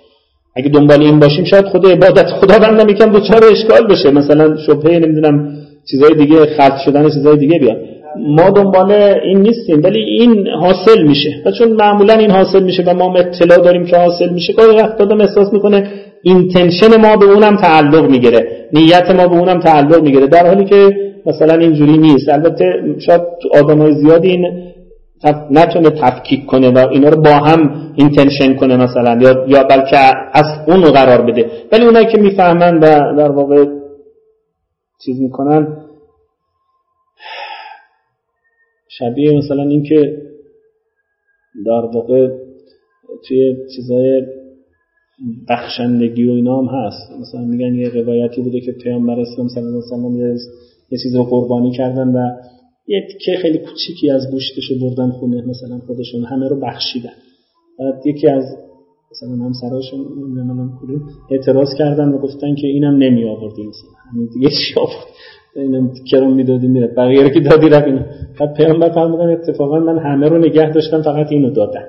اگه 0.57 0.68
دنبال 0.68 1.03
این 1.03 1.18
باشیم 1.18 1.44
شاید 1.44 1.64
خود 1.64 1.86
عبادت 1.86 2.26
خداوند 2.26 2.80
هم 2.80 2.88
یکم 2.88 3.11
دچار 3.11 3.45
اشکال 3.44 3.86
بشه. 3.86 4.11
مثلا 4.11 4.57
شبهه 4.57 4.98
نمی‌دونم 4.98 5.53
چیزای 5.90 6.14
دیگه 6.14 6.46
خلط 6.46 6.78
شدن 6.84 7.11
چیزای 7.11 7.36
دیگه 7.36 7.59
بیاد. 7.59 7.76
ما 8.16 8.51
دنبال 8.51 8.92
این 8.92 9.38
نیستیم 9.38 9.80
ولی 9.84 10.01
این 10.01 10.46
حاصل 10.61 11.03
میشه. 11.03 11.30
و 11.46 11.51
چون 11.51 11.72
معمولا 11.72 12.14
این 12.14 12.30
حاصل 12.30 12.62
میشه 12.62 12.82
و 12.86 12.94
ما 12.94 13.14
اطلاع 13.18 13.59
داریم 13.59 13.86
که 13.86 13.96
حاصل 13.96 14.28
میشه 14.28 14.53
گاهی 14.53 14.76
وقت 14.76 15.01
آدم 15.01 15.20
احساس 15.20 15.53
می‌کنه 15.53 15.90
intention 16.22 16.97
ما 17.01 17.16
به 17.16 17.25
اونم 17.25 17.57
تعلق 17.57 18.11
می‌گیره. 18.11 18.68
نیت 18.73 19.11
ما 19.11 19.29
به 19.29 19.37
اونم 19.39 19.61
تعلق 19.61 20.03
می‌گیره. 20.03 20.27
در 20.27 20.47
حالی 20.47 20.64
که 20.64 20.91
مثلا 21.27 21.55
اینجوری 21.55 21.99
نیست. 21.99 22.29
البته 22.29 22.64
شاید 23.07 23.21
آدمای 23.55 23.95
زیادی 23.95 24.29
این 24.29 24.73
نتونه 25.51 25.91
تفکیک 25.91 26.47
کنه 26.47 26.71
و 26.71 26.89
اینا 26.91 27.09
رو 27.09 27.21
با 27.23 27.31
هم 27.31 27.93
intention 27.97 28.55
کنه 28.57 28.77
مثلا 28.77 29.18
یا 29.21 29.45
یا 29.49 29.62
بلکه 29.62 29.97
از 30.33 30.45
اون 30.66 30.93
قرار 30.93 31.23
بده. 31.23 31.51
ولی 31.73 31.85
اونایی 31.85 32.07
که 32.07 32.18
می‌فهمن 32.18 32.79
و 32.79 33.16
در 33.18 33.31
واقع 33.31 33.66
چیز 35.05 35.21
می‌کنن 35.21 35.77
شبیه 38.89 39.39
مثلا 39.39 39.62
اینکه 39.62 40.16
در 41.66 41.85
واقع 41.95 42.29
توی 43.29 43.57
چیزای 43.77 44.23
بخشندگی 45.49 46.25
و 46.25 46.31
اینا 46.31 46.59
هم 46.59 46.66
هست. 46.66 47.21
مثلا 47.21 47.41
میگن 47.45 47.75
یه 47.75 47.89
روایتی 47.89 48.43
بوده 48.43 48.61
که 48.61 48.73
پیامبر 48.73 49.21
اسلام 49.21 49.49
صلی 49.49 49.62
الله 49.62 49.83
علیه 49.93 50.35
و 50.35 50.37
یه, 50.91 50.99
چیز 51.03 51.16
رو 51.16 51.25
قربانی 51.25 51.71
کردن 51.71 52.09
و 52.09 52.31
یه 52.87 53.07
تیکه 53.12 53.39
خیلی 53.43 53.59
کوچیکی 53.59 54.11
از 54.11 54.31
گوشتش 54.31 54.73
بردن 54.81 55.11
خونه 55.11 55.43
مثلا 55.47 55.79
خودشون 55.87 56.25
همه 56.25 56.49
رو 56.49 56.61
بخشیدن. 56.61 57.12
بعد 57.79 58.07
یکی 58.07 58.29
از 58.29 58.45
مثلا 59.11 59.45
همسراشون 59.45 60.01
نمی‌دونم 60.01 60.79
کدوم 60.83 61.01
اعتراض 61.31 61.68
کردن 61.79 62.09
و 62.09 62.18
گفتن 62.18 62.55
که 62.55 62.66
اینم 62.66 62.97
نمی 62.97 63.25
آوردی 63.25 63.62
مثلا 63.62 63.91
همین 64.12 64.29
دیگه 64.35 64.49
چی 64.49 64.81
آورد؟ 64.81 65.07
اینم 65.57 65.93
کرم 66.11 66.35
می‌دادی 66.35 66.68
میره 66.68 66.87
بقیه 66.97 67.23
رو 67.23 67.29
که 67.29 67.41
دادی 67.41 67.68
رفت 67.68 67.89
بعد 68.41 68.55
پیامبر 68.57 68.91
فرمودن 68.91 69.31
اتفاقا 69.31 69.79
من 69.79 69.99
همه 69.99 70.29
رو 70.29 70.39
نگه 70.39 70.73
داشتم 70.73 71.03
فقط 71.03 71.33
اینو 71.33 71.51
دادم. 71.51 71.85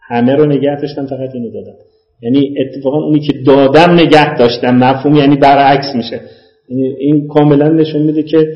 همه 0.00 0.34
رو 0.34 0.46
نگه 0.46 0.80
داشتم 0.80 1.06
فقط 1.06 1.34
اینو 1.34 1.50
دادم. 1.50 1.74
یعنی 2.22 2.54
اتفاقا 2.60 2.98
اونی 2.98 3.20
که 3.20 3.32
دادم 3.46 3.92
نگه 3.92 4.36
داشتم 4.36 4.76
مفهوم 4.76 5.16
یعنی 5.16 5.36
برعکس 5.36 5.94
میشه 5.94 6.20
یعنی 6.68 6.82
این 6.82 7.28
کاملا 7.28 7.68
نشون 7.68 8.02
میده 8.02 8.22
که 8.22 8.48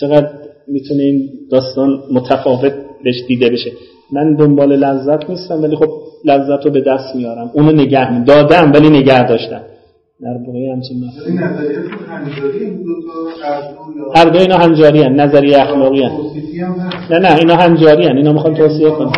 چقدر 0.00 0.28
می‌تونه 0.68 1.02
این 1.02 1.28
داستان 1.50 2.02
متفاوت 2.12 2.72
بهش 3.04 3.24
دیده 3.28 3.50
بشه 3.50 3.70
من 4.12 4.34
دنبال 4.34 4.76
لذت 4.76 5.30
نیستم 5.30 5.62
ولی 5.62 5.76
خب 5.76 5.90
لذت 6.24 6.64
رو 6.64 6.70
به 6.70 6.80
دست 6.80 7.16
میارم 7.16 7.50
اونو 7.54 7.72
نگه 7.72 8.18
می 8.18 8.24
دادم 8.24 8.72
ولی 8.72 8.88
نگه 8.90 9.28
داشتم 9.28 9.60
در 10.22 10.36
واقع 10.46 10.72
همچین 10.72 11.04
هر 14.14 14.24
دو 14.24 14.38
اینا 14.38 14.56
هنجاری 14.56 15.02
هن. 15.02 15.20
نظریه 15.20 15.60
اخلاقی 15.60 16.02
هن. 16.02 16.12
نه 17.10 17.18
نه 17.18 17.36
اینا 17.36 17.54
هنجاری 17.54 18.06
هن. 18.06 18.16
اینا 18.16 18.32
می‌خوام 18.32 18.54
توصیه 18.54 18.90
کنم 18.90 19.12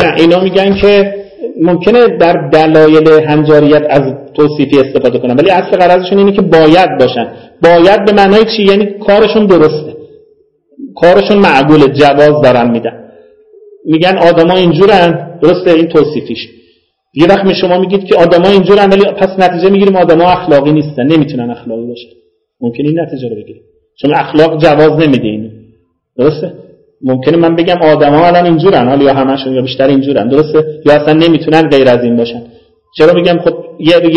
نه 0.00 0.14
اینا 0.20 0.40
میگن 0.40 0.74
که 0.74 1.14
ممکنه 1.60 2.18
در 2.18 2.48
دلایل 2.52 3.08
هنجاریت 3.08 3.82
از 3.88 4.02
توصیفی 4.34 4.80
استفاده 4.80 5.18
کنن 5.18 5.34
ولی 5.34 5.50
اصل 5.50 5.76
قرارشون 5.76 6.18
اینه 6.18 6.32
که 6.32 6.42
باید 6.42 6.98
باشن. 7.00 7.32
باید 7.62 8.04
به 8.04 8.12
معنای 8.12 8.44
چی؟ 8.56 8.62
یعنی 8.62 8.86
کارشون 8.86 9.46
درسته. 9.46 9.96
کارشون 10.94 11.38
معقول 11.38 11.92
جواز 11.92 12.42
دارن 12.42 12.70
میدن. 12.70 13.04
میگن 13.84 14.18
آدما 14.18 14.54
اینجورن 14.54 15.38
درسته 15.42 15.70
این 15.70 15.86
توصیفیش. 15.86 16.48
یه 17.14 17.26
وقت 17.26 17.52
شما 17.52 17.78
میگید 17.78 18.04
که 18.04 18.16
آدما 18.16 18.48
اینجورن 18.48 18.90
ولی 18.90 19.04
پس 19.04 19.28
نتیجه 19.38 19.70
می‌گیریم 19.70 19.96
آدما 19.96 20.24
اخلاقی 20.24 20.72
نیستن 20.72 21.06
نمی‌تونن 21.06 21.50
اخلاقی 21.50 21.86
باشن. 21.86 22.08
ممکن 22.60 22.86
این 22.86 23.00
نتیجه 23.00 23.28
رو 23.28 23.36
بگیریم. 23.36 23.62
چون 24.02 24.14
اخلاق 24.14 24.62
جواز 24.62 24.92
نمیده 24.92 25.28
اینو. 25.28 25.48
درسته؟ 26.18 26.52
ممکنه 27.02 27.36
من 27.36 27.56
بگم 27.56 27.76
آدما 27.82 28.26
الان 28.26 28.44
اینجورن 28.44 28.88
حالا 28.88 29.04
یا 29.04 29.14
همشون 29.14 29.52
یا 29.52 29.62
بیشتر 29.62 29.88
اینجورن. 29.88 30.28
درسته؟ 30.28 30.80
یا 30.86 30.92
اصلا 30.92 31.12
نمی‌تونن 31.12 31.62
غیر 31.62 31.88
از 31.88 32.04
این 32.04 32.16
باشن. 32.16 32.42
چرا 32.98 33.12
بگم؟ 33.12 33.38
خب 33.38 33.54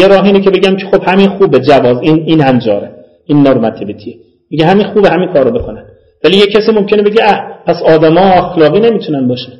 یه, 0.01 0.07
راه 0.07 0.23
اینه 0.23 0.41
که 0.41 0.49
بگم 0.49 0.75
که 0.75 0.85
خب 0.85 1.03
همین 1.07 1.27
خوبه 1.27 1.59
جواز. 1.59 1.97
این 2.01 2.23
این 2.25 2.41
هنجاره 2.41 2.91
این 3.25 3.47
نورماتیویتی 3.47 4.19
میگه 4.51 4.65
همین 4.65 4.85
خوبه 4.87 5.09
همین 5.09 5.33
کارو 5.33 5.51
بکنن. 5.51 5.85
ولی 6.23 6.37
یه 6.37 6.45
کسی 6.45 6.71
ممکنه 6.71 7.03
بگه 7.03 7.23
اه 7.23 7.41
پس 7.65 7.75
آدما 7.83 8.21
اخلاقی 8.21 8.79
نمی‌تونن 8.79 9.27
باشن. 9.27 9.51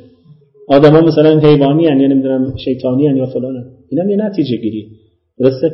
آدما 0.68 1.00
مثلا 1.00 1.38
حیوانی 1.38 1.86
هن 1.86 2.00
یا 2.00 2.08
نمی‌دونم 2.08 2.54
شیطانی 2.64 3.08
هن 3.08 3.16
یا 3.16 3.26
فلان 3.26 3.64
اینم 3.90 4.10
یه 4.10 4.16
نتیجه 4.16 4.56
گیری 4.56 4.88
درسته؟ 5.38 5.72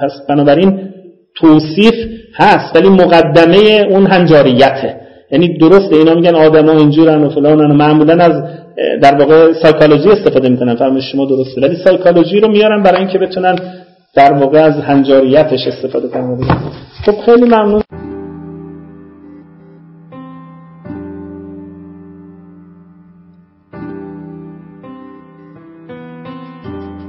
پس 0.00 0.10
بنابراین 0.28 0.80
توصیف 1.36 1.94
هست 2.34 2.76
ولی 2.76 2.88
مقدمه 2.88 3.86
اون 3.90 4.06
هنجاریته. 4.06 5.03
یعنی 5.34 5.58
درسته 5.58 5.96
اینا 5.96 6.14
میگن 6.14 6.34
آدما 6.34 6.72
اینجورن 6.72 7.24
و 7.24 7.28
فلانن 7.28 7.70
و 7.70 7.74
معمولا 7.74 8.24
از 8.24 8.42
در 9.02 9.14
واقع 9.14 9.52
سایکولوژی 9.52 10.08
استفاده 10.10 10.48
می‌کنن. 10.48 10.74
فهم 10.74 11.00
شما 11.00 11.24
درسته. 11.24 11.60
ولی 11.60 11.76
سایکولوژی 11.84 12.40
رو 12.40 12.48
میارن 12.48 12.82
برای 12.82 12.98
اینکه 12.98 13.18
بتونن 13.18 13.58
در 14.14 14.32
واقع 14.32 14.58
از 14.58 14.74
هنجاریتش 14.80 15.66
استفاده 15.66 16.08
کنن. 16.08 16.38
خب 17.06 17.14
خیلی 17.26 17.44
ممنون. 17.44 17.82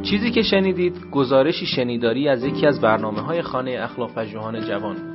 چیزی 0.04 0.32
که 0.32 0.42
شنیدید 0.42 0.94
گزارشی 1.12 1.66
شنیداری 1.66 2.30
از 2.30 2.44
یکی 2.44 2.68
از 2.68 2.82
برنامه 2.82 3.22
های 3.22 3.42
خانه 3.42 3.78
اخلاق 3.82 4.14
پژوهان 4.16 4.62
جوان. 4.62 5.15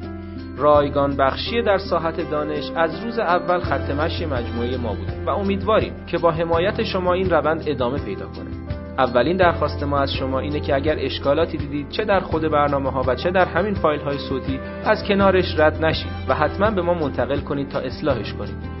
رایگان 0.61 1.15
بخشی 1.15 1.61
در 1.61 1.77
ساحت 1.77 2.31
دانش 2.31 2.71
از 2.75 3.03
روز 3.03 3.19
اول 3.19 3.59
خط 3.59 3.89
مشی 3.89 4.25
مجموعه 4.25 4.77
ما 4.77 4.93
بوده 4.93 5.25
و 5.25 5.29
امیدواریم 5.29 5.93
که 6.07 6.17
با 6.17 6.31
حمایت 6.31 6.83
شما 6.83 7.13
این 7.13 7.29
روند 7.29 7.63
ادامه 7.67 7.99
پیدا 7.99 8.25
کنه. 8.25 8.49
اولین 8.97 9.37
درخواست 9.37 9.83
ما 9.83 9.99
از 9.99 10.13
شما 10.13 10.39
اینه 10.39 10.59
که 10.59 10.75
اگر 10.75 10.95
اشکالاتی 10.99 11.57
دیدید 11.57 11.89
چه 11.89 12.05
در 12.05 12.19
خود 12.19 12.41
برنامه 12.41 12.91
ها 12.91 13.03
و 13.07 13.15
چه 13.15 13.31
در 13.31 13.45
همین 13.45 13.73
فایل 13.73 14.01
های 14.01 14.17
صوتی 14.17 14.59
از 14.85 15.03
کنارش 15.03 15.59
رد 15.59 15.85
نشید 15.85 16.11
و 16.27 16.35
حتما 16.35 16.71
به 16.71 16.81
ما 16.81 16.93
منتقل 16.93 17.39
کنید 17.39 17.69
تا 17.69 17.79
اصلاحش 17.79 18.33
کنید. 18.33 18.80